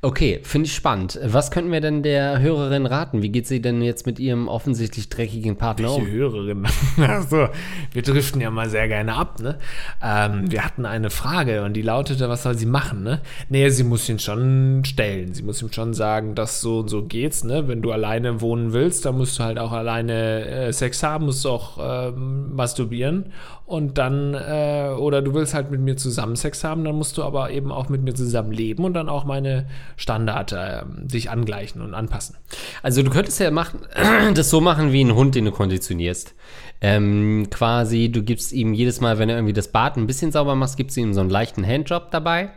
Okay, 0.00 0.38
finde 0.44 0.66
ich 0.66 0.74
spannend. 0.76 1.18
Was 1.24 1.50
könnten 1.50 1.72
wir 1.72 1.80
denn 1.80 2.04
der 2.04 2.38
Hörerin 2.38 2.86
raten? 2.86 3.20
Wie 3.20 3.30
geht 3.30 3.48
sie 3.48 3.60
denn 3.60 3.82
jetzt 3.82 4.06
mit 4.06 4.20
ihrem 4.20 4.46
offensichtlich 4.46 5.08
dreckigen 5.08 5.56
Partner 5.56 5.88
Die 5.88 6.02
um? 6.02 6.06
Hörerin. 6.06 6.66
Also, 6.98 7.48
wir 7.92 8.02
driften 8.02 8.40
ja 8.40 8.50
mal 8.50 8.68
sehr 8.68 8.86
gerne 8.86 9.14
ab, 9.14 9.40
ne? 9.40 9.58
Ähm, 10.02 10.50
wir 10.50 10.64
hatten 10.64 10.86
eine 10.86 11.10
Frage 11.10 11.64
und 11.64 11.74
die 11.74 11.82
lautete, 11.82 12.28
was 12.28 12.44
soll 12.44 12.56
sie 12.56 12.66
machen, 12.66 13.02
ne? 13.02 13.20
Nee, 13.48 13.70
sie 13.70 13.82
muss 13.82 14.08
ihn 14.08 14.20
schon 14.20 14.82
stellen. 14.84 15.34
Sie 15.34 15.42
muss 15.42 15.62
ihm 15.62 15.72
schon 15.72 15.94
sagen, 15.94 16.36
dass 16.36 16.60
so 16.60 16.80
und 16.80 16.88
so 16.88 17.04
geht's, 17.04 17.42
ne? 17.42 17.66
Wenn 17.66 17.82
du 17.82 17.90
alleine 17.90 18.40
wohnen 18.40 18.72
willst, 18.72 19.04
dann 19.04 19.16
musst 19.16 19.38
du 19.38 19.44
halt 19.44 19.58
auch 19.58 19.72
alleine 19.72 20.46
äh, 20.46 20.72
Sex 20.72 21.02
haben, 21.02 21.24
musst 21.24 21.44
du 21.44 21.48
auch 21.48 21.78
ähm, 21.80 22.54
masturbieren 22.54 23.32
und 23.68 23.98
dann, 23.98 24.32
äh, 24.32 24.94
oder 24.98 25.20
du 25.20 25.34
willst 25.34 25.52
halt 25.52 25.70
mit 25.70 25.82
mir 25.82 25.94
zusammen 25.98 26.36
Sex 26.36 26.64
haben, 26.64 26.84
dann 26.84 26.96
musst 26.96 27.18
du 27.18 27.22
aber 27.22 27.50
eben 27.50 27.70
auch 27.70 27.90
mit 27.90 28.02
mir 28.02 28.14
zusammen 28.14 28.50
leben 28.50 28.82
und 28.82 28.94
dann 28.94 29.07
auch 29.08 29.24
meine 29.24 29.66
Standard 29.96 30.54
ähm, 30.56 31.08
sich 31.08 31.30
angleichen 31.30 31.80
und 31.80 31.94
anpassen. 31.94 32.36
Also 32.82 33.02
du 33.02 33.10
könntest 33.10 33.40
ja 33.40 33.50
machen, 33.50 33.80
das 34.34 34.50
so 34.50 34.60
machen 34.60 34.92
wie 34.92 35.02
ein 35.02 35.14
Hund, 35.14 35.34
den 35.34 35.44
du 35.46 35.52
konditionierst. 35.52 36.34
Ähm, 36.80 37.48
quasi, 37.50 38.08
du 38.08 38.22
gibst 38.22 38.52
ihm 38.52 38.72
jedes 38.72 39.00
Mal, 39.00 39.18
wenn 39.18 39.28
er 39.28 39.36
irgendwie 39.36 39.52
das 39.52 39.68
Bad 39.68 39.96
ein 39.96 40.06
bisschen 40.06 40.30
sauber 40.30 40.54
machst, 40.54 40.76
gibst 40.76 40.96
du 40.96 41.00
ihm 41.00 41.12
so 41.12 41.20
einen 41.20 41.30
leichten 41.30 41.66
Handjob 41.66 42.10
dabei. 42.10 42.50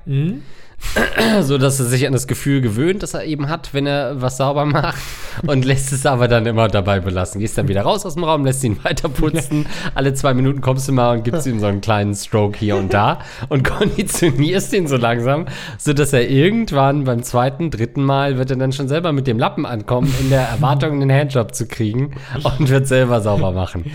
so 1.42 1.58
dass 1.58 1.80
er 1.80 1.86
sich 1.86 2.06
an 2.06 2.14
das 2.14 2.28
Gefühl 2.28 2.62
gewöhnt, 2.62 3.04
das 3.04 3.14
er 3.14 3.24
eben 3.24 3.50
hat, 3.50 3.74
wenn 3.74 3.86
er 3.86 4.22
was 4.22 4.38
sauber 4.38 4.66
macht 4.66 5.02
und 5.48 5.66
lässt 5.66 5.94
es 5.94 6.06
aber 6.06 6.28
dann 6.28 6.46
immer 6.46 6.68
dabei 6.68 7.00
belassen. 7.00 7.40
Gehst 7.40 7.58
dann 7.58 7.68
wieder 7.68 7.84
raus 7.84 8.06
aus 8.06 8.16
dem 8.16 8.24
Raum, 8.24 8.46
lässt 8.46 8.64
ihn 8.64 8.84
weiter 8.84 9.10
putzen. 9.10 9.66
Alle 9.96 10.14
zwei 10.14 10.34
Minuten 10.34 10.62
kommst 10.62 10.88
du 10.88 10.92
mal 10.92 11.18
und 11.18 11.24
gibst 11.24 11.48
ihm 11.48 11.60
so 11.60 11.68
einen 11.68 11.82
kleinen 11.82 12.16
Stroke 12.16 12.58
hier 12.58 12.76
und 12.76 12.94
da 12.94 13.20
und 13.50 13.64
konditionierst 13.68 14.74
ihn 14.74 14.88
so 14.88 14.98
langsam, 14.98 15.46
so 15.78 15.94
dass 15.94 16.14
er 16.14 16.30
irgendwann 16.30 17.04
beim 17.04 17.24
zweiten, 17.24 17.72
dritten 17.72 18.04
Mal 18.04 18.38
wird 18.38 18.52
er 18.52 18.58
dann 18.58 18.72
schon 18.72 18.88
selber 18.88 19.12
mit 19.12 19.28
dem 19.28 19.40
Lappen 19.40 19.66
ankommen, 19.66 20.14
in 20.20 20.30
der 20.30 20.42
Erwartung, 20.42 21.02
einen 21.02 21.12
Handjob 21.12 21.56
zu 21.56 21.68
kriegen 21.68 22.12
und 22.44 22.70
wird 22.70 22.88
selber 22.88 23.22
sauber 23.22 23.52
machen. 23.52 23.86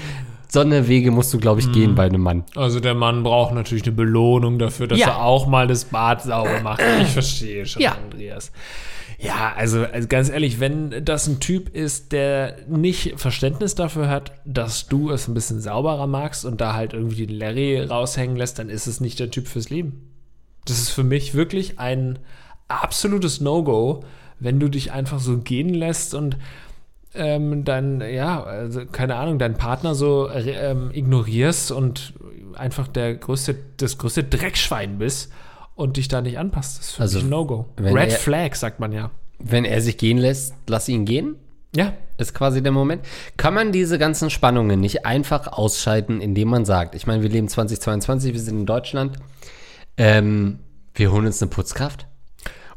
So 0.49 0.61
eine 0.61 0.87
Wege 0.89 1.11
musst 1.11 1.33
du, 1.35 1.39
glaube 1.39 1.61
ich, 1.61 1.71
gehen 1.73 1.95
bei 1.95 2.05
einem 2.07 2.21
Mann. 2.23 2.45
Also 2.55 2.81
der 2.81 2.95
Mann 2.95 3.23
braucht 3.23 3.53
natürlich 3.55 3.85
eine 3.85 3.93
Belohnung 3.93 4.59
dafür, 4.59 4.87
dass 4.87 4.99
Ja. 4.99 5.09
er 5.09 5.23
auch 5.23 5.47
mal 5.47 5.67
das 5.67 5.85
Bad 5.87 6.23
sauber 6.23 6.61
macht. 6.63 6.81
Ich 7.03 7.09
verstehe 7.09 7.67
schon, 7.67 7.83
Ja. 7.83 7.97
Andreas. 8.03 8.53
Ja, 9.19 9.55
also, 9.57 9.85
also 9.85 10.09
ganz 10.09 10.29
ehrlich, 10.29 10.61
wenn 10.61 11.03
das 11.05 11.27
ein 11.27 11.41
Typ 11.41 11.75
ist, 11.75 12.13
der 12.13 12.57
nicht 12.69 13.15
Verständnis 13.19 13.75
dafür 13.75 14.09
hat, 14.11 14.33
dass 14.45 14.89
du 14.89 15.11
es 15.11 15.27
ein 15.27 15.33
bisschen 15.35 15.61
sauberer 15.61 16.07
magst 16.07 16.45
und 16.45 16.61
da 16.61 16.75
halt 16.75 16.93
irgendwie 16.93 17.27
den 17.27 17.39
Larry 17.39 17.81
raushängen 17.81 18.37
lässt, 18.37 18.59
dann 18.59 18.69
ist 18.69 18.87
es 18.87 19.01
nicht 19.01 19.19
der 19.19 19.31
Typ 19.31 19.49
fürs 19.49 19.71
Leben. 19.71 20.11
Das 20.67 20.79
ist 20.79 20.91
für 20.91 21.03
mich 21.05 21.35
wirklich 21.35 21.79
ein 21.79 22.19
absolutes 22.69 23.41
No-Go, 23.41 24.05
wenn 24.39 24.61
du 24.61 24.69
dich 24.69 24.93
einfach 24.93 25.19
so 25.19 25.39
gehen 25.39 25.73
lässt 25.73 26.13
und 26.13 26.37
ähm, 27.17 27.65
dann, 27.65 28.01
ja, 28.01 28.43
also 28.43 28.87
keine 28.87 29.17
Ahnung, 29.17 29.39
deinen 29.39 29.57
Partner 29.57 29.95
so 29.95 30.29
äh, 30.29 30.51
ähm, 30.51 30.91
ignorierst 30.93 31.73
und 31.73 32.15
einfach 32.55 32.89
der 32.89 33.15
größte, 33.17 33.57
das 33.77 33.99
größte 33.99 34.25
Dreckschwein 34.25 34.99
bist 34.99 35.33
und 35.75 35.97
dich 35.97 36.09
da 36.09 36.21
nicht 36.23 36.39
anpasst. 36.39 36.79
Das 36.79 36.87
ist 36.89 36.93
für 36.95 37.03
Also, 37.03 37.19
mich 37.19 37.27
ein 37.27 37.31
No-Go. 37.31 37.67
Red 37.79 38.11
er- 38.11 38.17
Flag, 38.19 38.55
sagt 38.55 38.81
man 38.81 38.93
ja. 38.93 39.11
Wenn 39.39 39.65
er 39.67 39.81
sich 39.83 39.99
gehen 39.99 40.17
lässt, 40.19 40.55
lass 40.67 40.89
ihn 40.89 41.05
gehen. 41.05 41.37
Ja, 41.75 41.93
ist 42.17 42.33
quasi 42.33 42.63
der 42.63 42.73
Moment. 42.73 43.03
Kann 43.37 43.53
man 43.53 43.71
diese 43.73 43.99
ganzen 43.99 44.31
Spannungen 44.31 44.81
nicht 44.81 45.05
einfach 45.05 45.49
ausschalten, 45.49 46.23
indem 46.23 46.49
man 46.49 46.65
sagt, 46.65 46.95
ich 46.95 47.07
meine, 47.07 47.23
wir 47.23 47.29
leben 47.29 47.49
2022, 47.49 48.33
wir 48.33 48.41
sind 48.41 48.61
in 48.61 48.67
Deutschland, 48.67 49.19
ähm, 49.99 50.61
wir 50.95 51.13
holen 51.13 51.27
uns 51.27 51.43
eine 51.43 51.51
Putzkraft 51.51 52.07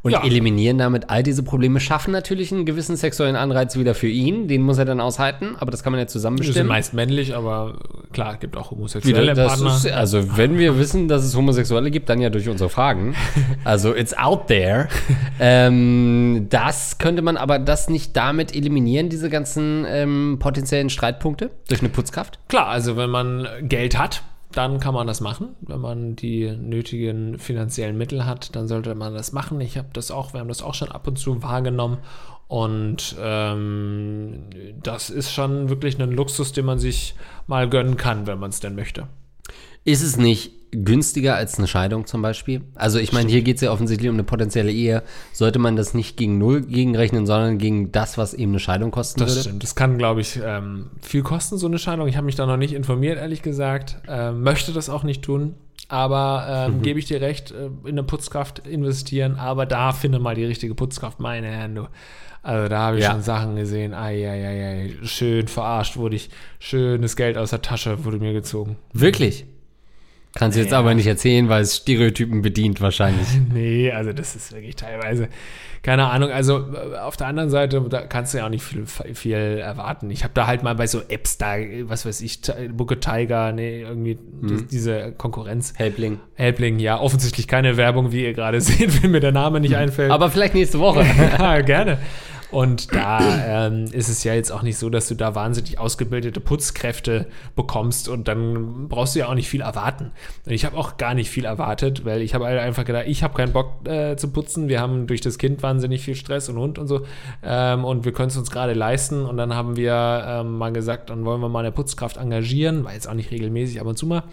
und 0.01 0.11
Ja. 0.11 0.23
eliminieren 0.23 0.77
damit 0.77 1.09
all 1.09 1.23
diese 1.23 1.43
Probleme, 1.43 1.79
schaffen 1.79 2.11
natürlich 2.11 2.51
einen 2.53 2.65
gewissen 2.65 2.95
sexuellen 2.95 3.35
Anreiz 3.35 3.77
wieder 3.77 3.93
für 3.95 4.07
ihn, 4.07 4.47
den 4.47 4.61
muss 4.61 4.77
er 4.77 4.85
dann 4.85 4.99
aushalten, 5.01 5.55
aber 5.59 5.71
das 5.71 5.83
kann 5.83 5.91
man 5.91 5.99
ja 5.99 6.07
zusammen 6.07 6.37
die 6.37 6.43
sind 6.43 6.49
bestimmen. 6.51 6.69
meist 6.69 6.93
männlich, 6.93 7.35
aber 7.35 7.77
klar, 8.13 8.37
gibt 8.37 8.55
auch 8.55 8.71
homosexuelle 8.71 9.33
Wieder, 9.33 9.35
Partner. 9.47 9.75
ist, 9.75 9.87
also, 9.91 10.37
wenn 10.37 10.57
wir 10.57 10.77
wissen, 10.79 11.07
dass 11.09 11.23
es 11.23 11.35
Homosexuelle 11.35 11.91
gibt, 11.91 12.09
dann 12.09 12.21
ja 12.21 12.29
durch 12.29 12.47
unsere 12.49 12.69
Fragen. 12.69 13.15
Also, 13.65 13.93
it's 13.93 14.13
out 14.17 14.47
there. 14.47 14.87
ähm, 15.39 16.47
das 16.49 16.97
könnte 16.97 17.21
man 17.21 17.37
aber 17.37 17.59
das 17.59 17.89
nicht 17.89 18.15
damit 18.15 18.55
eliminieren, 18.55 19.09
diese 19.09 19.29
ganzen 19.29 19.85
ähm, 19.87 20.37
potenziellen 20.39 20.89
Streitpunkte 20.89 21.49
durch 21.67 21.81
eine 21.81 21.89
Putzkraft? 21.89 22.39
Klar, 22.47 22.67
also 22.67 22.95
wenn 22.97 23.09
man 23.09 23.47
Geld 23.63 23.97
hat, 23.97 24.23
dann 24.51 24.79
kann 24.79 24.93
man 24.93 25.07
das 25.07 25.21
machen. 25.21 25.55
Wenn 25.61 25.79
man 25.79 26.15
die 26.15 26.51
nötigen 26.51 27.37
finanziellen 27.37 27.97
Mittel 27.97 28.25
hat, 28.25 28.55
dann 28.55 28.67
sollte 28.67 28.95
man 28.95 29.13
das 29.13 29.31
machen. 29.31 29.61
Ich 29.61 29.77
habe 29.77 29.89
das 29.93 30.11
auch, 30.11 30.33
wir 30.33 30.39
haben 30.39 30.47
das 30.47 30.63
auch 30.63 30.73
schon 30.73 30.91
ab 30.91 31.07
und 31.07 31.17
zu 31.19 31.43
wahrgenommen. 31.43 31.99
Und 32.47 33.15
ähm, 33.19 34.45
das 34.81 35.11
ist 35.11 35.31
schon 35.31 35.69
wirklich 35.69 36.01
ein 36.01 36.11
Luxus, 36.11 36.51
den 36.51 36.65
man 36.65 36.79
sich 36.79 37.13
mal 37.45 37.69
gönnen 37.69 37.95
kann, 37.95 38.25
wenn 38.25 38.39
man 38.39 38.49
es 38.49 38.59
denn 38.59 38.73
möchte. 38.73 39.07
Ist 39.85 40.01
es 40.01 40.17
nicht 40.17 40.58
günstiger 40.71 41.35
als 41.35 41.57
eine 41.57 41.67
Scheidung 41.67 42.05
zum 42.05 42.21
Beispiel? 42.21 42.61
Also 42.75 42.99
ich 42.99 43.11
meine, 43.13 43.29
hier 43.29 43.41
geht 43.41 43.55
es 43.55 43.61
ja 43.61 43.71
offensichtlich 43.71 44.09
um 44.09 44.15
eine 44.15 44.23
potenzielle 44.23 44.71
Ehe. 44.71 45.03
Sollte 45.33 45.59
man 45.59 45.75
das 45.75 45.93
nicht 45.93 46.17
gegen 46.17 46.37
Null 46.37 46.61
gegenrechnen, 46.61 47.25
sondern 47.25 47.57
gegen 47.57 47.91
das, 47.91 48.17
was 48.17 48.33
eben 48.33 48.51
eine 48.51 48.59
Scheidung 48.59 48.91
kosten 48.91 49.19
Das 49.19 49.29
würde? 49.31 49.41
stimmt. 49.41 49.63
Das 49.63 49.75
kann, 49.75 49.97
glaube 49.97 50.21
ich, 50.21 50.39
ähm, 50.43 50.91
viel 51.01 51.23
kosten, 51.23 51.57
so 51.57 51.67
eine 51.67 51.79
Scheidung. 51.79 52.07
Ich 52.07 52.15
habe 52.17 52.25
mich 52.25 52.35
da 52.35 52.45
noch 52.45 52.57
nicht 52.57 52.73
informiert, 52.73 53.17
ehrlich 53.17 53.41
gesagt. 53.41 53.97
Ähm, 54.07 54.43
möchte 54.43 54.71
das 54.73 54.89
auch 54.89 55.03
nicht 55.03 55.21
tun. 55.23 55.55
Aber 55.87 56.67
ähm, 56.69 56.81
gebe 56.83 56.99
ich 56.99 57.05
dir 57.05 57.19
recht, 57.19 57.49
äh, 57.51 57.65
in 57.85 57.89
eine 57.93 58.03
Putzkraft 58.03 58.67
investieren. 58.67 59.35
Aber 59.37 59.65
da 59.65 59.91
finde 59.91 60.19
mal 60.19 60.35
die 60.35 60.45
richtige 60.45 60.75
Putzkraft, 60.75 61.19
meine 61.19 61.47
Herren. 61.47 61.73
Du. 61.75 61.87
Also 62.43 62.69
da 62.69 62.77
habe 62.79 62.97
ich 62.97 63.03
Ja. 63.03 63.11
schon 63.11 63.21
Sachen 63.23 63.55
gesehen. 63.55 63.93
Ei, 63.93 64.23
ei, 64.29 64.47
ei, 64.47 64.65
ei. 65.01 65.05
Schön 65.05 65.47
verarscht 65.47 65.97
wurde 65.97 66.15
ich. 66.15 66.29
Schönes 66.59 67.15
Geld 67.15 67.37
aus 67.37 67.49
der 67.49 67.61
Tasche 67.61 68.05
wurde 68.05 68.19
mir 68.19 68.33
gezogen. 68.33 68.77
Wirklich? 68.93 69.45
Kannst 70.35 70.55
du 70.57 70.61
jetzt 70.61 70.71
Ja. 70.71 70.79
aber 70.79 70.93
nicht 70.93 71.07
erzählen, 71.07 71.49
weil 71.49 71.63
es 71.63 71.77
Stereotypen 71.77 72.41
bedient 72.41 72.81
wahrscheinlich. 72.81 73.27
Nee, 73.53 73.91
also 73.91 74.13
das 74.13 74.35
ist 74.35 74.53
wirklich 74.53 74.75
teilweise, 74.75 75.27
keine 75.81 76.05
Ahnung, 76.05 76.29
also 76.29 76.59
äh, 76.71 76.97
auf 76.99 77.17
der 77.17 77.27
anderen 77.27 77.49
Seite, 77.49 77.81
da 77.89 78.01
kannst 78.01 78.33
du 78.33 78.37
ja 78.37 78.45
auch 78.45 78.49
nicht 78.49 78.63
viel, 78.63 78.85
viel 78.85 79.33
erwarten. 79.35 80.11
Ich 80.11 80.23
habe 80.23 80.33
da 80.35 80.45
halt 80.45 80.61
mal 80.61 80.75
bei 80.75 80.85
so 80.87 81.01
Apps 81.09 81.37
da, 81.39 81.55
was 81.83 82.05
weiß 82.05 82.21
ich, 82.21 82.41
Booker 82.71 82.99
Tiger, 82.99 83.51
nee, 83.53 83.81
irgendwie 83.81 84.19
das, 84.43 84.67
diese 84.67 85.11
Konkurrenz. 85.13 85.73
Helpling. 85.77 86.19
Helpling, 86.35 86.77
ja, 86.79 86.99
offensichtlich 86.99 87.47
keine 87.47 87.75
Werbung, 87.75 88.11
wie 88.11 88.23
ihr 88.23 88.33
gerade 88.33 88.61
seht, 88.61 89.01
wenn 89.01 89.11
mir 89.11 89.19
der 89.21 89.31
Name 89.31 89.59
nicht 89.59 89.75
einfällt. 89.77 90.11
Aber 90.11 90.29
vielleicht 90.29 90.53
nächste 90.53 90.79
Woche. 90.79 91.03
ja, 91.39 91.61
gerne. 91.61 91.97
Und 92.51 92.95
da 92.95 93.67
ähm, 93.67 93.85
ist 93.91 94.09
es 94.09 94.23
ja 94.23 94.33
jetzt 94.33 94.51
auch 94.51 94.63
nicht 94.63 94.77
so, 94.77 94.89
dass 94.89 95.07
du 95.07 95.15
da 95.15 95.35
wahnsinnig 95.35 95.77
ausgebildete 95.77 96.39
Putzkräfte 96.39 97.27
bekommst 97.55 98.09
und 98.09 98.27
dann 98.27 98.87
brauchst 98.87 99.15
du 99.15 99.19
ja 99.19 99.27
auch 99.27 99.35
nicht 99.35 99.49
viel 99.49 99.61
erwarten. 99.61 100.11
Und 100.45 100.51
ich 100.51 100.65
habe 100.65 100.75
auch 100.75 100.97
gar 100.97 101.13
nicht 101.13 101.29
viel 101.29 101.45
erwartet, 101.45 102.05
weil 102.05 102.21
ich 102.21 102.33
habe 102.33 102.45
halt 102.45 102.59
einfach 102.59 102.85
gedacht, 102.85 103.05
ich 103.07 103.21
habe 103.21 103.35
keinen 103.35 103.53
Bock 103.53 103.87
äh, 103.87 104.15
zu 104.15 104.29
putzen. 104.29 104.67
Wir 104.67 104.81
haben 104.81 105.05
durch 105.05 105.21
das 105.21 105.37
Kind 105.37 105.61
wahnsinnig 105.61 106.03
viel 106.03 106.15
Stress 106.15 106.49
und 106.49 106.57
Hund 106.57 106.79
und 106.79 106.87
so. 106.87 107.01
Ähm, 107.43 107.85
und 107.85 108.03
wir 108.05 108.13
können 108.13 108.29
es 108.29 108.37
uns 108.37 108.49
gerade 108.49 108.73
leisten. 108.73 109.25
Und 109.25 109.37
dann 109.37 109.53
haben 109.53 109.75
wir 109.75 110.23
ähm, 110.25 110.57
mal 110.57 110.73
gesagt, 110.73 111.11
dann 111.11 111.25
wollen 111.25 111.41
wir 111.41 111.49
mal 111.49 111.59
eine 111.59 111.71
Putzkraft 111.71 112.17
engagieren, 112.17 112.83
war 112.83 112.93
jetzt 112.93 113.07
auch 113.07 113.13
nicht 113.13 113.29
regelmäßig, 113.29 113.79
ab 113.79 113.85
und 113.85 113.97
zu 113.97 114.07
mal. 114.07 114.23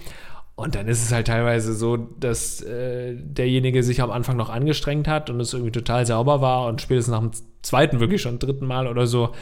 Und 0.56 0.74
dann 0.74 0.88
ist 0.88 1.04
es 1.04 1.12
halt 1.12 1.26
teilweise 1.26 1.74
so, 1.74 1.98
dass 1.98 2.62
äh, 2.62 3.14
derjenige 3.14 3.82
sich 3.82 4.00
am 4.00 4.10
Anfang 4.10 4.38
noch 4.38 4.48
angestrengt 4.48 5.06
hat 5.06 5.28
und 5.28 5.38
es 5.38 5.52
irgendwie 5.52 5.70
total 5.70 6.06
sauber 6.06 6.40
war 6.40 6.66
und 6.66 6.80
spätestens 6.80 7.12
nach 7.12 7.20
dem 7.20 7.30
zweiten, 7.60 8.00
wirklich 8.00 8.22
schon 8.22 8.38
dritten 8.38 8.66
Mal 8.66 8.86
oder 8.88 9.06
so, 9.06 9.32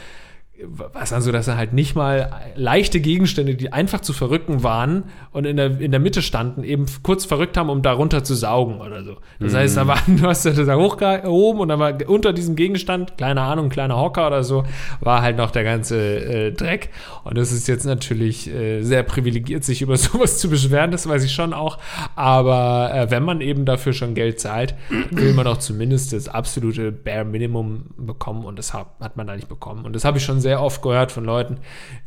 war 0.63 1.01
es 1.01 1.09
dann 1.09 1.21
so, 1.21 1.31
dass 1.31 1.47
er 1.47 1.57
halt 1.57 1.73
nicht 1.73 1.95
mal 1.95 2.31
leichte 2.55 3.01
Gegenstände, 3.01 3.55
die 3.55 3.73
einfach 3.73 3.99
zu 3.99 4.13
verrücken 4.13 4.63
waren 4.63 5.03
und 5.31 5.45
in 5.45 5.57
der, 5.57 5.79
in 5.79 5.91
der 5.91 5.99
Mitte 5.99 6.21
standen, 6.21 6.63
eben 6.63 6.85
kurz 7.03 7.25
verrückt 7.25 7.57
haben, 7.57 7.69
um 7.69 7.81
darunter 7.81 8.23
zu 8.23 8.35
saugen 8.35 8.79
oder 8.79 9.03
so. 9.03 9.17
Das 9.39 9.53
heißt, 9.53 9.75
da 9.75 9.87
war, 9.87 9.97
du 10.07 10.23
hast 10.23 10.45
das 10.45 10.55
da 10.55 10.75
hochgehoben 10.75 11.61
und 11.61 11.67
dann 11.67 11.79
war 11.79 11.93
unter 12.07 12.31
diesem 12.31 12.55
Gegenstand, 12.55 13.17
keine 13.17 13.41
Ahnung, 13.41 13.65
ein 13.65 13.69
kleiner 13.69 13.97
Hocker 13.97 14.27
oder 14.27 14.43
so, 14.43 14.63
war 15.01 15.21
halt 15.21 15.35
noch 15.35 15.51
der 15.51 15.65
ganze 15.65 15.97
äh, 15.97 16.51
Dreck. 16.53 16.89
Und 17.25 17.37
das 17.37 17.51
ist 17.51 17.67
jetzt 17.67 17.85
natürlich 17.85 18.47
äh, 18.47 18.81
sehr 18.81 19.03
privilegiert, 19.03 19.65
sich 19.65 19.81
über 19.81 19.97
sowas 19.97 20.39
zu 20.39 20.49
beschweren, 20.49 20.91
das 20.91 21.07
weiß 21.07 21.23
ich 21.25 21.33
schon 21.33 21.53
auch. 21.53 21.79
Aber 22.15 22.91
äh, 22.93 23.11
wenn 23.11 23.23
man 23.23 23.41
eben 23.41 23.65
dafür 23.65 23.91
schon 23.91 24.15
Geld 24.15 24.39
zahlt, 24.39 24.75
will 25.11 25.33
man 25.33 25.47
auch 25.47 25.57
zumindest 25.57 26.13
das 26.13 26.29
absolute 26.29 26.93
Bare 26.93 27.25
Minimum 27.25 27.87
bekommen 27.97 28.45
und 28.45 28.57
das 28.57 28.73
hat, 28.73 28.87
hat 29.01 29.17
man 29.17 29.27
da 29.27 29.35
nicht 29.35 29.49
bekommen. 29.49 29.83
Und 29.83 29.93
das 29.93 30.05
habe 30.05 30.17
ich 30.17 30.23
schon 30.23 30.44
sehr 30.45 30.61
oft 30.61 30.83
gehört 30.83 31.11
von 31.11 31.25
Leuten, 31.25 31.57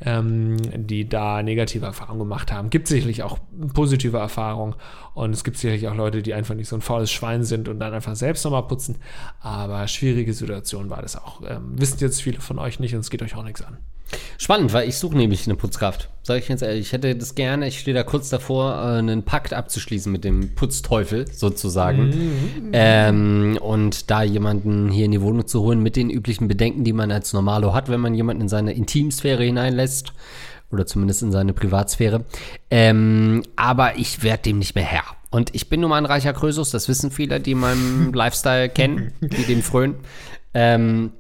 ähm, 0.00 0.58
die 0.86 1.08
da 1.08 1.42
negative 1.42 1.84
Erfahrungen 1.84 2.20
gemacht 2.20 2.52
haben. 2.52 2.70
Gibt 2.70 2.86
sicherlich 2.86 3.24
auch 3.24 3.36
positive 3.74 4.16
Erfahrungen 4.16 4.76
und 5.14 5.32
es 5.32 5.42
gibt 5.42 5.56
sicherlich 5.56 5.88
auch 5.88 5.96
Leute, 5.96 6.22
die 6.22 6.34
einfach 6.34 6.54
nicht 6.54 6.68
so 6.68 6.76
ein 6.76 6.80
faules 6.80 7.10
Schwein 7.10 7.42
sind 7.42 7.68
und 7.68 7.80
dann 7.80 7.92
einfach 7.92 8.14
selbst 8.14 8.44
nochmal 8.44 8.62
putzen. 8.62 8.98
Aber 9.40 9.88
schwierige 9.88 10.32
Situation 10.34 10.88
war 10.88 11.02
das 11.02 11.16
auch. 11.16 11.42
Ähm, 11.48 11.72
wissen 11.80 11.98
jetzt 11.98 12.22
viele 12.22 12.40
von 12.40 12.60
euch 12.60 12.78
nicht 12.78 12.94
und 12.94 13.00
es 13.00 13.10
geht 13.10 13.22
euch 13.22 13.34
auch 13.34 13.42
nichts 13.42 13.62
an. 13.62 13.78
Spannend, 14.38 14.72
weil 14.72 14.88
ich 14.88 14.96
suche 14.96 15.16
nämlich 15.16 15.46
eine 15.46 15.56
Putzkraft. 15.56 16.08
Sag 16.22 16.38
ich 16.38 16.48
ganz 16.48 16.62
ehrlich, 16.62 16.80
ich 16.80 16.92
hätte 16.92 17.14
das 17.14 17.34
gerne, 17.34 17.66
ich 17.68 17.80
stehe 17.80 17.94
da 17.94 18.02
kurz 18.02 18.28
davor, 18.28 18.74
äh, 18.74 18.98
einen 18.98 19.22
Pakt 19.22 19.52
abzuschließen 19.52 20.10
mit 20.10 20.24
dem 20.24 20.54
Putzteufel 20.54 21.26
sozusagen. 21.30 22.70
Ähm, 22.72 23.58
und 23.60 24.10
da 24.10 24.22
jemanden 24.22 24.90
hier 24.90 25.06
in 25.06 25.10
die 25.10 25.22
Wohnung 25.22 25.46
zu 25.46 25.62
holen 25.62 25.82
mit 25.82 25.96
den 25.96 26.10
üblichen 26.10 26.48
Bedenken, 26.48 26.84
die 26.84 26.92
man 26.92 27.10
als 27.10 27.32
Normalo 27.32 27.74
hat, 27.74 27.88
wenn 27.88 28.00
man 28.00 28.14
jemanden 28.14 28.27
in 28.30 28.48
seine 28.48 28.72
Intimsphäre 28.72 29.44
hineinlässt. 29.44 30.12
Oder 30.70 30.86
zumindest 30.86 31.22
in 31.22 31.32
seine 31.32 31.54
Privatsphäre. 31.54 32.24
Ähm, 32.70 33.42
aber 33.56 33.96
ich 33.96 34.22
werde 34.22 34.42
dem 34.42 34.58
nicht 34.58 34.74
mehr 34.74 34.84
Herr. 34.84 35.04
Und 35.30 35.54
ich 35.54 35.68
bin 35.68 35.80
nun 35.80 35.90
mal 35.90 35.96
ein 35.96 36.06
reicher 36.06 36.32
Krösus, 36.32 36.70
das 36.70 36.88
wissen 36.88 37.10
viele, 37.10 37.40
die 37.40 37.54
meinen 37.54 38.12
Lifestyle 38.14 38.68
kennen, 38.68 39.12
die 39.20 39.44
dem 39.44 39.62
frönen. 39.62 39.96
Ähm, 40.54 41.12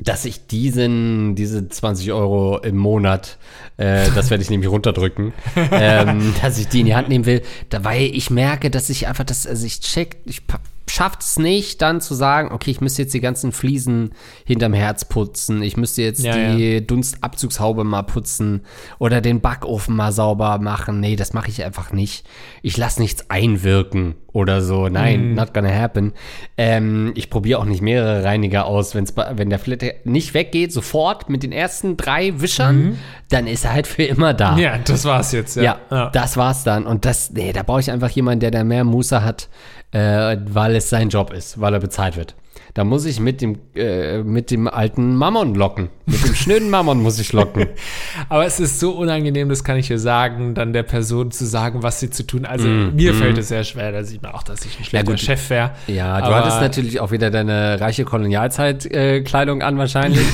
dass 0.00 0.24
ich 0.24 0.46
diesen, 0.48 1.36
diese 1.36 1.68
20 1.68 2.12
Euro 2.12 2.58
im 2.58 2.76
Monat, 2.76 3.38
äh, 3.76 4.10
das 4.14 4.28
werde 4.28 4.42
ich 4.42 4.50
nämlich 4.50 4.68
runterdrücken, 4.68 5.32
ähm, 5.70 6.34
dass 6.42 6.58
ich 6.58 6.66
die 6.66 6.80
in 6.80 6.86
die 6.86 6.96
Hand 6.96 7.08
nehmen 7.08 7.26
will, 7.26 7.42
da, 7.68 7.84
weil 7.84 8.02
ich 8.02 8.28
merke, 8.28 8.70
dass 8.70 8.90
ich 8.90 9.06
einfach 9.06 9.24
das, 9.24 9.46
also 9.46 9.64
ich 9.64 9.80
check, 9.80 10.16
ich 10.24 10.42
schafft 10.88 11.22
es 11.22 11.38
nicht, 11.38 11.80
dann 11.82 12.00
zu 12.00 12.14
sagen, 12.14 12.52
okay, 12.52 12.70
ich 12.70 12.80
müsste 12.80 13.02
jetzt 13.02 13.14
die 13.14 13.20
ganzen 13.20 13.52
Fliesen 13.52 14.10
hinterm 14.44 14.74
Herz 14.74 15.04
putzen, 15.06 15.62
ich 15.62 15.76
müsste 15.76 16.02
jetzt 16.02 16.22
Ja, 16.24 16.54
die 16.54 16.86
Dunstabzugshaube 16.86 17.84
mal 17.84 18.02
putzen 18.02 18.62
oder 18.98 19.20
den 19.20 19.40
Backofen 19.40 19.96
mal 19.96 20.12
sauber 20.12 20.58
machen. 20.58 21.00
Nee, 21.00 21.16
das 21.16 21.32
mache 21.32 21.48
ich 21.48 21.64
einfach 21.64 21.92
nicht. 21.92 22.26
Ich 22.62 22.76
lasse 22.76 23.00
nichts 23.00 23.30
einwirken 23.30 24.14
oder 24.32 24.60
so. 24.62 24.88
Nein, 24.88 25.30
Mhm. 25.30 25.34
not 25.34 25.54
gonna 25.54 25.70
happen. 25.72 26.12
Ähm, 26.58 27.12
ich 27.14 27.30
probiere 27.30 27.60
auch 27.60 27.64
nicht 27.64 27.80
mehrere 27.82 28.24
Reiniger 28.24 28.66
aus. 28.66 28.94
Wenn's, 28.94 29.14
wenn 29.16 29.48
der 29.50 29.58
Flitter 29.58 29.92
nicht 30.04 30.34
weggeht, 30.34 30.72
sofort 30.72 31.28
mit 31.30 31.42
den 31.42 31.52
ersten 31.52 31.96
drei 31.96 32.40
Wischern, 32.40 32.98
dann 33.30 33.46
ist 33.46 33.64
er 33.64 33.72
halt 33.72 33.86
für 33.86 34.02
immer 34.04 34.34
da. 34.34 34.52
Mhm. 34.52 34.58
Ja, 34.58 34.78
das 34.78 35.04
war's 35.04 35.32
jetzt. 35.32 35.56
Ja, 35.56 35.78
das 36.12 36.36
war's 36.36 36.64
dann. 36.64 36.86
Und 36.86 37.04
das, 37.04 37.30
nee, 37.30 37.52
da 37.52 37.62
brauche 37.62 37.80
ich 37.80 37.90
einfach 37.90 38.10
jemanden, 38.10 38.40
der 38.40 38.50
da 38.50 38.64
mehr 38.64 38.84
Muße 38.84 39.22
hat, 39.24 39.48
äh, 39.94 40.36
weil 40.46 40.76
es 40.76 40.90
sein 40.90 41.08
Job 41.08 41.32
ist, 41.32 41.60
weil 41.60 41.72
er 41.72 41.80
bezahlt 41.80 42.16
wird. 42.16 42.34
Da 42.74 42.84
muss 42.84 43.04
ich 43.04 43.20
mit 43.20 43.40
dem, 43.40 43.58
äh, 43.76 44.22
mit 44.22 44.50
dem 44.50 44.66
alten 44.68 45.14
Mammon 45.16 45.54
locken. 45.54 45.88
Mit 46.06 46.26
dem 46.26 46.34
schnöden 46.34 46.70
Mammon 46.70 47.02
muss 47.02 47.18
ich 47.18 47.32
locken. 47.32 47.66
Aber 48.28 48.44
es 48.46 48.58
ist 48.60 48.80
so 48.80 48.90
unangenehm, 48.92 49.48
das 49.48 49.62
kann 49.64 49.76
ich 49.76 49.86
dir 49.88 49.98
sagen, 49.98 50.54
dann 50.54 50.72
der 50.72 50.82
Person 50.82 51.30
zu 51.30 51.46
sagen, 51.46 51.82
was 51.82 52.00
sie 52.00 52.10
zu 52.10 52.26
tun. 52.26 52.44
Also 52.44 52.66
mir 52.68 53.14
fällt 53.14 53.38
es 53.38 53.48
sehr 53.48 53.64
schwer, 53.64 53.92
da 53.92 54.02
sieht 54.04 54.22
man 54.22 54.32
auch, 54.32 54.42
dass 54.42 54.64
ich 54.64 54.78
ein 54.78 54.84
schlechter 54.84 55.12
gut. 55.12 55.20
Chef 55.20 55.50
wäre. 55.50 55.70
Ja, 55.86 56.18
du 56.20 56.26
Aber- 56.26 56.36
hattest 56.36 56.60
natürlich 56.60 57.00
auch 57.00 57.10
wieder 57.12 57.30
deine 57.30 57.80
reiche 57.80 58.04
Kolonialzeit-Kleidung 58.04 59.62
an 59.62 59.78
wahrscheinlich. 59.78 60.24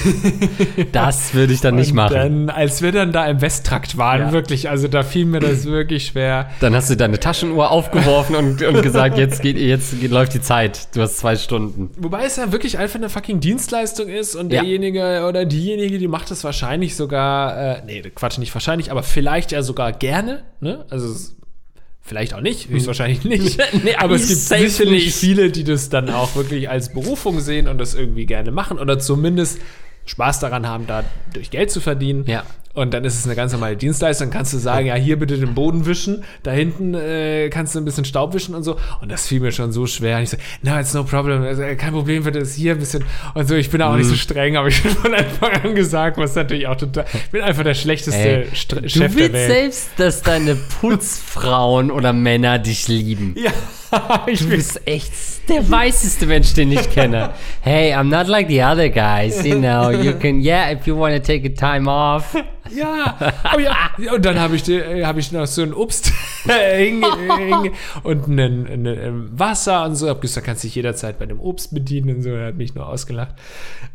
das 0.92 1.34
würde 1.34 1.52
ich 1.52 1.60
dann 1.60 1.76
nicht 1.76 1.92
machen. 1.94 2.14
Dann, 2.14 2.50
als 2.50 2.82
wir 2.82 2.92
dann 2.92 3.12
da 3.12 3.26
im 3.26 3.40
Westtrakt 3.40 3.96
waren, 3.96 4.20
Ja. 4.20 4.32
wirklich, 4.32 4.68
also 4.70 4.88
da 4.88 5.02
fiel 5.02 5.26
mir 5.26 5.40
das 5.40 5.64
wirklich 5.66 6.06
schwer. 6.06 6.50
Dann 6.60 6.74
hast 6.74 6.90
du 6.90 6.96
deine 6.96 7.18
Taschenuhr 7.20 7.70
aufgeworfen 7.70 8.34
und, 8.36 8.62
und 8.62 8.82
gesagt, 8.82 9.18
jetzt 9.18 9.42
geht, 9.42 9.58
jetzt 9.58 10.00
geht, 10.00 10.10
läuft 10.10 10.34
die 10.34 10.40
Zeit. 10.40 10.88
Du 10.94 11.00
hast 11.02 11.18
zwei 11.18 11.36
Stunden. 11.36 11.90
Wobei 12.10 12.24
es 12.24 12.34
ja 12.34 12.50
wirklich 12.50 12.76
einfach 12.76 12.96
eine 12.96 13.08
fucking 13.08 13.38
Dienstleistung 13.38 14.08
ist 14.08 14.34
und 14.34 14.52
Ja. 14.52 14.62
derjenige 14.62 15.24
oder 15.28 15.44
diejenige, 15.44 15.98
die 15.98 16.08
macht 16.08 16.28
das 16.32 16.42
wahrscheinlich 16.42 16.96
sogar, 16.96 17.78
äh, 17.78 17.82
nee, 17.86 18.02
Quatsch, 18.12 18.38
nicht 18.38 18.52
wahrscheinlich, 18.52 18.90
aber 18.90 19.04
vielleicht 19.04 19.52
ja 19.52 19.62
sogar 19.62 19.92
gerne, 19.92 20.42
ne? 20.58 20.84
Also 20.90 21.14
vielleicht 22.02 22.34
auch 22.34 22.40
nicht, 22.40 22.68
höchstwahrscheinlich 22.68 23.22
nicht. 23.24 23.60
Nee, 23.84 23.94
aber 23.94 24.16
es 24.16 24.26
gibt 24.26 24.40
sicherlich 24.40 25.04
nicht. 25.06 25.16
viele, 25.16 25.50
die 25.52 25.62
das 25.62 25.88
dann 25.88 26.10
auch 26.10 26.34
wirklich 26.34 26.68
als 26.68 26.92
Berufung 26.92 27.38
sehen 27.38 27.68
und 27.68 27.78
das 27.78 27.94
irgendwie 27.94 28.26
gerne 28.26 28.50
machen 28.50 28.80
oder 28.80 28.98
zumindest 28.98 29.60
Spaß 30.06 30.40
daran 30.40 30.66
haben, 30.66 30.88
da 30.88 31.04
durch 31.32 31.50
Geld 31.50 31.70
zu 31.70 31.80
verdienen. 31.80 32.24
Ja. 32.26 32.42
Und 32.72 32.94
dann 32.94 33.04
ist 33.04 33.18
es 33.18 33.26
eine 33.26 33.34
ganz 33.34 33.50
normale 33.52 33.76
Dienstleistung. 33.76 34.28
Dann 34.28 34.32
kannst 34.38 34.52
du 34.52 34.58
sagen, 34.58 34.86
ja, 34.86 34.94
hier 34.94 35.18
bitte 35.18 35.36
den 35.36 35.54
Boden 35.54 35.86
wischen, 35.86 36.22
da 36.44 36.52
hinten 36.52 36.94
äh, 36.94 37.48
kannst 37.50 37.74
du 37.74 37.80
ein 37.80 37.84
bisschen 37.84 38.04
Staub 38.04 38.32
wischen 38.32 38.54
und 38.54 38.62
so. 38.62 38.76
Und 39.00 39.10
das 39.10 39.26
fiel 39.26 39.40
mir 39.40 39.50
schon 39.50 39.72
so 39.72 39.86
schwer. 39.88 40.18
Und 40.18 40.22
ich 40.22 40.30
so, 40.30 40.36
no, 40.62 40.78
it's 40.78 40.94
no 40.94 41.02
problem, 41.02 41.42
also, 41.42 41.62
kein 41.76 41.92
Problem, 41.92 42.22
bitte 42.22 42.38
ist 42.38 42.54
hier 42.54 42.72
ein 42.74 42.78
bisschen. 42.78 43.04
Und 43.34 43.48
so, 43.48 43.56
ich 43.56 43.70
bin 43.70 43.82
auch 43.82 43.96
nicht 43.96 44.06
Mhm. 44.06 44.10
so 44.10 44.16
streng, 44.16 44.56
aber 44.56 44.68
ich 44.68 44.80
bin 44.84 44.92
von 44.92 45.12
Anfang 45.12 45.50
an 45.64 45.74
gesagt, 45.74 46.16
was 46.16 46.36
natürlich 46.36 46.68
auch 46.68 46.76
total, 46.76 47.06
ich 47.12 47.30
bin 47.30 47.40
einfach 47.42 47.64
der 47.64 47.74
schlechteste 47.74 48.44
Ey, 48.44 48.46
Str- 48.54 48.82
du 48.82 48.88
Chef 48.88 49.16
willst 49.16 49.32
selbst, 49.34 49.88
dass 49.96 50.22
deine 50.22 50.54
Putzfrauen 50.80 51.90
oder 51.90 52.12
Männer 52.12 52.60
dich 52.60 52.86
lieben. 52.86 53.34
Ja, 53.36 53.50
Du 54.26 54.26
bin, 54.26 54.48
bist 54.50 54.86
echt 54.86 55.12
der 55.48 55.68
weißeste 55.68 56.26
Mensch, 56.26 56.54
den 56.54 56.72
ich 56.72 56.90
kenne. 56.90 57.30
Hey, 57.62 57.92
I'm 57.92 58.04
not 58.04 58.26
like 58.26 58.48
the 58.48 58.62
other 58.62 58.88
guys, 58.88 59.44
you 59.44 59.58
know. 59.58 59.90
You 59.90 60.14
can, 60.14 60.40
yeah, 60.40 60.72
if 60.72 60.86
you 60.86 60.96
want 60.96 61.14
to 61.14 61.20
take 61.20 61.46
a 61.46 61.50
time 61.50 61.90
off. 61.90 62.34
ja, 62.74 63.16
aber 63.42 63.60
ja, 63.60 63.90
und 64.14 64.24
dann 64.24 64.38
habe 64.38 64.56
ich, 64.56 64.66
äh, 64.68 65.04
hab 65.04 65.18
ich 65.18 65.30
noch 65.32 65.46
so 65.46 65.62
ein 65.62 65.74
Obst 65.74 66.12
und 68.02 68.38
ein, 68.38 69.30
Wasser 69.38 69.84
und 69.84 69.96
so. 69.96 70.08
Hab 70.08 70.20
gesagt, 70.20 70.46
kannst 70.46 70.64
dich 70.64 70.74
jederzeit 70.74 71.18
bei 71.18 71.26
dem 71.26 71.40
Obst 71.40 71.74
bedienen 71.74 72.16
und 72.16 72.22
so. 72.22 72.30
Er 72.30 72.48
hat 72.48 72.56
mich 72.56 72.74
nur 72.74 72.88
ausgelacht. 72.88 73.34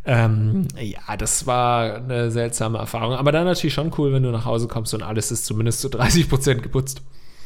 Ähm, 0.05 0.67
ja, 0.79 1.17
das 1.17 1.47
war 1.47 1.95
eine 1.95 2.29
seltsame 2.29 2.77
Erfahrung. 2.77 3.15
Aber 3.15 3.31
dann 3.31 3.45
natürlich 3.45 3.73
schon 3.73 3.91
cool, 3.97 4.13
wenn 4.13 4.23
du 4.23 4.29
nach 4.29 4.45
Hause 4.45 4.67
kommst 4.67 4.93
und 4.93 5.01
alles 5.01 5.31
ist 5.31 5.45
zumindest 5.45 5.81
zu 5.81 5.89
30 5.89 6.29
Prozent 6.29 6.61
geputzt. 6.61 7.01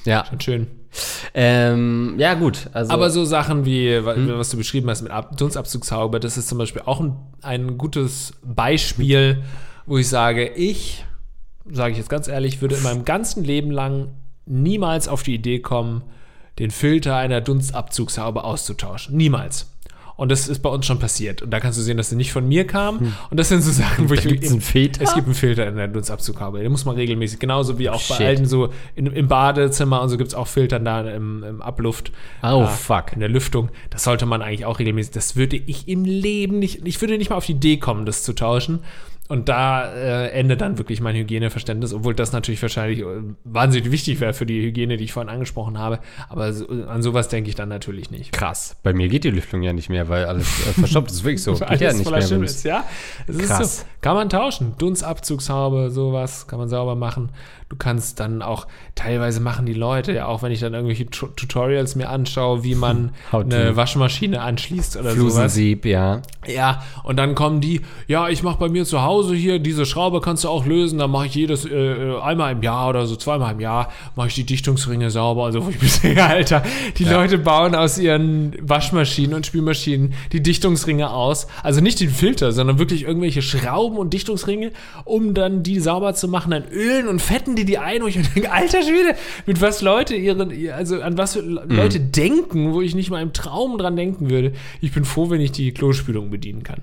Ja, 0.10 0.26
Schon 0.26 0.41
schön. 0.41 0.68
ähm, 1.34 2.16
ja 2.18 2.34
gut. 2.34 2.68
Also, 2.74 2.91
Aber 2.91 3.10
so 3.10 3.26
Sachen 3.26 3.66
wie, 3.66 4.03
wa- 4.03 4.16
was 4.38 4.49
du 4.49 4.57
beschrieben 4.57 4.89
hast 4.89 5.01
mit 5.01 5.12
Ab 5.12 5.38
Dunstabzugshaube, 5.38 6.20
das 6.20 6.38
ist 6.38 6.47
zum 6.49 6.57
Beispiel 6.57 6.82
auch 6.86 6.99
ein, 6.99 7.16
ein 7.41 7.78
gutes 7.78 8.34
Beispiel, 8.43 9.43
wo 9.86 9.97
ich 9.97 10.07
sage, 10.10 10.47
ich, 10.49 11.05
sage 11.72 11.91
ich 11.91 11.97
jetzt 11.97 12.10
ganz 12.10 12.28
ehrlich, 12.28 12.62
würde 12.62 12.76
in 12.76 12.84
meinem 12.84 13.05
ganzen 13.05 13.43
Leben 13.43 13.72
lang 13.72 14.10
niemals 14.45 15.07
auf 15.07 15.24
die 15.24 15.36
Idee 15.36 15.60
kommen, 15.60 16.03
den 16.57 16.72
Filter 16.72 17.16
einer 17.16 17.41
Dunstabzugshaube 17.41 18.43
auszutauschen. 18.43 19.16
Niemals. 19.16 19.68
Und 20.20 20.30
das 20.30 20.48
ist 20.50 20.60
bei 20.60 20.70
uns 20.70 20.86
schon 20.86 21.00
passiert. 21.00 21.42
Und 21.42 21.52
da 21.52 21.60
kannst 21.60 21.78
du 21.80 21.82
sehen, 21.82 21.96
dass 21.98 22.10
sie 22.10 22.16
nicht 22.18 22.32
von 22.34 22.48
mir 22.48 22.68
kam. 22.68 23.14
Und 23.30 23.40
das 23.40 23.50
sind 23.50 23.62
so 23.62 23.72
Sachen, 23.72 24.10
wo 24.10 24.14
ich 24.14 24.24
Hm. 24.24 24.30
gibt's 24.32 24.52
einen 24.52 24.62
Filter? 24.62 25.02
Es 25.02 25.14
gibt 25.16 25.28
einen 25.28 25.36
Filter 25.36 25.66
in 25.68 25.78
der 25.78 25.88
Dunstabzughaube. 25.88 26.60
Den 26.60 26.72
muss 26.72 26.84
man 26.86 26.96
regelmäßig, 26.96 27.40
genauso 27.40 27.80
wie 27.80 27.90
auch 27.90 28.02
bei 28.10 28.16
Shit. 28.16 28.26
alten 28.26 28.46
so 28.46 28.70
in, 28.96 29.08
im 29.08 29.28
Badezimmer 29.30 30.02
und 30.02 30.10
so 30.10 30.18
gibt 30.18 30.28
es 30.28 30.36
auch 30.36 30.48
Filter 30.48 30.80
da 30.80 31.02
im, 31.10 31.44
im 31.44 31.62
Abluft. 31.62 32.12
Oh, 32.44 32.64
äh, 32.64 32.68
fuck. 32.68 33.14
In 33.14 33.22
der 33.22 33.30
Lüftung. 33.30 33.70
Das 33.90 34.04
sollte 34.04 34.26
man 34.26 34.42
eigentlich 34.42 34.66
auch 34.66 34.80
regelmäßig. 34.80 35.14
Das 35.14 35.36
würde 35.36 35.56
ich 35.56 35.88
im 35.88 36.04
Leben 36.04 36.60
nicht. 36.60 36.86
Ich 36.86 37.00
würde 37.02 37.18
nicht 37.18 37.30
mal 37.30 37.38
auf 37.38 37.46
die 37.46 37.54
Idee 37.54 37.78
kommen, 37.78 38.06
das 38.06 38.24
zu 38.24 38.34
tauschen. 38.34 38.80
Und 39.30 39.48
da 39.48 39.86
äh, 39.94 40.30
endet 40.32 40.60
dann 40.62 40.80
wirklich 40.80 41.02
mein 41.02 41.16
Hygieneverständnis, 41.16 41.94
obwohl 41.94 42.16
das 42.16 42.32
natürlich 42.34 42.60
wahrscheinlich 42.64 43.00
äh, 43.02 43.06
wahnsinnig 43.44 43.92
wichtig 43.92 44.20
wäre 44.20 44.34
für 44.34 44.48
die 44.48 44.60
Hygiene, 44.64 44.98
die 44.98 45.04
ich 45.04 45.14
vorhin 45.14 45.30
angesprochen 45.30 45.78
habe. 45.78 46.00
Aber 46.30 46.52
so, 46.52 46.68
an 46.68 47.04
sowas 47.04 47.28
denke 47.28 47.48
ich 47.50 47.56
dann 47.56 47.70
natürlich 47.70 48.10
nicht. 48.10 48.32
krass. 48.32 48.76
Bei 48.82 48.92
mir 48.92 49.08
geht 49.08 49.24
die 49.24 49.30
Lüftung 49.30 49.62
ja 49.62 49.72
nicht 49.72 49.88
mehr, 49.88 50.10
weil 50.10 50.26
alles 50.26 50.48
äh, 50.68 50.74
verstopft 50.74 51.12
ist. 51.12 51.24
Wirklich 51.24 51.44
so. 51.44 51.54
Geht 51.60 51.62
Alles 51.62 51.80
ja 51.82 51.94
nicht 51.94 52.06
mehr. 52.10 52.20
wenn 52.20 52.28
Schimmel 52.28 52.42
du's- 52.48 52.56
ist, 52.56 52.64
ja. 52.64 52.84
Es 53.28 53.36
ist 53.36 53.48
Krass. 53.48 53.80
so. 53.80 53.86
Kann 54.02 54.16
man 54.16 54.30
tauschen. 54.30 54.74
Dunstabzugshaube, 54.78 55.89
sowas 55.91 56.47
kann 56.47 56.60
man 56.60 56.70
sauber 56.70 56.95
machen. 56.95 57.30
Du 57.68 57.76
kannst 57.76 58.20
dann 58.20 58.41
auch, 58.41 58.66
teilweise 58.95 59.41
machen 59.41 59.68
die 59.68 59.74
Leute, 59.74 60.12
ja, 60.14 60.26
auch 60.26 60.41
wenn 60.41 60.52
ich 60.52 60.60
dann 60.60 60.74
irgendwelche 60.74 61.06
Tu- 61.08 61.28
Tutorials 61.28 61.95
mir 61.95 62.10
anschaue, 62.10 62.64
wie 62.64 62.74
man 62.74 63.12
eine 63.32 63.76
Waschmaschine 63.76 64.41
anschließt 64.41 64.95
oder 64.97 65.12
sowas. 65.12 65.34
Flusensieb, 65.34 65.86
ja. 65.86 66.22
Ja, 66.47 66.82
und 67.04 67.18
dann 67.18 67.36
kommen 67.36 67.62
die, 67.62 67.82
ja, 68.08 68.28
ich 68.30 68.41
mache 68.41 68.58
bei 68.58 68.70
mir 68.70 68.86
zu 68.86 69.04
Hause 69.04 69.36
hier, 69.36 69.60
diese 69.60 69.86
Schraube 69.86 70.20
kannst 70.20 70.45
du 70.45 70.50
auch 70.50 70.66
lösen, 70.66 70.97
dann 70.97 71.12
mache 71.12 71.28
ich 71.28 71.36
jedes, 71.36 71.66
äh, 71.66 71.70
äh, 71.76 72.20
einmal 72.22 72.54
im 72.54 72.64
Jahr 72.64 72.89
oder 72.89 73.06
so, 73.06 73.16
zweimal 73.16 73.52
im 73.54 73.60
Jahr, 73.60 73.89
mache 74.16 74.30
ich 74.30 74.34
die 74.36 74.45
Dichtungsringe 74.45 75.12
sauber. 75.12 75.43
Also, 75.45 75.64
wo 75.66 75.70
ich 75.70 75.80
mir 75.82 75.89
denke, 76.10 76.24
Alter, 76.26 76.64
die 76.97 77.04
Leute 77.06 77.38
bauen 77.38 77.76
aus 77.76 78.00
ihren 78.00 78.56
Waschmaschinen 78.68 79.36
und 79.36 79.45
Spülmaschinen 79.45 80.14
die 80.32 80.41
Dichtungsringe 80.41 81.12
aus. 81.12 81.45
Also 81.62 81.82
nicht 81.82 82.00
den 82.00 82.10
Filter, 82.10 82.52
sondern 82.52 82.80
wirklich 82.80 83.04
irgendwelche 83.04 83.43
Schrauben 83.43 83.89
und 83.98 84.14
Dichtungsringe, 84.14 84.72
um 85.06 85.34
dann 85.34 85.64
die 85.64 85.80
sauber 85.80 86.14
zu 86.14 86.28
machen, 86.28 86.52
dann 86.52 86.68
ölen 86.70 87.08
und 87.08 87.22
fetten 87.22 87.56
die 87.56 87.66
die 87.66 87.78
ein, 87.78 88.02
wo 88.02 88.08
ich 88.08 88.16
denke, 88.16 88.52
alter 88.52 88.82
Schwede, 88.82 89.16
mit 89.46 89.62
was 89.62 89.82
Leute 89.82 90.16
ihren, 90.16 90.52
also 90.72 91.02
an 91.02 91.18
was 91.18 91.34
für 91.34 91.42
Leute 91.42 92.00
denken, 92.00 92.74
wo 92.74 92.82
ich 92.82 92.96
nicht 92.96 93.10
mal 93.10 93.22
im 93.22 93.34
Traum 93.34 93.78
dran 93.78 93.96
denken 93.96 94.30
würde. 94.30 94.54
Ich 94.82 94.94
bin 94.94 95.06
froh, 95.06 95.30
wenn 95.30 95.42
ich 95.42 95.52
die 95.52 95.72
Klospülung 95.74 96.30
bedienen 96.30 96.64
kann. 96.64 96.82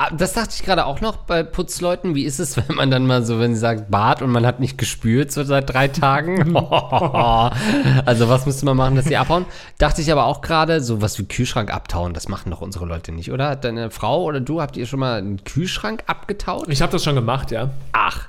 Ah, 0.00 0.10
Das 0.10 0.32
dachte 0.32 0.54
ich 0.54 0.62
gerade 0.62 0.86
auch 0.86 1.00
noch 1.00 1.16
bei 1.16 1.42
Putzleuten. 1.42 2.14
Wie 2.14 2.22
ist 2.24 2.38
es, 2.38 2.56
wenn 2.68 2.76
man 2.76 2.90
dann 2.90 3.04
mal 3.06 3.24
so, 3.24 3.40
wenn 3.40 3.54
sie 3.54 3.60
sagt 3.60 3.90
Bad 3.90 4.22
und 4.22 4.30
man 4.30 4.46
hat 4.46 4.60
nicht 4.60 4.78
gespült 4.78 5.32
so 5.32 5.42
seit 5.42 5.68
drei 5.68 5.88
Tagen? 5.88 6.56
also 8.06 8.28
was 8.28 8.46
müsste 8.46 8.64
man 8.64 8.76
machen, 8.76 8.94
dass 8.94 9.06
sie 9.06 9.16
abhauen? 9.16 9.44
Dachte 9.78 10.00
ich 10.00 10.12
aber 10.12 10.26
auch 10.26 10.40
gerade, 10.40 10.80
so 10.80 11.02
was 11.02 11.18
wie 11.18 11.24
Kühlschrank 11.24 11.74
abtauen, 11.74 12.14
das 12.14 12.28
machen 12.28 12.50
doch 12.50 12.60
unsere 12.60 12.86
Leute 12.86 13.10
nicht, 13.10 13.32
oder? 13.32 13.48
Hat 13.50 13.64
deine 13.64 13.90
Frau 13.90 14.22
oder 14.22 14.40
du, 14.40 14.62
habt 14.62 14.76
ihr 14.76 14.86
schon 14.86 15.00
mal 15.00 15.18
einen 15.18 15.42
Kühlschrank 15.42 16.04
abgetaut? 16.06 16.68
Ich 16.68 16.80
habe 16.80 16.92
das 16.92 17.02
schon 17.02 17.16
gemacht, 17.16 17.50
ja. 17.50 17.70
Ach. 17.90 18.28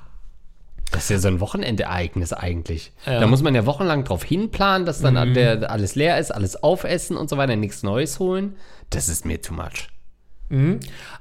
Das 0.92 1.04
ist 1.04 1.10
ja 1.12 1.20
so 1.20 1.28
ein 1.28 1.40
Wochenendereignis 1.40 2.34
eigentlich. 2.34 2.94
Ja. 3.06 3.18
Mhm. 3.18 3.22
Da 3.22 3.28
muss 3.28 3.44
man 3.44 3.54
ja 3.54 3.68
wochenlang 3.68 4.06
drauf 4.06 4.24
hinplanen, 4.24 4.88
dass 4.88 5.02
dann 5.02 5.36
der, 5.36 5.70
alles 5.70 5.94
leer 5.94 6.18
ist, 6.18 6.32
alles 6.34 6.64
aufessen 6.64 7.16
und 7.16 7.30
so 7.30 7.38
weiter, 7.38 7.56
nichts 7.56 7.84
Neues 7.84 8.18
holen. 8.18 8.56
Das 8.90 9.08
ist 9.08 9.24
mir 9.24 9.40
too 9.40 9.54
much. 9.54 9.88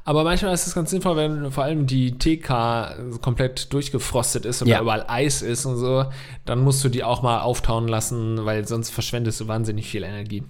Aber 0.05 0.25
manchmal 0.25 0.55
ist 0.55 0.67
es 0.67 0.75
ganz 0.75 0.91
sinnvoll, 0.91 1.17
wenn 1.17 1.51
vor 1.53 1.65
allem 1.65 1.87
die 1.87 2.17
TK 2.17 3.19
komplett 3.21 3.73
durchgefrostet 3.73 4.47
ist 4.47 4.63
und 4.63 4.69
Ja. 4.69 4.77
da 4.77 4.83
überall 4.83 5.05
Eis 5.07 5.43
ist 5.43 5.67
und 5.67 5.77
so, 5.77 6.07
dann 6.47 6.61
musst 6.61 6.83
du 6.83 6.89
die 6.89 7.05
auch 7.05 7.21
mal 7.23 7.41
auftauen 7.41 7.89
lassen, 7.89 8.45
weil 8.47 8.67
sonst 8.67 8.91
verschwendest 8.91 9.41
du 9.41 9.49
wahnsinnig 9.49 9.89
viel 9.89 10.03
Energie. 10.03 10.45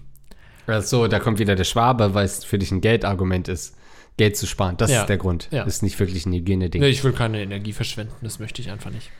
Ach 0.68 0.82
so, 0.82 1.08
da 1.08 1.18
kommt 1.18 1.38
wieder 1.38 1.56
der 1.56 1.64
Schwabe, 1.64 2.14
weil 2.14 2.26
es 2.26 2.44
für 2.44 2.58
dich 2.58 2.70
ein 2.70 2.80
Geldargument 2.80 3.48
ist, 3.48 3.74
Geld 4.18 4.36
zu 4.36 4.46
sparen. 4.46 4.76
Das 4.76 4.90
Ja. 4.90 5.00
ist 5.00 5.06
der 5.06 5.16
Grund. 5.16 5.48
Ja. 5.50 5.64
Das 5.64 5.76
ist 5.76 5.82
nicht 5.82 5.98
wirklich 5.98 6.26
ein 6.26 6.32
Hygieneding. 6.34 6.82
Nee, 6.82 6.88
ich 6.88 7.02
will 7.04 7.12
keine 7.12 7.40
Energie 7.40 7.72
verschwenden, 7.72 8.12
das 8.20 8.38
möchte 8.40 8.60
ich 8.60 8.70
einfach 8.70 8.90
nicht. 8.90 9.10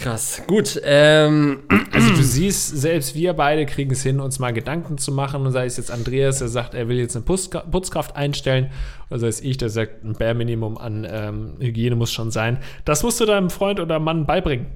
Krass. 0.00 0.42
Gut. 0.48 0.80
Ähm, 0.84 1.60
Also 1.92 2.08
du 2.14 2.22
siehst, 2.22 2.68
selbst 2.76 3.14
wir 3.14 3.34
beide 3.34 3.66
kriegen 3.66 3.90
es 3.92 4.02
hin, 4.02 4.18
uns 4.18 4.38
mal 4.38 4.52
Gedanken 4.52 4.96
zu 4.98 5.12
machen. 5.12 5.44
Und 5.46 5.52
sei 5.52 5.66
es 5.66 5.76
jetzt 5.76 5.90
Andreas, 5.90 6.38
der 6.38 6.48
sagt, 6.48 6.72
er 6.74 6.88
will 6.88 6.96
jetzt 6.96 7.14
eine 7.14 7.24
Putzkraft 7.26 8.16
einstellen, 8.16 8.70
oder 9.10 9.20
sei 9.20 9.28
es 9.28 9.40
ich, 9.42 9.58
der 9.58 9.68
sagt, 9.68 10.02
ein 10.02 10.14
Bare 10.14 10.32
Minimum 10.34 10.78
an 10.78 11.06
ähm, 11.08 11.54
Hygiene 11.60 11.94
muss 11.94 12.10
schon 12.10 12.30
sein. 12.30 12.58
Das 12.86 13.02
musst 13.02 13.20
du 13.20 13.26
deinem 13.26 13.50
Freund 13.50 13.78
oder 13.78 14.00
Mann 14.00 14.24
beibringen. 14.26 14.68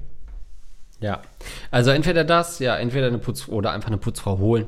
ja. 0.99 1.21
Also 1.71 1.89
entweder 1.91 2.23
das, 2.23 2.59
ja, 2.59 2.77
entweder 2.77 3.07
eine 3.07 3.17
Putz 3.17 3.47
oder 3.49 3.71
einfach 3.71 3.87
eine 3.87 3.97
Putzfrau 3.97 4.37
holen, 4.37 4.67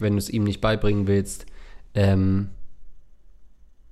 wenn 0.00 0.14
du 0.14 0.18
es 0.18 0.28
ihm 0.28 0.42
nicht 0.42 0.60
beibringen 0.60 1.06
willst. 1.06 1.46
Ähm, 1.94 2.50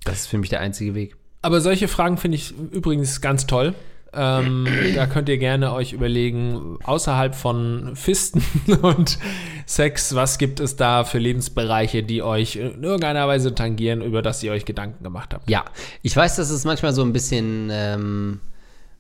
das 0.05 0.21
ist 0.21 0.27
für 0.27 0.39
mich 0.39 0.51
der 0.51 0.61
einzige 0.61 0.95
Weg. 0.95 1.17
Aber 1.43 1.61
solche 1.61 1.89
Fragen 1.89 2.17
finde 2.17 2.37
ich 2.37 2.55
übrigens 2.73 3.21
ganz 3.21 3.47
toll. 3.47 3.75
Ähm, 4.17 4.67
da 4.95 5.07
könnt 5.07 5.29
ihr 5.29 5.39
gerne 5.39 5.73
euch 5.73 5.93
überlegen, 5.93 6.79
außerhalb 6.85 7.35
von 7.35 7.97
Fisten 7.97 8.43
und 8.83 9.19
Sex, 9.67 10.15
was 10.15 10.39
gibt 10.39 10.61
es 10.61 10.77
da 10.77 11.05
für 11.05 11.19
Lebensbereiche, 11.19 12.03
die 12.03 12.23
euch 12.23 12.57
in 12.57 12.83
irgendeiner 12.83 13.27
Weise 13.27 13.55
tangieren, 13.55 14.03
über 14.03 14.23
das 14.23 14.43
ihr 14.43 14.53
euch 14.53 14.65
Gedanken 14.65 15.03
gemacht 15.03 15.35
habt? 15.35 15.51
Ja, 15.51 15.65
ich 16.03 16.17
weiß, 16.17 16.37
dass 16.37 16.51
es 16.51 16.65
manchmal 16.65 16.93
so 16.93 17.03
ein 17.03 17.13
bisschen 17.13 17.71
ähm, 17.73 18.41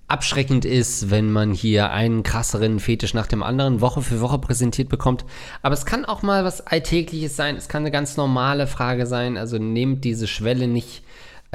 abschreckend 0.06 0.64
ist, 0.64 1.10
wenn 1.10 1.32
man 1.32 1.52
hier 1.52 1.90
einen 1.90 2.22
krasseren 2.22 2.78
Fetisch 2.78 3.14
nach 3.14 3.26
dem 3.26 3.42
anderen 3.42 3.80
Woche 3.80 4.02
für 4.02 4.20
Woche 4.20 4.38
präsentiert 4.38 4.88
bekommt. 4.88 5.24
Aber 5.62 5.74
es 5.74 5.86
kann 5.86 6.04
auch 6.04 6.22
mal 6.22 6.44
was 6.44 6.66
Alltägliches 6.66 7.36
sein. 7.36 7.56
Es 7.56 7.68
kann 7.68 7.82
eine 7.82 7.90
ganz 7.90 8.16
normale 8.16 8.66
Frage 8.66 9.06
sein. 9.06 9.36
Also 9.36 9.58
nehmt 9.58 10.04
diese 10.04 10.26
Schwelle 10.26 10.68
nicht 10.68 11.02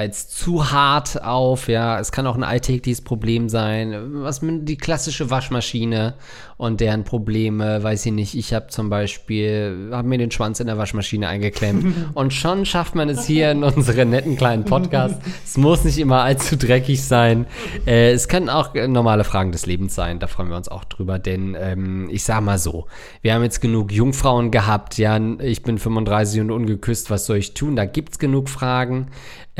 als 0.00 0.28
zu 0.28 0.70
hart 0.70 1.22
auf, 1.22 1.68
ja, 1.68 2.00
es 2.00 2.10
kann 2.10 2.26
auch 2.26 2.34
ein 2.34 2.42
alltägliches 2.42 3.02
Problem 3.02 3.50
sein, 3.50 3.94
was 4.22 4.40
mit 4.40 4.66
die 4.66 4.78
klassische 4.78 5.28
Waschmaschine 5.28 6.14
und 6.56 6.80
deren 6.80 7.04
Probleme, 7.04 7.82
weiß 7.82 8.06
ich 8.06 8.12
nicht, 8.12 8.34
ich 8.34 8.54
habe 8.54 8.68
zum 8.68 8.88
Beispiel, 8.88 9.90
habe 9.92 10.08
mir 10.08 10.16
den 10.16 10.30
Schwanz 10.30 10.58
in 10.58 10.68
der 10.68 10.78
Waschmaschine 10.78 11.28
eingeklemmt 11.28 11.94
und 12.14 12.32
schon 12.32 12.64
schafft 12.64 12.94
man 12.94 13.10
es 13.10 13.26
hier 13.26 13.50
in 13.50 13.62
unseren 13.62 14.08
netten 14.08 14.38
kleinen 14.38 14.64
Podcast. 14.64 15.16
Es 15.44 15.58
muss 15.58 15.84
nicht 15.84 15.98
immer 15.98 16.22
allzu 16.22 16.56
dreckig 16.56 17.02
sein. 17.04 17.44
Äh, 17.86 18.12
es 18.12 18.28
können 18.28 18.48
auch 18.48 18.74
äh, 18.74 18.88
normale 18.88 19.24
Fragen 19.24 19.52
des 19.52 19.66
Lebens 19.66 19.94
sein, 19.94 20.18
da 20.18 20.28
freuen 20.28 20.48
wir 20.48 20.56
uns 20.56 20.68
auch 20.68 20.84
drüber, 20.84 21.18
denn 21.18 21.54
ähm, 21.60 22.08
ich 22.10 22.24
sag 22.24 22.40
mal 22.40 22.58
so, 22.58 22.86
wir 23.20 23.34
haben 23.34 23.42
jetzt 23.42 23.60
genug 23.60 23.92
Jungfrauen 23.92 24.50
gehabt, 24.50 24.96
ja, 24.96 25.20
ich 25.40 25.62
bin 25.62 25.76
35 25.76 26.40
und 26.40 26.50
ungeküsst, 26.50 27.10
was 27.10 27.26
soll 27.26 27.36
ich 27.36 27.52
tun? 27.52 27.76
Da 27.76 27.84
gibt's 27.84 28.18
genug 28.18 28.48
Fragen. 28.48 29.08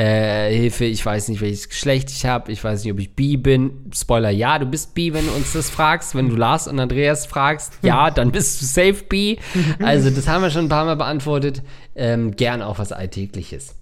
Äh, 0.00 0.56
Hilfe, 0.56 0.86
ich 0.86 1.04
weiß 1.04 1.28
nicht, 1.28 1.42
welches 1.42 1.68
Geschlecht 1.68 2.08
ich 2.08 2.24
habe, 2.24 2.50
ich 2.50 2.64
weiß 2.64 2.82
nicht, 2.82 2.90
ob 2.90 2.98
ich 3.00 3.14
bi 3.14 3.36
bin. 3.36 3.90
Spoiler, 3.94 4.30
ja, 4.30 4.58
du 4.58 4.64
bist 4.64 4.94
bi, 4.94 5.12
wenn 5.12 5.26
du 5.26 5.32
uns 5.32 5.52
das 5.52 5.68
fragst. 5.68 6.14
Wenn 6.14 6.30
du 6.30 6.36
Lars 6.36 6.66
und 6.68 6.80
Andreas 6.80 7.26
fragst, 7.26 7.74
ja, 7.82 8.10
dann 8.10 8.32
bist 8.32 8.62
du 8.62 8.64
safe 8.64 9.04
bi. 9.06 9.38
Also 9.78 10.08
das 10.08 10.26
haben 10.26 10.40
wir 10.40 10.48
schon 10.48 10.64
ein 10.66 10.68
paar 10.70 10.86
Mal 10.86 10.96
beantwortet. 10.96 11.62
Ähm, 11.94 12.34
gern 12.34 12.62
auch 12.62 12.78
was 12.78 12.92
Alltägliches. 12.92 13.76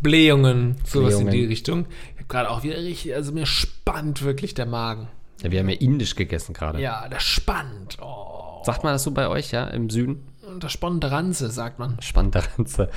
Blähungen, 0.00 0.78
sowas 0.82 1.10
Blähungen. 1.10 1.28
in 1.28 1.40
die 1.40 1.46
Richtung. 1.46 1.86
Ich 2.14 2.16
habe 2.16 2.28
gerade 2.28 2.50
auch 2.50 2.64
wieder 2.64 2.78
richtig, 2.78 3.14
also 3.14 3.30
mir 3.30 3.46
spannt 3.46 4.22
wirklich 4.22 4.54
der 4.54 4.66
Magen. 4.66 5.06
Ja, 5.44 5.52
wir 5.52 5.60
haben 5.60 5.68
ja 5.68 5.76
indisch 5.76 6.16
gegessen 6.16 6.54
gerade. 6.54 6.80
Ja, 6.80 7.08
der 7.08 7.20
spannt. 7.20 7.98
Oh. 8.02 8.62
Sagt 8.64 8.82
man 8.82 8.94
das 8.94 9.04
so 9.04 9.12
bei 9.12 9.28
euch, 9.28 9.52
ja, 9.52 9.68
im 9.68 9.90
Süden? 9.90 10.26
Der 10.60 10.68
spannende 10.68 11.10
Ranze, 11.10 11.50
sagt 11.50 11.78
man. 11.78 11.96
Spannender 12.00 12.42
Ganze. 12.56 12.88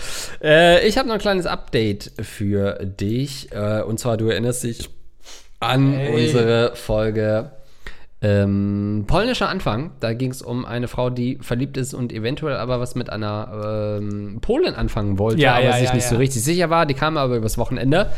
Äh, 0.41 0.87
ich 0.87 0.97
habe 0.97 1.07
noch 1.07 1.15
ein 1.15 1.21
kleines 1.21 1.45
Update 1.45 2.11
für 2.21 2.73
dich. 2.85 3.51
Äh, 3.51 3.81
und 3.83 3.99
zwar, 3.99 4.17
du 4.17 4.27
erinnerst 4.27 4.63
dich 4.63 4.89
an 5.59 5.91
Hey. 5.93 6.13
unsere 6.25 6.75
Folge 6.75 7.51
ähm, 8.21 9.05
Polnischer 9.07 9.49
Anfang. 9.49 9.91
Da 9.99 10.13
ging 10.13 10.31
es 10.31 10.41
um 10.41 10.65
eine 10.65 10.87
Frau, 10.87 11.09
die 11.09 11.37
verliebt 11.41 11.77
ist 11.77 11.93
und 11.93 12.11
eventuell 12.11 12.55
aber 12.57 12.79
was 12.79 12.95
mit 12.95 13.09
einer 13.09 13.97
ähm, 13.99 14.39
Polin 14.41 14.75
anfangen 14.75 15.17
wollte, 15.19 15.41
Ja, 15.41 15.53
aber 15.55 15.63
ja, 15.63 15.73
sich 15.73 15.87
ja, 15.89 15.95
nicht 15.95 16.07
so 16.07 16.17
richtig 16.17 16.43
sicher 16.43 16.69
war. 16.69 16.85
Die 16.85 16.93
kam 16.95 17.17
aber 17.17 17.37
übers 17.37 17.57
Wochenende. 17.57 18.11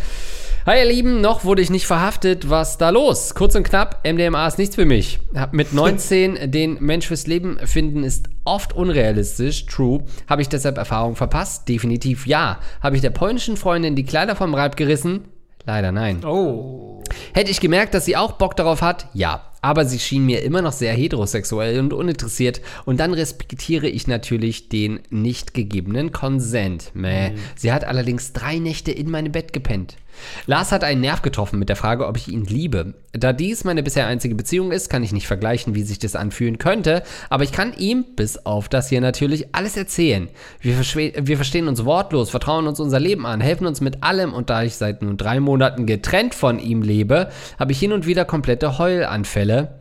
Hi 0.63 0.77
ihr 0.77 0.85
Lieben, 0.85 1.21
noch 1.21 1.43
wurde 1.43 1.63
ich 1.63 1.71
nicht 1.71 1.87
verhaftet. 1.87 2.51
Was 2.51 2.77
da 2.77 2.91
los? 2.91 3.33
Kurz 3.33 3.55
und 3.55 3.63
knapp, 3.63 4.05
MDMA 4.07 4.45
ist 4.47 4.59
nichts 4.59 4.75
für 4.75 4.85
mich. 4.85 5.19
Hab 5.33 5.53
mit 5.53 5.73
19 5.73 6.51
den 6.51 6.77
Mensch 6.79 7.07
fürs 7.07 7.25
Leben 7.25 7.57
finden 7.65 8.03
ist 8.03 8.29
oft 8.43 8.73
unrealistisch. 8.73 9.65
True. 9.65 10.03
Habe 10.29 10.43
ich 10.43 10.49
deshalb 10.49 10.77
Erfahrung 10.77 11.15
verpasst? 11.15 11.67
Definitiv 11.67 12.27
ja. 12.27 12.59
Habe 12.79 12.95
ich 12.95 13.01
der 13.01 13.09
polnischen 13.09 13.57
Freundin 13.57 13.95
die 13.95 14.05
Kleider 14.05 14.35
vom 14.35 14.53
Reib 14.53 14.77
gerissen? 14.77 15.25
Leider 15.65 15.91
nein. 15.91 16.23
Oh. 16.23 17.01
Hätte 17.33 17.49
ich 17.49 17.59
gemerkt, 17.59 17.95
dass 17.95 18.05
sie 18.05 18.15
auch 18.15 18.33
Bock 18.33 18.55
darauf 18.55 18.83
hat? 18.83 19.07
Ja. 19.13 19.47
Aber 19.63 19.85
sie 19.85 19.99
schien 19.99 20.25
mir 20.25 20.41
immer 20.43 20.63
noch 20.63 20.71
sehr 20.71 20.93
heterosexuell 20.93 21.79
und 21.79 21.93
uninteressiert. 21.93 22.61
Und 22.85 22.99
dann 22.99 23.13
respektiere 23.13 23.87
ich 23.87 24.07
natürlich 24.07 24.69
den 24.69 25.01
nicht 25.11 25.53
gegebenen 25.53 26.11
Consent. 26.11 26.91
Mäh. 26.95 27.33
Sie 27.55 27.71
hat 27.71 27.83
allerdings 27.83 28.33
drei 28.33 28.57
Nächte 28.57 28.91
in 28.91 29.11
meinem 29.11 29.31
Bett 29.31 29.53
gepennt. 29.53 29.97
Lars 30.45 30.71
hat 30.71 30.83
einen 30.83 31.01
Nerv 31.01 31.21
getroffen 31.21 31.59
mit 31.59 31.69
der 31.69 31.75
Frage, 31.75 32.07
ob 32.07 32.17
ich 32.17 32.27
ihn 32.27 32.45
liebe. 32.45 32.93
Da 33.13 33.33
dies 33.33 33.63
meine 33.63 33.83
bisher 33.83 34.07
einzige 34.07 34.35
Beziehung 34.35 34.71
ist, 34.71 34.89
kann 34.89 35.03
ich 35.03 35.11
nicht 35.11 35.27
vergleichen, 35.27 35.75
wie 35.75 35.83
sich 35.83 35.99
das 35.99 36.15
anfühlen 36.15 36.57
könnte, 36.57 37.03
aber 37.29 37.43
ich 37.43 37.51
kann 37.51 37.73
ihm, 37.77 38.05
bis 38.15 38.45
auf 38.45 38.69
das 38.69 38.89
hier 38.89 39.01
natürlich, 39.01 39.53
alles 39.53 39.75
erzählen. 39.75 40.29
Wir, 40.61 40.77
wir 40.77 41.35
verstehen 41.35 41.67
uns 41.67 41.83
wortlos, 41.85 42.29
vertrauen 42.29 42.67
uns 42.67 42.79
unser 42.79 42.99
Leben 42.99 43.25
an, 43.25 43.41
helfen 43.41 43.67
uns 43.67 43.81
mit 43.81 44.03
allem 44.03 44.33
und 44.33 44.49
da 44.49 44.63
ich 44.63 44.75
seit 44.75 45.01
nun 45.01 45.17
drei 45.17 45.39
Monaten 45.39 45.85
getrennt 45.85 46.35
von 46.35 46.59
ihm 46.59 46.81
lebe, 46.81 47.29
habe 47.59 47.71
ich 47.71 47.79
hin 47.79 47.91
und 47.91 48.05
wieder 48.05 48.25
komplette 48.25 48.77
Heulanfälle. 48.77 49.80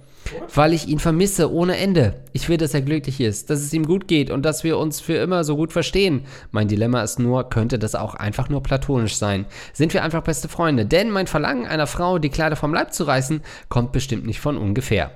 Weil 0.54 0.72
ich 0.72 0.88
ihn 0.88 0.98
vermisse 0.98 1.52
ohne 1.52 1.76
Ende. 1.76 2.14
Ich 2.32 2.48
will, 2.48 2.56
dass 2.56 2.74
er 2.74 2.82
glücklich 2.82 3.20
ist, 3.20 3.50
dass 3.50 3.60
es 3.60 3.72
ihm 3.72 3.86
gut 3.86 4.08
geht 4.08 4.30
und 4.30 4.44
dass 4.44 4.64
wir 4.64 4.78
uns 4.78 5.00
für 5.00 5.14
immer 5.14 5.44
so 5.44 5.56
gut 5.56 5.72
verstehen. 5.72 6.24
Mein 6.50 6.68
Dilemma 6.68 7.02
ist 7.02 7.18
nur, 7.18 7.48
könnte 7.48 7.78
das 7.78 7.94
auch 7.94 8.14
einfach 8.14 8.48
nur 8.48 8.62
platonisch 8.62 9.16
sein? 9.16 9.46
Sind 9.72 9.94
wir 9.94 10.04
einfach 10.04 10.22
beste 10.22 10.48
Freunde? 10.48 10.86
Denn 10.86 11.10
mein 11.10 11.26
Verlangen 11.26 11.66
einer 11.66 11.86
Frau, 11.86 12.18
die 12.18 12.30
Kleider 12.30 12.56
vom 12.56 12.74
Leib 12.74 12.92
zu 12.92 13.04
reißen, 13.04 13.42
kommt 13.68 13.92
bestimmt 13.92 14.26
nicht 14.26 14.40
von 14.40 14.56
ungefähr. 14.56 15.10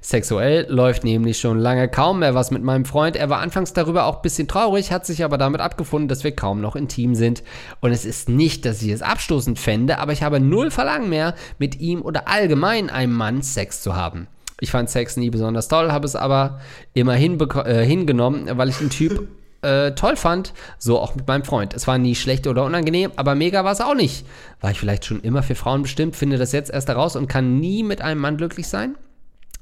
Sexuell 0.00 0.66
läuft 0.68 1.04
nämlich 1.04 1.38
schon 1.38 1.58
lange 1.58 1.88
kaum 1.88 2.20
mehr 2.20 2.34
was 2.34 2.50
mit 2.50 2.62
meinem 2.62 2.84
Freund. 2.84 3.16
Er 3.16 3.30
war 3.30 3.40
anfangs 3.40 3.72
darüber 3.72 4.04
auch 4.04 4.16
ein 4.16 4.22
bisschen 4.22 4.48
traurig, 4.48 4.92
hat 4.92 5.06
sich 5.06 5.24
aber 5.24 5.38
damit 5.38 5.60
abgefunden, 5.60 6.08
dass 6.08 6.24
wir 6.24 6.34
kaum 6.34 6.60
noch 6.60 6.76
intim 6.76 7.14
sind. 7.14 7.42
Und 7.80 7.92
es 7.92 8.04
ist 8.04 8.28
nicht, 8.28 8.64
dass 8.64 8.82
ich 8.82 8.90
es 8.90 9.02
abstoßend 9.02 9.58
fände, 9.58 9.98
aber 9.98 10.12
ich 10.12 10.22
habe 10.22 10.40
null 10.40 10.70
Verlangen 10.70 11.08
mehr, 11.08 11.34
mit 11.58 11.80
ihm 11.80 12.02
oder 12.02 12.28
allgemein 12.28 12.90
einem 12.90 13.14
Mann 13.14 13.42
Sex 13.42 13.82
zu 13.82 13.96
haben. 13.96 14.28
Ich 14.60 14.70
fand 14.70 14.90
Sex 14.90 15.16
nie 15.16 15.30
besonders 15.30 15.68
toll, 15.68 15.90
habe 15.90 16.06
es 16.06 16.16
aber 16.16 16.60
immer 16.94 17.14
äh, 17.14 17.84
hingenommen, 17.84 18.48
weil 18.52 18.68
ich 18.68 18.78
den 18.78 18.90
Typ 18.90 19.28
äh, 19.62 19.92
toll 19.92 20.16
fand. 20.16 20.52
So 20.78 20.98
auch 20.98 21.14
mit 21.14 21.26
meinem 21.26 21.44
Freund. 21.44 21.74
Es 21.74 21.86
war 21.86 21.98
nie 21.98 22.14
schlecht 22.14 22.46
oder 22.46 22.64
unangenehm, 22.64 23.12
aber 23.16 23.34
mega 23.34 23.64
war 23.64 23.72
es 23.72 23.80
auch 23.80 23.94
nicht. 23.94 24.26
War 24.60 24.70
ich 24.70 24.78
vielleicht 24.78 25.04
schon 25.04 25.20
immer 25.20 25.42
für 25.42 25.54
Frauen 25.54 25.82
bestimmt, 25.82 26.16
finde 26.16 26.38
das 26.38 26.52
jetzt 26.52 26.70
erst 26.70 26.88
heraus 26.88 27.16
und 27.16 27.26
kann 27.26 27.58
nie 27.58 27.82
mit 27.82 28.02
einem 28.02 28.20
Mann 28.20 28.36
glücklich 28.36 28.68
sein? 28.68 28.96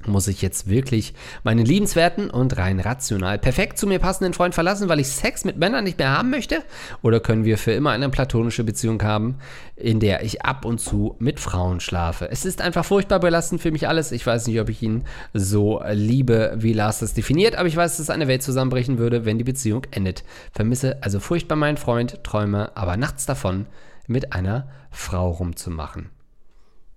Muss 0.05 0.29
ich 0.29 0.41
jetzt 0.41 0.69
wirklich 0.69 1.13
meinen 1.43 1.65
liebenswerten 1.65 2.29
und 2.29 2.57
rein 2.57 2.79
rational 2.79 3.37
perfekt 3.37 3.77
zu 3.77 3.85
mir 3.85 3.99
passenden 3.99 4.33
Freund 4.33 4.55
verlassen, 4.55 4.87
weil 4.87 5.01
ich 5.01 5.09
Sex 5.09 5.43
mit 5.43 5.57
Männern 5.57 5.83
nicht 5.83 5.97
mehr 5.97 6.17
haben 6.17 6.29
möchte? 6.29 6.63
Oder 7.01 7.19
können 7.19 7.43
wir 7.43 7.57
für 7.57 7.73
immer 7.73 7.91
eine 7.91 8.07
platonische 8.07 8.63
Beziehung 8.63 9.03
haben, 9.03 9.39
in 9.75 9.99
der 9.99 10.23
ich 10.23 10.43
ab 10.43 10.63
und 10.63 10.79
zu 10.79 11.17
mit 11.19 11.41
Frauen 11.41 11.81
schlafe? 11.81 12.31
Es 12.31 12.45
ist 12.45 12.61
einfach 12.61 12.85
furchtbar 12.85 13.19
belastend 13.19 13.61
für 13.61 13.71
mich 13.71 13.89
alles. 13.89 14.13
Ich 14.13 14.25
weiß 14.25 14.47
nicht, 14.47 14.61
ob 14.61 14.69
ich 14.69 14.81
ihn 14.81 15.03
so 15.33 15.83
liebe, 15.91 16.53
wie 16.55 16.71
Lars 16.71 16.99
das 16.99 17.13
definiert, 17.13 17.57
aber 17.57 17.67
ich 17.67 17.75
weiß, 17.75 17.97
dass 17.97 18.09
eine 18.09 18.29
Welt 18.29 18.41
zusammenbrechen 18.41 18.99
würde, 18.99 19.25
wenn 19.25 19.37
die 19.37 19.43
Beziehung 19.43 19.85
endet. 19.91 20.23
Vermisse 20.53 21.03
also 21.03 21.19
furchtbar 21.19 21.57
meinen 21.57 21.77
Freund, 21.77 22.23
träume 22.23 22.71
aber 22.77 22.95
nachts 22.95 23.25
davon, 23.25 23.65
mit 24.07 24.31
einer 24.31 24.69
Frau 24.91 25.29
rumzumachen. 25.31 26.09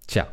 Tja. 0.06 0.28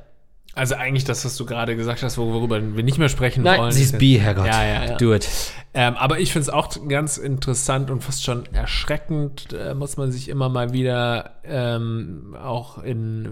Also 0.60 0.76
eigentlich 0.76 1.06
das, 1.06 1.24
was 1.24 1.38
du 1.38 1.46
gerade 1.46 1.78
gesagt 1.78 2.04
hast, 2.04 2.18
worüber 2.18 2.62
wir 2.76 2.84
nicht 2.84 2.98
mehr 2.98 3.08
sprechen 3.08 3.44
Nein, 3.44 3.62
wollen. 3.62 3.72
sie 3.72 3.84
ist 3.84 3.98
bi, 3.98 4.20
Herrgott. 4.20 4.46
Ja, 4.46 4.66
ja, 4.66 4.86
ja. 4.86 4.98
Do 4.98 5.14
it. 5.14 5.26
Ähm, 5.72 5.96
aber 5.98 6.20
ich 6.20 6.32
finde 6.32 6.44
es 6.44 6.50
auch 6.50 6.70
ganz 6.88 7.18
interessant 7.18 7.92
und 7.92 8.04
fast 8.04 8.24
schon 8.24 8.48
erschreckend, 8.54 9.54
äh, 9.54 9.76
muss 9.76 9.98
man 9.98 10.12
sich 10.12 10.28
immer 10.28 10.50
mal 10.50 10.74
wieder 10.74 11.36
ähm, 11.44 12.36
auch 12.42 12.82
in 12.82 13.26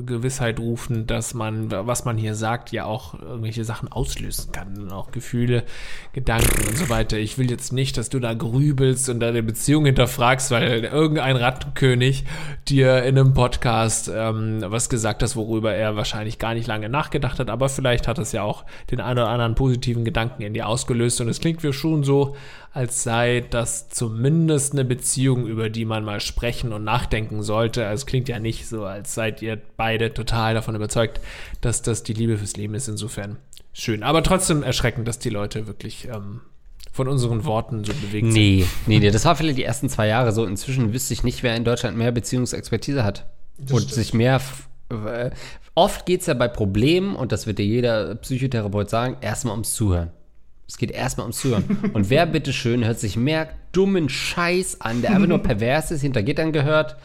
äh, 0.00 0.02
Gewissheit 0.02 0.58
rufen, 0.58 1.06
dass 1.06 1.32
man, 1.32 1.70
was 1.70 2.04
man 2.04 2.18
hier 2.18 2.34
sagt, 2.34 2.72
ja 2.72 2.84
auch 2.84 3.18
irgendwelche 3.18 3.64
Sachen 3.64 3.90
auslösen 3.90 4.52
kann. 4.52 4.76
Und 4.76 4.92
auch 4.92 5.12
Gefühle, 5.12 5.64
Gedanken 6.12 6.68
und 6.68 6.76
so 6.76 6.90
weiter. 6.90 7.16
Ich 7.16 7.38
will 7.38 7.50
jetzt 7.50 7.72
nicht, 7.72 7.96
dass 7.96 8.10
du 8.10 8.20
da 8.20 8.34
grübelst 8.34 9.08
und 9.08 9.20
deine 9.20 9.42
Beziehung 9.42 9.86
hinterfragst, 9.86 10.50
weil 10.50 10.84
irgendein 10.84 11.36
Rattenkönig 11.36 12.24
dir 12.68 13.02
in 13.04 13.18
einem 13.18 13.32
Podcast 13.32 14.10
ähm, 14.14 14.62
was 14.66 14.90
gesagt 14.90 15.22
hat, 15.22 15.36
worüber 15.36 15.72
er 15.72 15.96
wahrscheinlich 15.96 16.38
gar 16.38 16.52
nicht 16.52 16.66
lange 16.66 16.88
nachgedacht 16.88 17.38
hat, 17.38 17.48
aber 17.48 17.68
vielleicht 17.68 18.08
hat 18.08 18.18
es 18.18 18.32
ja 18.32 18.42
auch 18.42 18.64
den 18.90 19.00
einen 19.00 19.18
oder 19.18 19.28
anderen 19.28 19.54
positiven 19.54 20.04
Gedanken 20.04 20.42
in 20.42 20.54
dir 20.54 20.68
ausgelöst 20.68 21.20
und 21.20 21.28
es 21.28 21.40
klingt 21.40 21.62
mir 21.62 21.72
schon 21.78 22.04
so, 22.04 22.36
als 22.72 23.02
sei 23.02 23.44
das 23.48 23.88
zumindest 23.88 24.72
eine 24.72 24.84
Beziehung, 24.84 25.46
über 25.46 25.70
die 25.70 25.84
man 25.84 26.04
mal 26.04 26.20
sprechen 26.20 26.72
und 26.72 26.84
nachdenken 26.84 27.42
sollte. 27.42 27.86
Also 27.86 28.02
es 28.02 28.06
klingt 28.06 28.28
ja 28.28 28.38
nicht 28.38 28.68
so, 28.68 28.84
als 28.84 29.14
seid 29.14 29.40
ihr 29.42 29.58
beide 29.76 30.12
total 30.12 30.54
davon 30.54 30.74
überzeugt, 30.74 31.20
dass 31.60 31.82
das 31.82 32.02
die 32.02 32.12
Liebe 32.12 32.36
fürs 32.38 32.56
Leben 32.56 32.74
ist. 32.74 32.88
Insofern 32.88 33.38
schön. 33.72 34.02
Aber 34.02 34.22
trotzdem 34.22 34.62
erschreckend, 34.62 35.08
dass 35.08 35.18
die 35.18 35.30
Leute 35.30 35.66
wirklich 35.66 36.08
ähm, 36.12 36.42
von 36.92 37.08
unseren 37.08 37.44
Worten 37.44 37.84
so 37.84 37.92
bewegt 37.92 38.26
sind. 38.26 38.32
Nee, 38.32 38.66
nee, 38.86 38.98
nee, 38.98 39.10
das 39.10 39.24
war 39.24 39.36
vielleicht 39.36 39.58
die 39.58 39.64
ersten 39.64 39.88
zwei 39.88 40.06
Jahre 40.08 40.32
so. 40.32 40.44
Inzwischen 40.44 40.92
wüsste 40.92 41.14
ich 41.14 41.24
nicht, 41.24 41.42
wer 41.42 41.56
in 41.56 41.64
Deutschland 41.64 41.96
mehr 41.96 42.12
Beziehungsexpertise 42.12 43.04
hat. 43.04 43.26
und 43.70 43.90
sich 43.90 44.12
mehr. 44.14 44.40
äh, 44.90 45.30
Oft 45.74 46.06
geht 46.06 46.22
es 46.22 46.26
ja 46.26 46.34
bei 46.34 46.48
Problemen, 46.48 47.14
und 47.14 47.30
das 47.30 47.46
wird 47.46 47.60
dir 47.60 47.64
jeder 47.64 48.16
Psychotherapeut 48.16 48.90
sagen, 48.90 49.16
erstmal 49.20 49.52
ums 49.52 49.74
Zuhören. 49.74 50.10
Es 50.68 50.76
geht 50.76 50.90
erstmal 50.90 51.24
ums 51.24 51.38
Zuhören. 51.38 51.90
Und 51.94 52.10
wer 52.10 52.26
bitteschön 52.26 52.84
hört 52.84 53.00
sich 53.00 53.16
mehr 53.16 53.48
dummen 53.72 54.08
Scheiß 54.10 54.82
an, 54.82 55.00
der 55.00 55.12
einfach 55.12 55.26
nur 55.26 55.42
pervers 55.42 55.90
ist, 55.90 56.02
hinter 56.02 56.22
Gittern 56.22 56.52
gehört, 56.52 56.96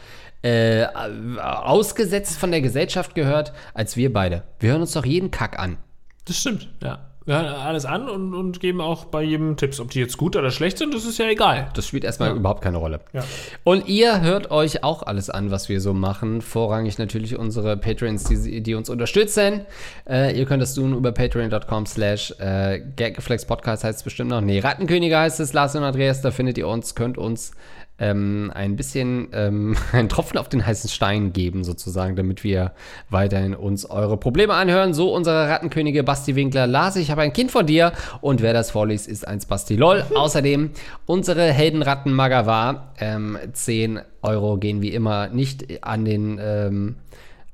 äh, 0.42 0.84
ausgesetzt 0.84 2.38
von 2.38 2.50
der 2.50 2.60
Gesellschaft 2.60 3.14
gehört, 3.14 3.54
als 3.72 3.96
wir 3.96 4.12
beide. 4.12 4.42
Wir 4.60 4.72
hören 4.72 4.82
uns 4.82 4.92
doch 4.92 5.06
jeden 5.06 5.30
Kack 5.30 5.58
an. 5.58 5.78
Das 6.26 6.38
stimmt, 6.38 6.68
ja. 6.82 7.10
Wir 7.26 7.36
hören 7.36 7.46
alles 7.46 7.86
an 7.86 8.10
und, 8.10 8.34
und 8.34 8.60
geben 8.60 8.82
auch 8.82 9.06
bei 9.06 9.22
jedem 9.22 9.56
Tipps. 9.56 9.80
Ob 9.80 9.90
die 9.90 10.00
jetzt 10.00 10.18
gut 10.18 10.36
oder 10.36 10.50
schlecht 10.50 10.76
sind, 10.76 10.92
das 10.92 11.06
ist 11.06 11.18
ja 11.18 11.26
egal. 11.26 11.70
Das 11.72 11.86
spielt 11.86 12.04
erstmal 12.04 12.36
überhaupt 12.36 12.60
keine 12.60 12.76
Rolle. 12.76 13.00
Ja. 13.14 13.24
Und 13.64 13.88
ihr 13.88 14.20
hört 14.20 14.50
euch 14.50 14.84
auch 14.84 15.02
alles 15.02 15.30
an, 15.30 15.50
was 15.50 15.70
wir 15.70 15.80
so 15.80 15.94
machen. 15.94 16.42
Vorrangig 16.42 16.98
natürlich 16.98 17.38
unsere 17.38 17.78
Patrons, 17.78 18.24
die, 18.24 18.62
die 18.62 18.74
uns 18.74 18.90
unterstützen. 18.90 19.62
Äh, 20.06 20.38
ihr 20.38 20.44
könnt 20.44 20.62
das 20.62 20.74
tun 20.74 20.94
über 20.94 21.12
patreon.com 21.12 21.86
slash 21.86 22.34
äh, 22.40 22.82
Gaggeflex 22.94 23.46
Podcast 23.46 23.84
heißt 23.84 24.00
es 24.00 24.02
bestimmt 24.02 24.28
noch. 24.28 24.42
Nee, 24.42 24.58
Rattenkönige 24.58 25.18
heißt 25.18 25.40
es, 25.40 25.54
Lars 25.54 25.74
und 25.76 25.82
Andreas, 25.82 26.20
da 26.20 26.30
findet 26.30 26.58
ihr 26.58 26.68
uns, 26.68 26.94
könnt 26.94 27.16
uns 27.16 27.52
ähm, 27.98 28.50
ein 28.54 28.76
bisschen 28.76 29.28
ähm, 29.32 29.76
einen 29.92 30.08
Tropfen 30.08 30.38
auf 30.38 30.48
den 30.48 30.66
heißen 30.66 30.90
Stein 30.90 31.32
geben, 31.32 31.64
sozusagen, 31.64 32.16
damit 32.16 32.44
wir 32.44 32.72
weiterhin 33.10 33.54
uns 33.54 33.84
eure 33.88 34.16
Probleme 34.16 34.54
anhören. 34.54 34.94
So 34.94 35.14
unsere 35.14 35.48
Rattenkönige 35.48 36.02
Basti 36.02 36.34
Winkler. 36.34 36.66
Lars, 36.66 36.96
ich 36.96 37.10
habe 37.10 37.22
ein 37.22 37.32
Kind 37.32 37.50
von 37.50 37.66
dir 37.66 37.92
und 38.20 38.42
wer 38.42 38.52
das 38.52 38.70
vorliest, 38.70 39.08
ist 39.08 39.26
ein 39.26 39.40
Basti 39.48 39.76
LOL. 39.76 40.04
Außerdem 40.14 40.70
unsere 41.06 41.52
Heldenratten 41.52 42.12
Magawa. 42.12 42.92
Ähm, 42.98 43.38
10 43.52 44.00
Euro 44.22 44.56
gehen 44.56 44.80
wie 44.80 44.94
immer 44.94 45.28
nicht 45.28 45.84
an 45.84 46.04
den 46.04 46.40
ähm, 46.40 46.96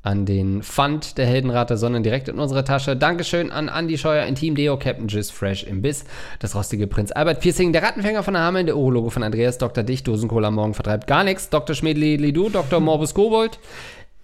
an 0.03 0.25
den 0.25 0.63
Fund 0.63 1.19
der 1.19 1.27
Heldenrate, 1.27 1.77
sondern 1.77 2.03
direkt 2.03 2.29
in 2.29 2.39
unsere 2.39 2.65
Tasche. 2.65 2.97
Dankeschön 2.97 3.51
an 3.51 3.69
Andy 3.69 3.99
Scheuer, 3.99 4.25
Intim 4.25 4.55
Deo, 4.55 4.79
Captain 4.79 5.09
Jizz, 5.09 5.31
Fresh 5.31 5.65
im 5.65 5.83
Biss, 5.83 6.05
das 6.39 6.55
rostige 6.55 6.87
Prinz 6.87 7.13
Albert 7.13 7.41
Piercing, 7.41 7.73
der 7.73 7.83
Rattenfänger 7.83 8.23
von 8.23 8.35
der 8.35 8.43
Hameln, 8.43 8.67
der 8.67 8.77
Urologe 8.77 9.11
von 9.11 9.23
Andreas, 9.23 9.59
Dr. 9.59 9.85
Dicht, 9.85 10.09
Dosencola 10.09 10.51
morgen 10.51 10.75
vertreibt 10.75 11.07
gar 11.07 11.25
nichts, 11.25 11.51
Dr. 11.51 11.75
Schmedli 11.75 12.17
Lidu, 12.17 12.49
Dr. 12.49 12.81
Morbus 12.81 13.13
Kobold, 13.13 13.59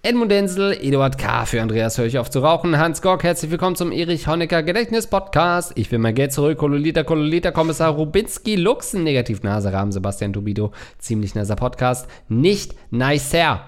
Edmund 0.01 0.31
Denzel, 0.31 0.77
Eduard 0.81 1.17
K. 1.17 1.45
für 1.45 1.61
Andreas 1.61 1.97
höre 1.97 2.05
ich 2.05 2.17
auf 2.17 2.29
zu 2.29 2.39
rauchen, 2.39 2.77
Hans 2.77 3.01
Gork, 3.01 3.23
herzlich 3.23 3.51
willkommen 3.51 3.75
zum 3.75 3.91
Erich 3.91 4.27
Honecker 4.27 4.63
Gedächtnis 4.63 5.07
Podcast. 5.07 5.73
Ich 5.75 5.91
will 5.91 5.99
mein 5.99 6.15
Geld 6.15 6.31
zurück, 6.31 6.57
Kololita, 6.57 7.03
Kololita, 7.03 7.51
Kommissar 7.51 7.91
Rubinski, 7.91 8.55
Luxen, 8.55 9.03
Negativ 9.03 9.43
Nase, 9.43 9.71
Rahmen, 9.71 9.91
Sebastian 9.91 10.33
Tubido, 10.33 10.71
ziemlich 10.97 11.35
nasser 11.35 11.55
Podcast, 11.55 12.07
nicht 12.29 12.73
nicer. 12.89 13.61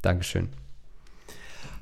Dankeschön. 0.00 0.61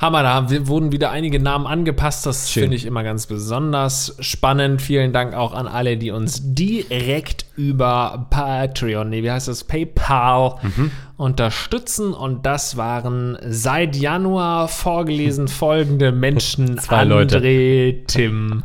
Hammer, 0.01 0.23
da 0.23 0.47
wurden 0.67 0.93
wieder 0.93 1.11
einige 1.11 1.39
Namen 1.41 1.67
angepasst. 1.67 2.25
Das 2.25 2.49
finde 2.49 2.75
ich 2.75 2.87
immer 2.87 3.03
ganz 3.03 3.27
besonders 3.27 4.17
spannend. 4.21 4.81
Vielen 4.81 5.13
Dank 5.13 5.35
auch 5.35 5.53
an 5.53 5.69
alle, 5.69 5.99
die 5.99 6.11
uns 6.11 6.41
direkt 6.43 7.45
über 7.55 8.27
Patreon, 8.31 9.11
nee, 9.11 9.23
wie 9.23 9.31
heißt 9.31 9.49
das, 9.49 9.65
PayPal 9.65 10.55
Mhm. 10.63 10.91
unterstützen. 11.19 12.15
Und 12.15 12.47
das 12.47 12.79
waren 12.79 13.37
seit 13.47 13.95
Januar 13.95 14.69
vorgelesen 14.69 15.49
folgende 15.49 16.13
Menschen. 16.13 16.79
Zwei 16.81 17.05
Leute. 17.05 17.39
André, 17.39 18.07
Tim, 18.07 18.63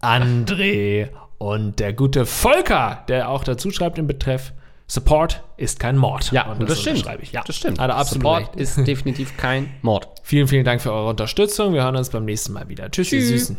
André 0.00 1.08
und 1.36 1.80
der 1.80 1.92
gute 1.92 2.24
Volker, 2.24 3.04
der 3.08 3.28
auch 3.28 3.44
dazu 3.44 3.70
schreibt 3.70 3.98
im 3.98 4.06
Betreff. 4.06 4.52
Support 4.90 5.44
ist 5.58 5.78
kein 5.78 5.98
Mord. 5.98 6.32
Ja, 6.32 6.50
und 6.50 6.66
das, 6.68 6.80
stimmt. 6.80 6.96
unterschreibe 6.96 7.22
Ich. 7.22 7.32
Ja, 7.32 7.42
Das 7.46 7.56
stimmt. 7.56 7.78
Er 7.78 7.94
absolut 7.94 8.22
Support 8.22 8.48
recht. 8.48 8.56
ist 8.56 8.76
definitiv 8.86 9.36
kein 9.36 9.74
Mord. 9.82 10.08
Vielen, 10.22 10.48
vielen 10.48 10.64
Dank 10.64 10.80
für 10.80 10.92
eure 10.92 11.10
Unterstützung. 11.10 11.74
Wir 11.74 11.82
hören 11.82 11.96
uns 11.96 12.08
beim 12.08 12.24
nächsten 12.24 12.54
Mal 12.54 12.68
wieder. 12.68 12.90
Tschüss, 12.90 13.12
ihr 13.12 13.22
Süßen. 13.22 13.58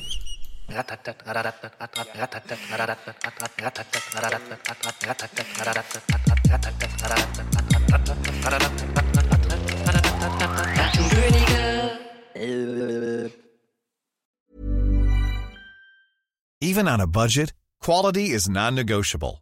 Even 16.62 16.88
on 16.88 17.00
a 17.00 17.08
budget, 17.08 17.54
quality 17.82 18.32
is 18.32 18.50
non-negotiable. 18.50 19.42